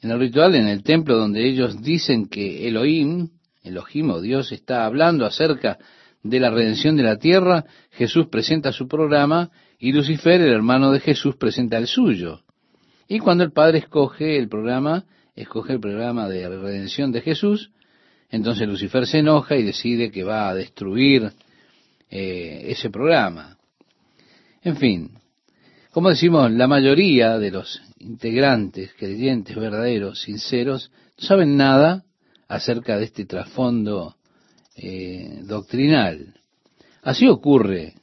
En 0.00 0.10
el 0.10 0.18
ritual, 0.18 0.54
en 0.54 0.68
el 0.68 0.82
templo 0.82 1.16
donde 1.16 1.48
ellos 1.48 1.80
dicen 1.80 2.26
que 2.26 2.68
Elohim, 2.68 3.30
Elohim 3.62 4.10
o 4.10 4.20
Dios 4.20 4.52
está 4.52 4.84
hablando 4.84 5.24
acerca 5.24 5.78
de 6.22 6.40
la 6.40 6.50
redención 6.50 6.96
de 6.96 7.02
la 7.02 7.18
tierra, 7.18 7.64
Jesús 7.90 8.26
presenta 8.26 8.72
su 8.72 8.86
programa 8.86 9.50
y 9.78 9.92
Lucifer, 9.92 10.40
el 10.40 10.52
hermano 10.52 10.90
de 10.92 11.00
Jesús, 11.00 11.36
presenta 11.36 11.78
el 11.78 11.86
suyo. 11.86 12.42
Y 13.08 13.18
cuando 13.18 13.44
el 13.44 13.52
Padre 13.52 13.78
escoge 13.78 14.38
el 14.38 14.48
programa, 14.48 15.04
escoge 15.34 15.74
el 15.74 15.80
programa 15.80 16.28
de 16.28 16.48
redención 16.48 17.12
de 17.12 17.20
Jesús, 17.20 17.70
entonces 18.30 18.66
Lucifer 18.66 19.06
se 19.06 19.18
enoja 19.18 19.56
y 19.56 19.62
decide 19.62 20.10
que 20.10 20.24
va 20.24 20.48
a 20.48 20.54
destruir 20.54 21.32
eh, 22.10 22.66
ese 22.68 22.90
programa. 22.90 23.58
En 24.62 24.76
fin, 24.76 25.10
como 25.90 26.08
decimos, 26.08 26.50
la 26.50 26.66
mayoría 26.66 27.38
de 27.38 27.50
los 27.50 27.80
integrantes, 27.98 28.92
creyentes, 28.98 29.56
verdaderos, 29.56 30.22
sinceros, 30.22 30.90
no 31.18 31.26
saben 31.26 31.56
nada 31.56 32.04
acerca 32.48 32.98
de 32.98 33.04
este 33.04 33.26
trasfondo 33.26 34.16
eh, 34.76 35.40
doctrinal. 35.44 36.34
Así 37.02 37.28
ocurre 37.28 37.94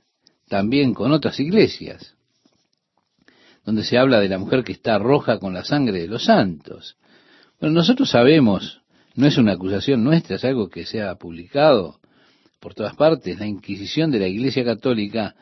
también 0.47 0.93
con 0.93 1.11
otras 1.11 1.39
iglesias, 1.39 2.15
donde 3.65 3.83
se 3.83 3.97
habla 3.97 4.19
de 4.19 4.29
la 4.29 4.37
mujer 4.37 4.63
que 4.63 4.73
está 4.73 4.97
roja 4.97 5.39
con 5.39 5.53
la 5.53 5.63
sangre 5.63 6.01
de 6.01 6.07
los 6.07 6.25
santos. 6.25 6.97
Bueno, 7.59 7.75
nosotros 7.75 8.09
sabemos, 8.09 8.81
no 9.15 9.27
es 9.27 9.37
una 9.37 9.53
acusación 9.53 10.03
nuestra, 10.03 10.37
es 10.37 10.45
algo 10.45 10.69
que 10.69 10.85
se 10.85 11.01
ha 11.01 11.15
publicado 11.15 12.00
por 12.61 12.73
todas 12.73 12.95
partes. 12.95 13.37
La 13.37 13.47
Inquisición 13.47 14.11
de 14.11 14.19
la 14.19 14.27
Iglesia 14.27 14.63
Católica, 14.63 15.35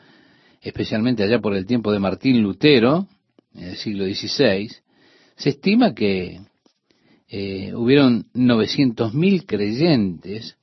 especialmente 0.60 1.22
allá 1.22 1.38
por 1.38 1.54
el 1.54 1.66
tiempo 1.66 1.92
de 1.92 2.00
Martín 2.00 2.42
Lutero, 2.42 3.06
en 3.54 3.68
el 3.68 3.76
siglo 3.76 4.04
XVI, 4.04 4.70
se 5.36 5.50
estima 5.50 5.94
que 5.94 6.40
eh, 7.28 7.72
hubieron 7.74 8.26
900.000 8.34 9.44
creyentes 9.46 10.56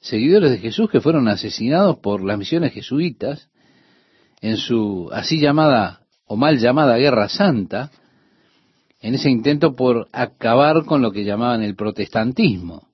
seguidores 0.00 0.50
de 0.50 0.58
Jesús 0.58 0.90
que 0.90 1.00
fueron 1.00 1.28
asesinados 1.28 1.98
por 1.98 2.24
las 2.24 2.38
misiones 2.38 2.72
jesuitas 2.72 3.48
en 4.40 4.56
su 4.56 5.08
así 5.12 5.38
llamada 5.40 6.00
o 6.26 6.36
mal 6.36 6.58
llamada 6.58 6.96
Guerra 6.96 7.28
Santa, 7.28 7.90
en 9.00 9.14
ese 9.14 9.30
intento 9.30 9.74
por 9.74 10.08
acabar 10.12 10.84
con 10.84 11.02
lo 11.02 11.10
que 11.10 11.24
llamaban 11.24 11.62
el 11.62 11.74
protestantismo, 11.74 12.89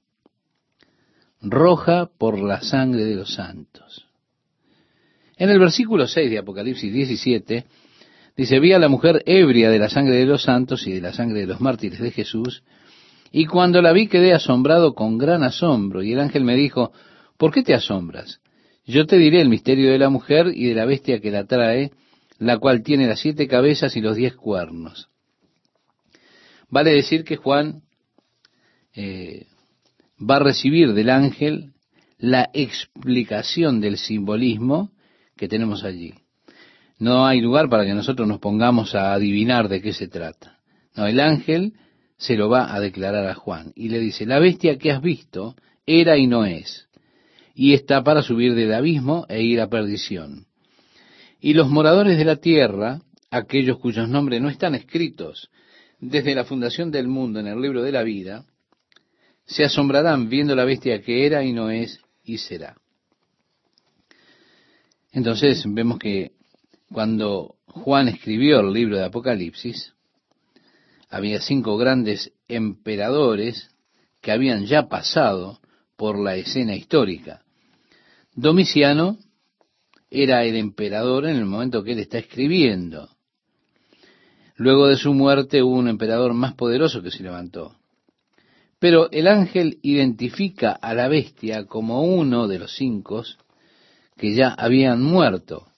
roja 1.40 2.08
por 2.18 2.38
la 2.38 2.60
sangre 2.60 3.04
de 3.04 3.16
los 3.16 3.34
santos. 3.34 4.06
En 5.36 5.50
el 5.50 5.58
versículo 5.58 6.06
6 6.06 6.30
de 6.30 6.38
Apocalipsis 6.38 6.92
17, 6.92 7.66
dice, 8.36 8.60
vi 8.60 8.72
a 8.72 8.78
la 8.78 8.88
mujer 8.88 9.22
ebria 9.26 9.70
de 9.70 9.78
la 9.78 9.90
sangre 9.90 10.16
de 10.16 10.26
los 10.26 10.42
santos 10.42 10.86
y 10.86 10.92
de 10.92 11.00
la 11.00 11.12
sangre 11.12 11.40
de 11.40 11.46
los 11.46 11.60
mártires 11.60 12.00
de 12.00 12.10
Jesús, 12.10 12.62
y 13.32 13.46
cuando 13.46 13.82
la 13.82 13.92
vi 13.92 14.08
quedé 14.08 14.32
asombrado 14.32 14.94
con 14.94 15.18
gran 15.18 15.42
asombro, 15.42 16.02
y 16.02 16.12
el 16.12 16.20
ángel 16.20 16.44
me 16.44 16.56
dijo, 16.56 16.92
¿por 17.36 17.52
qué 17.52 17.62
te 17.62 17.74
asombras? 17.74 18.40
Yo 18.86 19.06
te 19.06 19.18
diré 19.18 19.40
el 19.40 19.48
misterio 19.48 19.90
de 19.90 19.98
la 19.98 20.08
mujer 20.08 20.52
y 20.54 20.68
de 20.68 20.74
la 20.74 20.86
bestia 20.86 21.20
que 21.20 21.30
la 21.30 21.44
trae, 21.44 21.90
la 22.38 22.58
cual 22.58 22.82
tiene 22.82 23.06
las 23.06 23.20
siete 23.20 23.48
cabezas 23.48 23.96
y 23.96 24.00
los 24.00 24.16
diez 24.16 24.34
cuernos. 24.36 25.08
Vale 26.68 26.92
decir 26.92 27.24
que 27.24 27.36
Juan 27.36 27.82
eh, 28.94 29.46
va 30.18 30.36
a 30.36 30.40
recibir 30.40 30.92
del 30.94 31.10
ángel 31.10 31.72
la 32.18 32.48
explicación 32.54 33.80
del 33.80 33.98
simbolismo 33.98 34.90
que 35.36 35.48
tenemos 35.48 35.84
allí. 35.84 36.14
No 36.98 37.26
hay 37.26 37.40
lugar 37.40 37.68
para 37.68 37.84
que 37.84 37.94
nosotros 37.94 38.26
nos 38.26 38.38
pongamos 38.38 38.94
a 38.94 39.12
adivinar 39.12 39.68
de 39.68 39.82
qué 39.82 39.92
se 39.92 40.08
trata. 40.08 40.58
No, 40.94 41.06
el 41.06 41.20
ángel 41.20 41.74
se 42.16 42.36
lo 42.36 42.48
va 42.48 42.74
a 42.74 42.80
declarar 42.80 43.26
a 43.26 43.34
Juan 43.34 43.72
y 43.74 43.90
le 43.90 43.98
dice, 43.98 44.24
la 44.24 44.38
bestia 44.38 44.78
que 44.78 44.90
has 44.90 45.02
visto 45.02 45.54
era 45.84 46.16
y 46.16 46.26
no 46.26 46.46
es, 46.46 46.88
y 47.54 47.74
está 47.74 48.02
para 48.02 48.22
subir 48.22 48.54
del 48.54 48.72
abismo 48.72 49.26
e 49.28 49.42
ir 49.42 49.60
a 49.60 49.68
perdición. 49.68 50.46
Y 51.38 51.52
los 51.52 51.68
moradores 51.68 52.16
de 52.16 52.24
la 52.24 52.36
tierra, 52.36 53.02
aquellos 53.30 53.78
cuyos 53.78 54.08
nombres 54.08 54.40
no 54.40 54.48
están 54.48 54.74
escritos 54.74 55.50
desde 56.00 56.34
la 56.34 56.44
fundación 56.44 56.90
del 56.90 57.08
mundo 57.08 57.40
en 57.40 57.46
el 57.46 57.60
libro 57.60 57.82
de 57.82 57.92
la 57.92 58.02
vida, 58.02 58.44
se 59.46 59.64
asombrarán 59.64 60.28
viendo 60.28 60.54
la 60.54 60.64
bestia 60.64 61.00
que 61.02 61.24
era 61.26 61.44
y 61.44 61.52
no 61.52 61.70
es 61.70 62.00
y 62.24 62.38
será. 62.38 62.76
Entonces 65.12 65.64
vemos 65.66 65.98
que 65.98 66.32
cuando 66.92 67.56
Juan 67.66 68.08
escribió 68.08 68.60
el 68.60 68.72
libro 68.72 68.96
de 68.96 69.04
Apocalipsis, 69.04 69.94
había 71.08 71.40
cinco 71.40 71.76
grandes 71.76 72.32
emperadores 72.48 73.70
que 74.20 74.32
habían 74.32 74.66
ya 74.66 74.88
pasado 74.88 75.60
por 75.96 76.18
la 76.18 76.36
escena 76.36 76.74
histórica. 76.74 77.42
Domiciano 78.34 79.18
era 80.10 80.44
el 80.44 80.56
emperador 80.56 81.26
en 81.26 81.36
el 81.36 81.46
momento 81.46 81.82
que 81.82 81.92
él 81.92 82.00
está 82.00 82.18
escribiendo. 82.18 83.08
Luego 84.56 84.88
de 84.88 84.96
su 84.96 85.14
muerte 85.14 85.62
hubo 85.62 85.76
un 85.76 85.88
emperador 85.88 86.34
más 86.34 86.54
poderoso 86.54 87.02
que 87.02 87.10
se 87.10 87.22
levantó. 87.22 87.76
Pero 88.78 89.10
el 89.10 89.26
ángel 89.26 89.78
identifica 89.82 90.72
a 90.72 90.94
la 90.94 91.08
bestia 91.08 91.64
como 91.66 92.02
uno 92.02 92.46
de 92.46 92.58
los 92.58 92.74
cinco 92.76 93.24
que 94.16 94.34
ya 94.34 94.48
habían 94.48 95.02
muerto. 95.02 95.68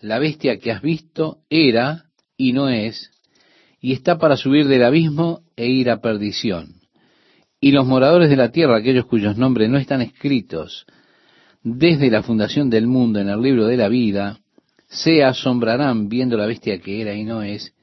La 0.00 0.18
bestia 0.18 0.58
que 0.58 0.72
has 0.72 0.82
visto 0.82 1.38
era 1.50 2.04
y 2.36 2.52
no 2.52 2.68
es, 2.68 3.10
y 3.80 3.92
está 3.92 4.18
para 4.18 4.36
subir 4.36 4.68
del 4.68 4.84
abismo 4.84 5.42
e 5.56 5.66
ir 5.68 5.90
a 5.90 6.00
perdición. 6.00 6.74
Y 7.60 7.72
los 7.72 7.86
moradores 7.86 8.30
de 8.30 8.36
la 8.36 8.50
tierra, 8.50 8.76
aquellos 8.76 9.06
cuyos 9.06 9.36
nombres 9.36 9.68
no 9.68 9.78
están 9.78 10.00
escritos 10.00 10.86
desde 11.62 12.10
la 12.10 12.22
fundación 12.22 12.70
del 12.70 12.86
mundo 12.86 13.20
en 13.20 13.28
el 13.28 13.42
libro 13.42 13.66
de 13.66 13.76
la 13.76 13.88
vida, 13.88 14.38
se 14.86 15.22
asombrarán 15.22 16.08
viendo 16.08 16.36
la 16.36 16.46
bestia 16.46 16.80
que 16.80 17.02
era 17.02 17.14
y 17.14 17.24
no 17.24 17.42
es, 17.42 17.74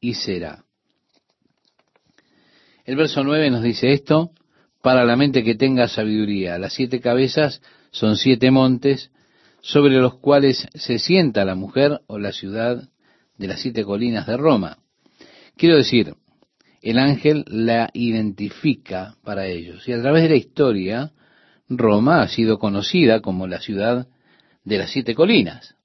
y 0.00 0.14
será. 0.14 0.64
El 2.90 2.96
verso 2.96 3.22
9 3.22 3.52
nos 3.52 3.62
dice 3.62 3.92
esto, 3.92 4.32
para 4.82 5.04
la 5.04 5.14
mente 5.14 5.44
que 5.44 5.54
tenga 5.54 5.86
sabiduría. 5.86 6.58
Las 6.58 6.72
siete 6.72 6.98
cabezas 6.98 7.62
son 7.92 8.16
siete 8.16 8.50
montes 8.50 9.12
sobre 9.60 9.98
los 9.98 10.18
cuales 10.18 10.66
se 10.74 10.98
sienta 10.98 11.44
la 11.44 11.54
mujer 11.54 12.00
o 12.08 12.18
la 12.18 12.32
ciudad 12.32 12.88
de 13.38 13.46
las 13.46 13.60
siete 13.60 13.84
colinas 13.84 14.26
de 14.26 14.36
Roma. 14.36 14.78
Quiero 15.56 15.76
decir, 15.76 16.16
el 16.82 16.98
ángel 16.98 17.44
la 17.46 17.90
identifica 17.92 19.14
para 19.22 19.46
ellos. 19.46 19.86
Y 19.86 19.92
a 19.92 20.02
través 20.02 20.24
de 20.24 20.30
la 20.30 20.34
historia, 20.34 21.12
Roma 21.68 22.22
ha 22.22 22.26
sido 22.26 22.58
conocida 22.58 23.20
como 23.20 23.46
la 23.46 23.60
ciudad 23.60 24.08
de 24.64 24.78
las 24.78 24.90
siete 24.90 25.14
colinas. 25.14 25.76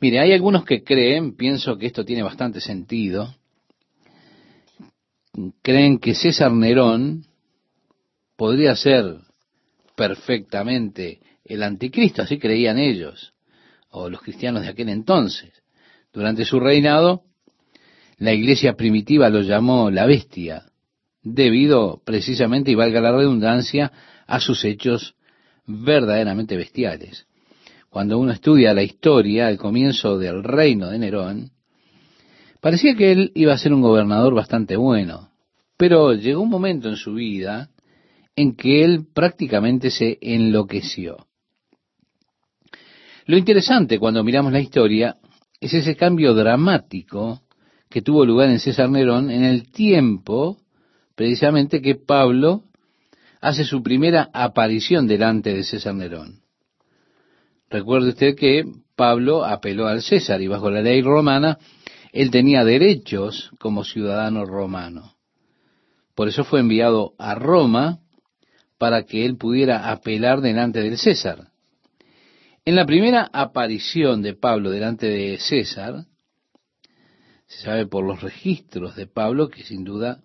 Mire, 0.00 0.18
hay 0.18 0.32
algunos 0.32 0.64
que 0.64 0.82
creen, 0.82 1.36
pienso 1.36 1.78
que 1.78 1.86
esto 1.86 2.04
tiene 2.04 2.24
bastante 2.24 2.60
sentido, 2.60 3.36
creen 5.62 5.98
que 5.98 6.14
César 6.14 6.52
Nerón 6.52 7.24
podría 8.36 8.76
ser 8.76 9.16
perfectamente 9.96 11.20
el 11.44 11.62
anticristo, 11.62 12.22
así 12.22 12.38
creían 12.38 12.78
ellos, 12.78 13.34
o 13.90 14.10
los 14.10 14.20
cristianos 14.20 14.62
de 14.62 14.68
aquel 14.68 14.88
entonces. 14.88 15.50
Durante 16.12 16.44
su 16.44 16.60
reinado, 16.60 17.22
la 18.18 18.32
iglesia 18.32 18.74
primitiva 18.74 19.28
lo 19.28 19.42
llamó 19.42 19.90
la 19.90 20.06
bestia, 20.06 20.64
debido 21.22 22.02
precisamente, 22.04 22.70
y 22.70 22.74
valga 22.74 23.00
la 23.00 23.12
redundancia, 23.12 23.92
a 24.26 24.40
sus 24.40 24.64
hechos 24.64 25.14
verdaderamente 25.66 26.56
bestiales. 26.56 27.26
Cuando 27.90 28.18
uno 28.18 28.32
estudia 28.32 28.74
la 28.74 28.82
historia, 28.82 29.46
al 29.46 29.56
comienzo 29.56 30.18
del 30.18 30.42
reino 30.42 30.88
de 30.88 30.98
Nerón, 30.98 31.50
parecía 32.66 32.96
que 32.96 33.12
él 33.12 33.30
iba 33.36 33.52
a 33.52 33.58
ser 33.58 33.72
un 33.72 33.80
gobernador 33.80 34.34
bastante 34.34 34.74
bueno, 34.74 35.30
pero 35.76 36.14
llegó 36.14 36.42
un 36.42 36.50
momento 36.50 36.88
en 36.88 36.96
su 36.96 37.14
vida 37.14 37.70
en 38.34 38.56
que 38.56 38.82
él 38.82 39.06
prácticamente 39.14 39.88
se 39.88 40.18
enloqueció. 40.20 41.28
Lo 43.26 43.38
interesante 43.38 44.00
cuando 44.00 44.24
miramos 44.24 44.50
la 44.50 44.58
historia 44.58 45.14
es 45.60 45.74
ese 45.74 45.94
cambio 45.94 46.34
dramático 46.34 47.42
que 47.88 48.02
tuvo 48.02 48.26
lugar 48.26 48.48
en 48.48 48.58
César 48.58 48.90
Nerón 48.90 49.30
en 49.30 49.44
el 49.44 49.70
tiempo 49.70 50.58
precisamente 51.14 51.80
que 51.80 51.94
Pablo 51.94 52.64
hace 53.40 53.62
su 53.62 53.80
primera 53.80 54.28
aparición 54.32 55.06
delante 55.06 55.54
de 55.54 55.62
César 55.62 55.94
Nerón. 55.94 56.40
Recuerde 57.70 58.08
usted 58.08 58.34
que 58.34 58.64
Pablo 58.96 59.44
apeló 59.44 59.86
al 59.86 60.02
César 60.02 60.42
y 60.42 60.48
bajo 60.48 60.68
la 60.68 60.82
ley 60.82 61.00
romana 61.00 61.58
él 62.16 62.30
tenía 62.30 62.64
derechos 62.64 63.50
como 63.58 63.84
ciudadano 63.84 64.46
romano. 64.46 65.16
Por 66.14 66.28
eso 66.28 66.44
fue 66.44 66.60
enviado 66.60 67.12
a 67.18 67.34
Roma 67.34 68.00
para 68.78 69.04
que 69.04 69.26
él 69.26 69.36
pudiera 69.36 69.90
apelar 69.90 70.40
delante 70.40 70.80
del 70.80 70.96
César. 70.96 71.50
En 72.64 72.74
la 72.74 72.86
primera 72.86 73.28
aparición 73.30 74.22
de 74.22 74.32
Pablo 74.32 74.70
delante 74.70 75.06
de 75.06 75.36
César, 75.38 76.06
se 77.48 77.62
sabe 77.62 77.86
por 77.86 78.02
los 78.02 78.22
registros 78.22 78.96
de 78.96 79.06
Pablo 79.06 79.50
que 79.50 79.62
sin 79.62 79.84
duda 79.84 80.22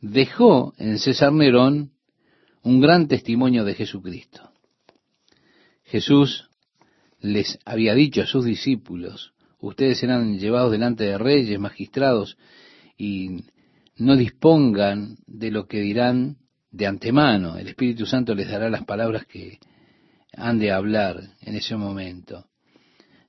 dejó 0.00 0.72
en 0.78 0.98
César 0.98 1.34
Nerón 1.34 1.92
un 2.62 2.80
gran 2.80 3.08
testimonio 3.08 3.64
de 3.64 3.74
Jesucristo. 3.74 4.50
Jesús 5.84 6.48
les 7.20 7.58
había 7.66 7.92
dicho 7.92 8.22
a 8.22 8.26
sus 8.26 8.46
discípulos, 8.46 9.34
ustedes 9.60 9.98
serán 9.98 10.38
llevados 10.38 10.72
delante 10.72 11.04
de 11.04 11.18
reyes, 11.18 11.58
magistrados, 11.58 12.36
y 12.96 13.44
no 13.96 14.16
dispongan 14.16 15.16
de 15.26 15.50
lo 15.50 15.66
que 15.66 15.80
dirán 15.80 16.36
de 16.70 16.86
antemano. 16.86 17.56
El 17.56 17.68
Espíritu 17.68 18.06
Santo 18.06 18.34
les 18.34 18.48
dará 18.48 18.70
las 18.70 18.84
palabras 18.84 19.26
que 19.26 19.58
han 20.36 20.58
de 20.58 20.72
hablar 20.72 21.20
en 21.40 21.56
ese 21.56 21.76
momento. 21.76 22.46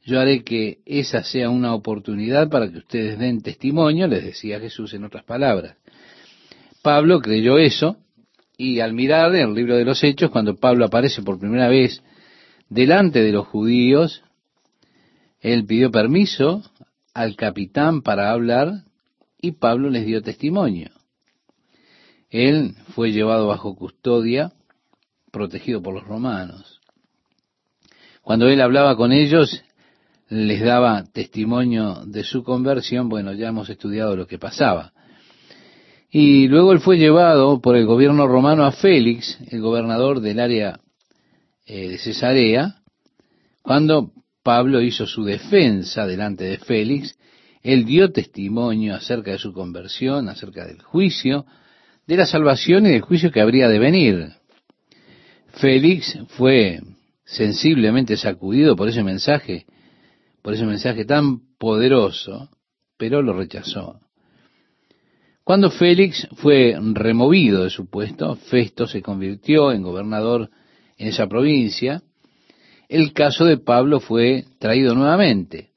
Yo 0.04 0.20
haré 0.20 0.44
que 0.44 0.80
esa 0.86 1.24
sea 1.24 1.50
una 1.50 1.74
oportunidad 1.74 2.50
para 2.50 2.72
que 2.72 2.80
ustedes 2.80 3.20
den 3.20 3.42
testimonio, 3.42 4.08
les 4.08 4.24
decía 4.24 4.60
Jesús 4.60 4.94
en 4.94 5.04
otras 5.04 5.24
palabras. 5.24 5.76
Pablo 6.82 7.20
creyó 7.20 7.58
eso 7.58 7.98
y 8.58 8.80
al 8.80 8.94
mirar 8.94 9.36
en 9.36 9.50
el 9.50 9.54
libro 9.54 9.76
de 9.76 9.86
los 9.86 10.04
Hechos, 10.04 10.32
cuando 10.32 10.56
Pablo 10.56 10.86
aparece 10.86 11.22
por 11.22 11.40
primera 11.40 11.68
vez 11.68 12.02
delante 12.70 13.22
de 13.22 13.32
los 13.32 13.48
judíos, 13.48 14.24
él 15.42 15.66
pidió 15.66 15.92
permiso 15.92 16.64
al 17.14 17.36
capitán 17.36 18.02
para 18.02 18.32
hablar 18.32 18.84
y 19.42 19.54
Pablo 19.54 19.90
les 19.90 20.06
dio 20.06 20.22
testimonio. 20.22 20.90
Él 22.30 22.76
fue 22.94 23.12
llevado 23.12 23.48
bajo 23.48 23.76
custodia, 23.76 24.52
protegido 25.32 25.82
por 25.82 25.94
los 25.94 26.04
romanos. 26.04 26.80
Cuando 28.22 28.48
él 28.48 28.62
hablaba 28.62 28.96
con 28.96 29.12
ellos, 29.12 29.64
les 30.28 30.62
daba 30.62 31.06
testimonio 31.06 32.04
de 32.06 32.24
su 32.24 32.44
conversión, 32.44 33.10
bueno, 33.10 33.34
ya 33.34 33.48
hemos 33.48 33.70
estudiado 33.70 34.16
lo 34.16 34.28
que 34.28 34.38
pasaba. 34.38 34.94
Y 36.12 36.48
luego 36.48 36.72
él 36.72 36.80
fue 36.80 36.98
llevado 36.98 37.62
por 37.62 37.76
el 37.76 37.86
gobierno 37.86 38.28
romano 38.28 38.66
a 38.66 38.72
Félix, 38.72 39.40
el 39.50 39.62
gobernador 39.62 40.22
del 40.22 40.40
área 40.40 40.80
eh, 41.66 41.90
de 41.90 41.98
Cesarea, 41.98 42.76
cuando 43.62 44.12
Pablo 44.50 44.82
hizo 44.82 45.06
su 45.06 45.24
defensa 45.24 46.08
delante 46.08 46.44
de 46.46 46.58
Félix, 46.58 47.16
él 47.62 47.86
dio 47.86 48.12
testimonio 48.12 48.96
acerca 48.96 49.30
de 49.30 49.38
su 49.38 49.54
conversión, 49.54 50.28
acerca 50.28 50.66
del 50.66 50.82
juicio, 50.82 51.46
de 52.08 52.18
la 52.18 52.26
salvación 52.26 52.88
y 52.88 52.90
del 52.90 53.02
juicio 53.02 53.32
que 53.32 53.42
habría 53.42 53.70
de 53.70 53.78
venir. 53.78 54.30
Félix 55.54 56.18
fue 56.30 56.80
sensiblemente 57.26 58.18
sacudido 58.18 58.76
por 58.76 58.90
ese 58.90 59.04
mensaje, 59.04 59.68
por 60.42 60.56
ese 60.56 60.66
mensaje 60.66 61.06
tan 61.06 61.42
poderoso, 61.60 62.50
pero 62.98 63.22
lo 63.22 63.34
rechazó. 63.34 64.00
Cuando 65.44 65.70
Félix 65.70 66.28
fue 66.38 66.76
removido 66.94 67.66
de 67.66 67.70
su 67.70 67.88
puesto, 67.88 68.36
Festo 68.36 68.88
se 68.88 69.04
convirtió 69.04 69.72
en 69.72 69.84
gobernador 69.84 70.50
en 70.98 71.10
esa 71.10 71.28
provincia, 71.28 72.02
el 72.90 73.14
caso 73.14 73.46
de 73.46 73.58
Pablo 73.58 74.00
fue 74.00 74.46
traído 74.58 74.96
nuevamente. 74.96 75.70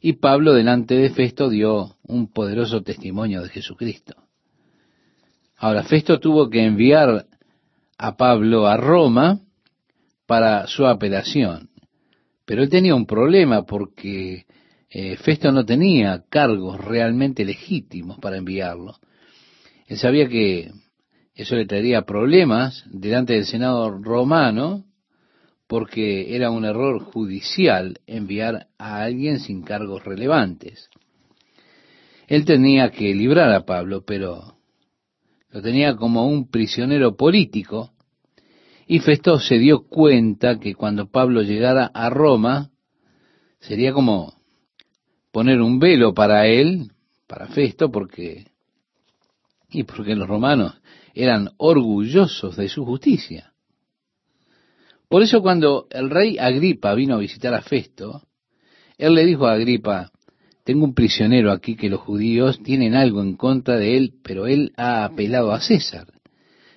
Y 0.00 0.14
Pablo 0.14 0.54
delante 0.54 0.94
de 0.94 1.10
Festo 1.10 1.50
dio 1.50 1.96
un 2.02 2.32
poderoso 2.32 2.82
testimonio 2.82 3.42
de 3.42 3.50
Jesucristo. 3.50 4.14
Ahora, 5.56 5.84
Festo 5.84 6.18
tuvo 6.18 6.48
que 6.48 6.64
enviar 6.64 7.26
a 7.98 8.16
Pablo 8.16 8.66
a 8.66 8.76
Roma 8.76 9.40
para 10.26 10.66
su 10.66 10.86
apelación. 10.86 11.68
Pero 12.46 12.62
él 12.62 12.70
tenía 12.70 12.94
un 12.94 13.06
problema 13.06 13.64
porque 13.64 14.46
eh, 14.90 15.16
Festo 15.16 15.52
no 15.52 15.64
tenía 15.64 16.24
cargos 16.28 16.82
realmente 16.82 17.44
legítimos 17.44 18.18
para 18.18 18.38
enviarlo. 18.38 18.96
Él 19.86 19.98
sabía 19.98 20.28
que 20.28 20.70
eso 21.34 21.56
le 21.56 21.66
traería 21.66 22.02
problemas 22.02 22.84
delante 22.90 23.34
del 23.34 23.44
Senado 23.44 23.90
romano 23.90 24.84
porque 25.66 26.34
era 26.36 26.50
un 26.50 26.64
error 26.64 27.00
judicial 27.00 28.00
enviar 28.06 28.68
a 28.78 29.02
alguien 29.02 29.40
sin 29.40 29.62
cargos 29.62 30.04
relevantes. 30.04 30.90
Él 32.26 32.44
tenía 32.44 32.90
que 32.90 33.14
librar 33.14 33.52
a 33.52 33.64
Pablo, 33.64 34.04
pero 34.06 34.56
lo 35.50 35.62
tenía 35.62 35.96
como 35.96 36.26
un 36.26 36.50
prisionero 36.50 37.16
político 37.16 37.92
y 38.86 38.98
Festo 38.98 39.38
se 39.38 39.58
dio 39.58 39.86
cuenta 39.86 40.58
que 40.58 40.74
cuando 40.74 41.10
Pablo 41.10 41.42
llegara 41.42 41.90
a 41.94 42.10
Roma, 42.10 42.70
sería 43.60 43.92
como 43.92 44.34
poner 45.32 45.60
un 45.60 45.78
velo 45.78 46.12
para 46.12 46.46
él, 46.46 46.92
para 47.26 47.48
Festo, 47.48 47.90
porque, 47.90 48.46
y 49.70 49.84
porque 49.84 50.14
los 50.14 50.28
romanos 50.28 50.80
eran 51.14 51.50
orgullosos 51.56 52.56
de 52.56 52.68
su 52.68 52.84
justicia. 52.84 53.53
Por 55.08 55.22
eso 55.22 55.42
cuando 55.42 55.86
el 55.90 56.10
rey 56.10 56.38
Agripa 56.38 56.94
vino 56.94 57.14
a 57.14 57.18
visitar 57.18 57.54
a 57.54 57.62
Festo, 57.62 58.22
él 58.98 59.14
le 59.14 59.24
dijo 59.24 59.46
a 59.46 59.52
Agripa, 59.52 60.10
tengo 60.64 60.84
un 60.84 60.94
prisionero 60.94 61.52
aquí 61.52 61.76
que 61.76 61.90
los 61.90 62.00
judíos 62.00 62.62
tienen 62.62 62.94
algo 62.94 63.22
en 63.22 63.36
contra 63.36 63.76
de 63.76 63.96
él, 63.96 64.14
pero 64.22 64.46
él 64.46 64.72
ha 64.76 65.04
apelado 65.04 65.52
a 65.52 65.60
César 65.60 66.14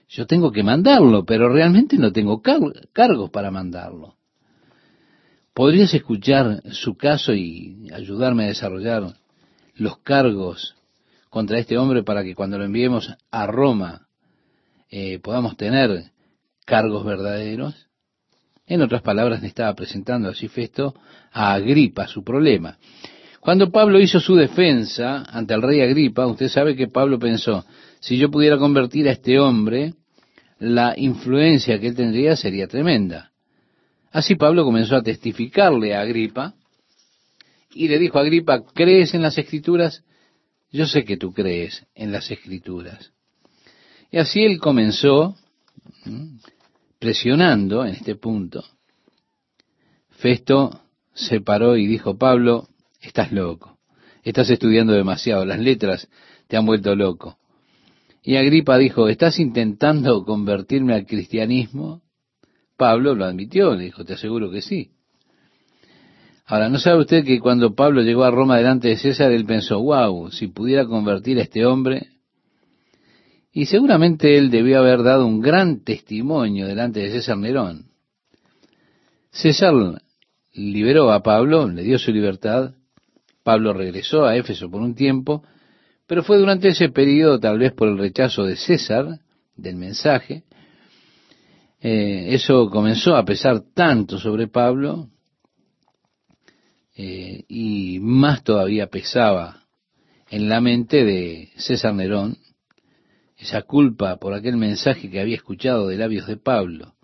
yo 0.09 0.25
tengo 0.25 0.51
que 0.51 0.63
mandarlo, 0.63 1.25
pero 1.25 1.49
realmente 1.49 1.97
no 1.97 2.11
tengo 2.11 2.41
cargos 2.41 3.29
para 3.29 3.51
mandarlo. 3.51 4.15
¿Podrías 5.53 5.93
escuchar 5.93 6.61
su 6.71 6.95
caso 6.95 7.33
y 7.33 7.89
ayudarme 7.93 8.45
a 8.45 8.47
desarrollar 8.47 9.13
los 9.75 9.97
cargos 9.99 10.75
contra 11.29 11.59
este 11.59 11.77
hombre 11.77 12.03
para 12.03 12.23
que 12.23 12.35
cuando 12.35 12.57
lo 12.57 12.63
enviemos 12.63 13.13
a 13.31 13.47
Roma 13.47 14.07
eh, 14.89 15.19
podamos 15.19 15.57
tener 15.57 16.11
cargos 16.65 17.03
verdaderos? 17.03 17.86
En 18.67 18.81
otras 18.81 19.01
palabras, 19.01 19.41
le 19.41 19.47
estaba 19.47 19.73
presentando 19.73 20.29
así 20.29 20.49
Festo 20.49 20.93
a 21.31 21.53
Agripa 21.53 22.05
su 22.07 22.23
problema. 22.23 22.77
Cuando 23.39 23.71
Pablo 23.71 23.99
hizo 23.99 24.19
su 24.19 24.35
defensa 24.35 25.23
ante 25.23 25.53
el 25.53 25.61
rey 25.61 25.79
Agripa, 25.79 26.27
usted 26.27 26.49
sabe 26.49 26.75
que 26.75 26.89
Pablo 26.89 27.17
pensó, 27.17 27.65
si 28.01 28.17
yo 28.17 28.29
pudiera 28.29 28.57
convertir 28.57 29.07
a 29.07 29.13
este 29.13 29.39
hombre, 29.39 29.93
la 30.59 30.95
influencia 30.97 31.79
que 31.79 31.87
él 31.87 31.95
tendría 31.95 32.35
sería 32.35 32.67
tremenda. 32.67 33.31
Así 34.11 34.35
Pablo 34.35 34.65
comenzó 34.65 34.97
a 34.97 35.03
testificarle 35.03 35.95
a 35.95 36.01
Agripa 36.01 36.55
y 37.73 37.87
le 37.87 37.99
dijo 37.99 38.17
a 38.17 38.21
Agripa, 38.21 38.63
¿crees 38.73 39.13
en 39.13 39.21
las 39.21 39.37
escrituras? 39.37 40.03
Yo 40.71 40.85
sé 40.85 41.05
que 41.05 41.15
tú 41.15 41.31
crees 41.31 41.85
en 41.95 42.11
las 42.11 42.29
escrituras. 42.29 43.13
Y 44.11 44.17
así 44.17 44.43
él 44.43 44.59
comenzó 44.59 45.35
presionando 46.99 47.85
en 47.85 47.93
este 47.93 48.15
punto. 48.15 48.63
Festo 50.09 50.81
se 51.13 51.41
paró 51.41 51.77
y 51.77 51.87
dijo, 51.87 52.17
Pablo, 52.17 52.67
estás 53.01 53.31
loco, 53.31 53.77
estás 54.23 54.49
estudiando 54.49 54.93
demasiado, 54.93 55.45
las 55.45 55.59
letras 55.59 56.09
te 56.47 56.57
han 56.57 56.65
vuelto 56.65 56.95
loco. 56.95 57.37
Y 58.23 58.35
Agripa 58.35 58.77
dijo, 58.77 59.07
¿estás 59.07 59.39
intentando 59.39 60.25
convertirme 60.25 60.93
al 60.93 61.05
cristianismo? 61.05 62.01
Pablo 62.75 63.15
lo 63.15 63.25
admitió, 63.25 63.73
le 63.75 63.85
dijo, 63.85 64.03
te 64.03 64.13
aseguro 64.13 64.51
que 64.51 64.61
sí. 64.61 64.91
Ahora, 66.45 66.69
¿no 66.69 66.79
sabe 66.79 67.01
usted 67.01 67.25
que 67.25 67.39
cuando 67.39 67.75
Pablo 67.75 68.01
llegó 68.01 68.23
a 68.23 68.31
Roma 68.31 68.57
delante 68.57 68.87
de 68.87 68.97
César, 68.97 69.31
él 69.31 69.45
pensó, 69.45 69.81
wow, 69.81 70.31
si 70.31 70.47
pudiera 70.47 70.85
convertir 70.85 71.39
a 71.39 71.43
este 71.43 71.65
hombre? 71.65 72.07
Y 73.57 73.65
seguramente 73.65 74.37
él 74.37 74.51
debió 74.51 74.77
haber 74.77 75.01
dado 75.01 75.25
un 75.25 75.41
gran 75.41 75.83
testimonio 75.83 76.67
delante 76.67 76.99
de 76.99 77.09
César 77.09 77.37
Nerón. 77.37 77.87
César 79.31 79.73
liberó 80.53 81.11
a 81.11 81.23
Pablo, 81.23 81.67
le 81.67 81.81
dio 81.81 81.97
su 81.97 82.11
libertad. 82.11 82.75
Pablo 83.41 83.73
regresó 83.73 84.25
a 84.25 84.35
Éfeso 84.35 84.69
por 84.69 84.81
un 84.81 84.93
tiempo 84.93 85.41
pero 86.05 86.23
fue 86.23 86.37
durante 86.37 86.69
ese 86.69 86.89
periodo, 86.89 87.39
tal 87.39 87.59
vez 87.59 87.73
por 87.73 87.89
el 87.89 87.97
rechazo 87.97 88.43
de 88.43 88.55
César, 88.55 89.19
del 89.55 89.75
mensaje, 89.75 90.43
eh, 91.81 92.27
eso 92.29 92.69
comenzó 92.69 93.15
a 93.15 93.25
pesar 93.25 93.61
tanto 93.73 94.19
sobre 94.19 94.47
Pablo 94.47 95.09
eh, 96.95 97.43
y 97.47 97.97
más 97.99 98.43
todavía 98.43 98.87
pesaba 98.87 99.63
en 100.29 100.47
la 100.47 100.61
mente 100.61 101.03
de 101.03 101.49
César 101.57 101.95
Nerón 101.95 102.37
esa 103.37 103.61
culpa 103.61 104.17
por 104.17 104.33
aquel 104.33 104.57
mensaje 104.57 105.09
que 105.09 105.19
había 105.19 105.35
escuchado 105.35 105.87
de 105.87 105.97
labios 105.97 106.27
de 106.27 106.37
Pablo. 106.37 106.95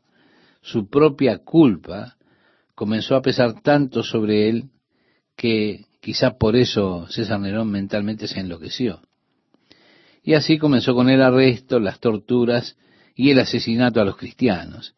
Su 0.62 0.90
propia 0.90 1.40
culpa 1.40 2.18
comenzó 2.76 3.16
a 3.16 3.22
pesar 3.22 3.62
tanto 3.62 4.04
sobre 4.04 4.50
él 4.50 4.70
que 5.36 5.86
Quizá 6.04 6.38
por 6.38 6.58
eso 6.58 7.08
César 7.08 7.40
Nerón 7.40 7.72
mentalmente 7.72 8.28
se 8.28 8.42
enloqueció. 8.42 9.00
Y 10.22 10.34
así 10.34 10.58
comenzó 10.58 10.94
con 10.94 11.10
el 11.10 11.22
arresto, 11.22 11.80
las 11.80 12.02
torturas 12.02 12.76
y 13.16 13.30
el 13.30 13.40
asesinato 13.40 14.02
a 14.02 14.04
los 14.04 14.18
cristianos. 14.18 14.96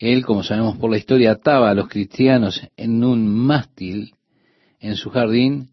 Él, 0.00 0.26
como 0.26 0.42
sabemos 0.42 0.76
por 0.76 0.90
la 0.90 0.96
historia, 0.96 1.30
ataba 1.30 1.70
a 1.70 1.74
los 1.74 1.86
cristianos 1.86 2.60
en 2.76 3.04
un 3.04 3.28
mástil 3.28 4.14
en 4.80 4.96
su 4.96 5.10
jardín 5.10 5.70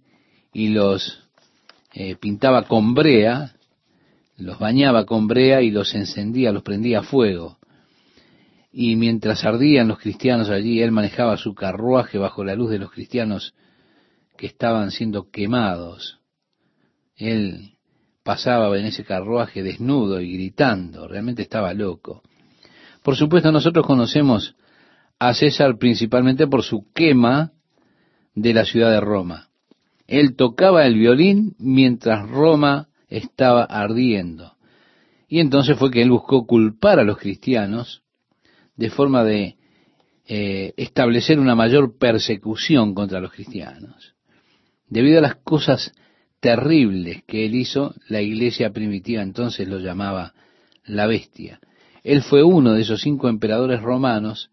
y 0.54 0.70
los 0.70 1.28
eh, 1.96 2.16
pintaba 2.18 2.68
con 2.68 2.94
brea, 2.94 3.56
los 4.42 4.60
bañaba 4.60 5.06
con 5.06 5.28
brea 5.28 5.62
y 5.62 5.72
los 5.72 5.94
encendía, 5.96 6.52
los 6.52 6.64
prendía 6.64 7.00
a 7.00 7.04
fuego. 7.04 7.58
Y 8.72 8.96
mientras 8.96 9.44
ardían 9.44 9.88
los 9.88 10.00
cristianos 10.00 10.50
allí, 10.50 10.82
él 10.82 10.92
manejaba 10.92 11.38
su 11.38 11.54
carruaje 11.54 12.18
bajo 12.18 12.44
la 12.44 12.56
luz 12.56 12.72
de 12.72 12.80
los 12.80 12.92
cristianos 12.92 13.54
que 14.38 14.48
estaban 14.48 14.92
siendo 14.92 15.30
quemados. 15.30 16.20
Él 17.16 17.78
pasaba 18.24 18.78
en 18.78 18.86
ese 18.86 19.04
carruaje 19.04 19.64
desnudo 19.64 20.22
y 20.22 20.34
gritando, 20.34 21.08
realmente 21.08 21.42
estaba 21.42 21.74
loco. 21.74 22.22
Por 23.04 23.16
supuesto, 23.16 23.52
nosotros 23.52 23.86
conocemos 23.86 24.56
a 25.20 25.34
César 25.34 25.78
principalmente 25.78 26.48
por 26.48 26.64
su 26.64 26.92
quema 26.94 27.52
de 28.36 28.54
la 28.54 28.66
ciudad 28.66 28.92
de 28.92 29.02
Roma. 29.02 29.50
Él 30.08 30.36
tocaba 30.36 30.86
el 30.86 30.96
violín 30.96 31.56
mientras 31.58 32.28
Roma 32.30 32.90
estaba 33.12 33.66
ardiendo. 33.66 34.56
Y 35.28 35.40
entonces 35.40 35.78
fue 35.78 35.92
que 35.92 36.02
él 36.02 36.10
buscó 36.10 36.48
culpar 36.48 37.00
a 37.00 37.04
los 37.04 37.18
cristianos 37.18 38.02
de 38.76 38.90
forma 38.90 39.24
de 39.24 39.58
eh, 40.26 40.74
establecer 40.78 41.40
una 41.40 41.56
mayor 41.56 41.98
persecución 41.98 42.96
contra 42.96 43.20
los 43.20 43.32
cristianos. 43.32 44.16
Debido 44.88 45.20
a 45.20 45.22
las 45.22 45.36
cosas 45.36 45.94
terribles 46.40 47.24
que 47.28 47.46
él 47.46 47.56
hizo, 47.56 47.94
la 48.08 48.22
iglesia 48.22 48.72
primitiva 48.72 49.22
entonces 49.22 49.68
lo 49.68 49.80
llamaba 49.80 50.34
la 50.86 51.06
bestia. 51.06 51.60
Él 52.04 52.24
fue 52.24 52.44
uno 52.44 52.74
de 52.74 52.82
esos 52.82 53.02
cinco 53.02 53.30
emperadores 53.30 53.82
romanos 53.82 54.50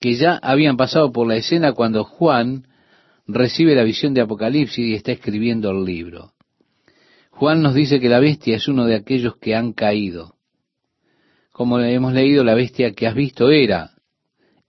que 0.00 0.14
ya 0.14 0.38
habían 0.42 0.76
pasado 0.76 1.12
por 1.12 1.28
la 1.28 1.36
escena 1.36 1.72
cuando 1.72 2.04
Juan 2.04 2.66
recibe 3.26 3.74
la 3.76 3.84
visión 3.84 4.14
de 4.14 4.22
Apocalipsis 4.22 4.78
y 4.78 4.94
está 4.94 5.12
escribiendo 5.12 5.70
el 5.70 5.84
libro. 5.84 6.31
Juan 7.32 7.62
nos 7.62 7.74
dice 7.74 7.98
que 7.98 8.08
la 8.08 8.20
bestia 8.20 8.56
es 8.56 8.68
uno 8.68 8.84
de 8.84 8.94
aquellos 8.94 9.36
que 9.36 9.54
han 9.54 9.72
caído. 9.72 10.36
Como 11.50 11.80
hemos 11.80 12.12
leído, 12.12 12.44
la 12.44 12.54
bestia 12.54 12.92
que 12.92 13.06
has 13.06 13.14
visto 13.14 13.50
era 13.50 13.90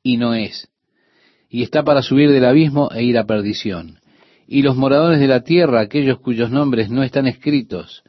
y 0.01 0.17
no 0.17 0.33
es, 0.33 0.69
y 1.49 1.63
está 1.63 1.83
para 1.83 2.01
subir 2.01 2.31
del 2.31 2.45
abismo 2.45 2.89
e 2.91 3.03
ir 3.03 3.17
a 3.17 3.25
perdición. 3.25 3.99
Y 4.47 4.61
los 4.61 4.75
moradores 4.75 5.19
de 5.19 5.27
la 5.27 5.43
tierra, 5.43 5.81
aquellos 5.81 6.19
cuyos 6.19 6.51
nombres 6.51 6.89
no 6.89 7.03
están 7.03 7.27
escritos 7.27 8.03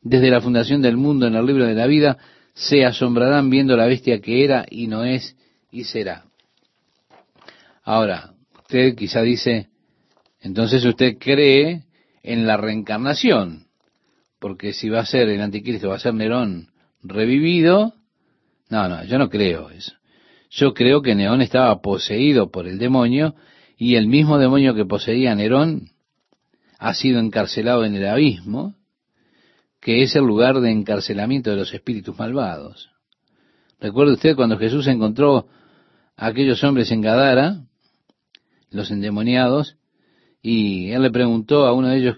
desde 0.00 0.30
la 0.30 0.40
fundación 0.40 0.80
del 0.80 0.96
mundo 0.96 1.26
en 1.26 1.34
el 1.34 1.44
libro 1.44 1.66
de 1.66 1.74
la 1.74 1.86
vida, 1.86 2.18
se 2.54 2.84
asombrarán 2.84 3.50
viendo 3.50 3.76
la 3.76 3.86
bestia 3.86 4.20
que 4.20 4.44
era 4.44 4.64
y 4.68 4.86
no 4.86 5.04
es 5.04 5.36
y 5.70 5.84
será. 5.84 6.24
Ahora, 7.84 8.32
usted 8.58 8.94
quizá 8.96 9.22
dice, 9.22 9.68
entonces 10.40 10.84
usted 10.84 11.18
cree 11.18 11.84
en 12.22 12.46
la 12.46 12.56
reencarnación, 12.56 13.67
porque 14.38 14.72
si 14.72 14.88
va 14.88 15.00
a 15.00 15.06
ser 15.06 15.28
el 15.28 15.40
anticristo, 15.40 15.88
va 15.88 15.96
a 15.96 16.00
ser 16.00 16.14
Nerón 16.14 16.68
revivido, 17.02 17.94
no, 18.68 18.88
no, 18.88 19.04
yo 19.04 19.18
no 19.18 19.28
creo 19.28 19.70
eso. 19.70 19.92
Yo 20.50 20.74
creo 20.74 21.02
que 21.02 21.14
Nerón 21.14 21.42
estaba 21.42 21.80
poseído 21.80 22.50
por 22.50 22.66
el 22.66 22.78
demonio 22.78 23.34
y 23.76 23.96
el 23.96 24.06
mismo 24.06 24.38
demonio 24.38 24.74
que 24.74 24.84
poseía 24.84 25.34
Nerón 25.34 25.90
ha 26.78 26.94
sido 26.94 27.20
encarcelado 27.20 27.84
en 27.84 27.94
el 27.94 28.06
abismo, 28.06 28.74
que 29.80 30.02
es 30.02 30.16
el 30.16 30.24
lugar 30.24 30.60
de 30.60 30.70
encarcelamiento 30.70 31.50
de 31.50 31.56
los 31.56 31.72
espíritus 31.74 32.18
malvados. 32.18 32.90
Recuerde 33.80 34.14
usted 34.14 34.36
cuando 34.36 34.58
Jesús 34.58 34.86
encontró 34.86 35.48
a 36.16 36.26
aquellos 36.26 36.62
hombres 36.64 36.90
en 36.90 37.00
Gadara, 37.00 37.64
los 38.70 38.90
endemoniados, 38.90 39.76
y 40.42 40.90
él 40.90 41.02
le 41.02 41.10
preguntó 41.10 41.66
a 41.66 41.72
uno 41.72 41.88
de 41.88 41.98
ellos, 41.98 42.16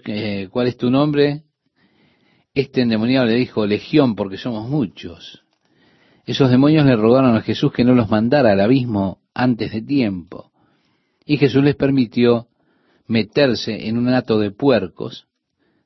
¿cuál 0.51 0.67
es 0.67 0.77
tu 0.77 0.89
nombre? 0.89 1.43
Este 2.53 2.81
endemoniado 2.81 3.27
le 3.27 3.35
dijo, 3.35 3.65
Legión, 3.65 4.15
porque 4.15 4.37
somos 4.37 4.69
muchos. 4.69 5.43
Esos 6.25 6.49
demonios 6.49 6.85
le 6.85 6.95
rogaron 6.95 7.35
a 7.35 7.41
Jesús 7.41 7.71
que 7.71 7.85
no 7.85 7.93
los 7.93 8.09
mandara 8.09 8.51
al 8.51 8.59
abismo 8.59 9.21
antes 9.33 9.71
de 9.71 9.81
tiempo. 9.81 10.51
Y 11.25 11.37
Jesús 11.37 11.63
les 11.63 11.75
permitió 11.75 12.47
meterse 13.07 13.87
en 13.87 13.97
un 13.97 14.09
hato 14.09 14.39
de 14.39 14.51
puercos, 14.51 15.27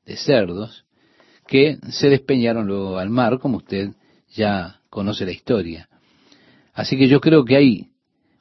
de 0.04 0.16
cerdos, 0.16 0.84
que 1.46 1.78
se 1.88 2.08
despeñaron 2.08 2.66
luego 2.66 2.98
al 2.98 3.10
mar, 3.10 3.38
como 3.38 3.58
usted 3.58 3.90
ya 4.34 4.80
conoce 4.90 5.24
la 5.24 5.32
historia. 5.32 5.88
Así 6.74 6.98
que 6.98 7.08
yo 7.08 7.20
creo 7.20 7.44
que 7.44 7.56
hay 7.56 7.90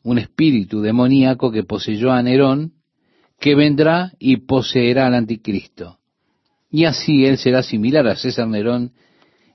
un 0.04 0.18
espíritu 0.18 0.82
demoníaco 0.82 1.52
que 1.52 1.64
poseyó 1.64 2.12
a 2.12 2.22
Nerón, 2.22 2.74
que 3.40 3.56
vendrá 3.56 4.14
y 4.20 4.38
poseerá 4.38 5.08
al 5.08 5.14
anticristo. 5.14 5.95
Y 6.76 6.84
así 6.84 7.26
él 7.26 7.38
será 7.38 7.64
similar 7.64 8.06
a 8.06 8.18
César 8.18 8.50
Nerón 8.50 8.92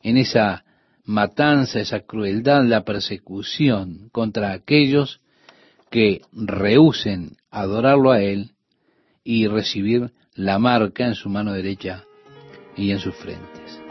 en 0.02 0.16
esa 0.16 0.64
matanza, 1.04 1.78
esa 1.78 2.00
crueldad, 2.00 2.64
la 2.64 2.82
persecución 2.82 4.08
contra 4.10 4.52
aquellos 4.52 5.20
que 5.90 6.22
rehúsen 6.32 7.36
adorarlo 7.50 8.10
a 8.10 8.22
él 8.22 8.52
y 9.22 9.48
recibir 9.48 10.12
la 10.32 10.58
marca 10.58 11.04
en 11.04 11.14
su 11.14 11.28
mano 11.28 11.52
derecha 11.52 12.04
y 12.74 12.90
en 12.90 13.00
sus 13.00 13.14
frentes. 13.16 13.82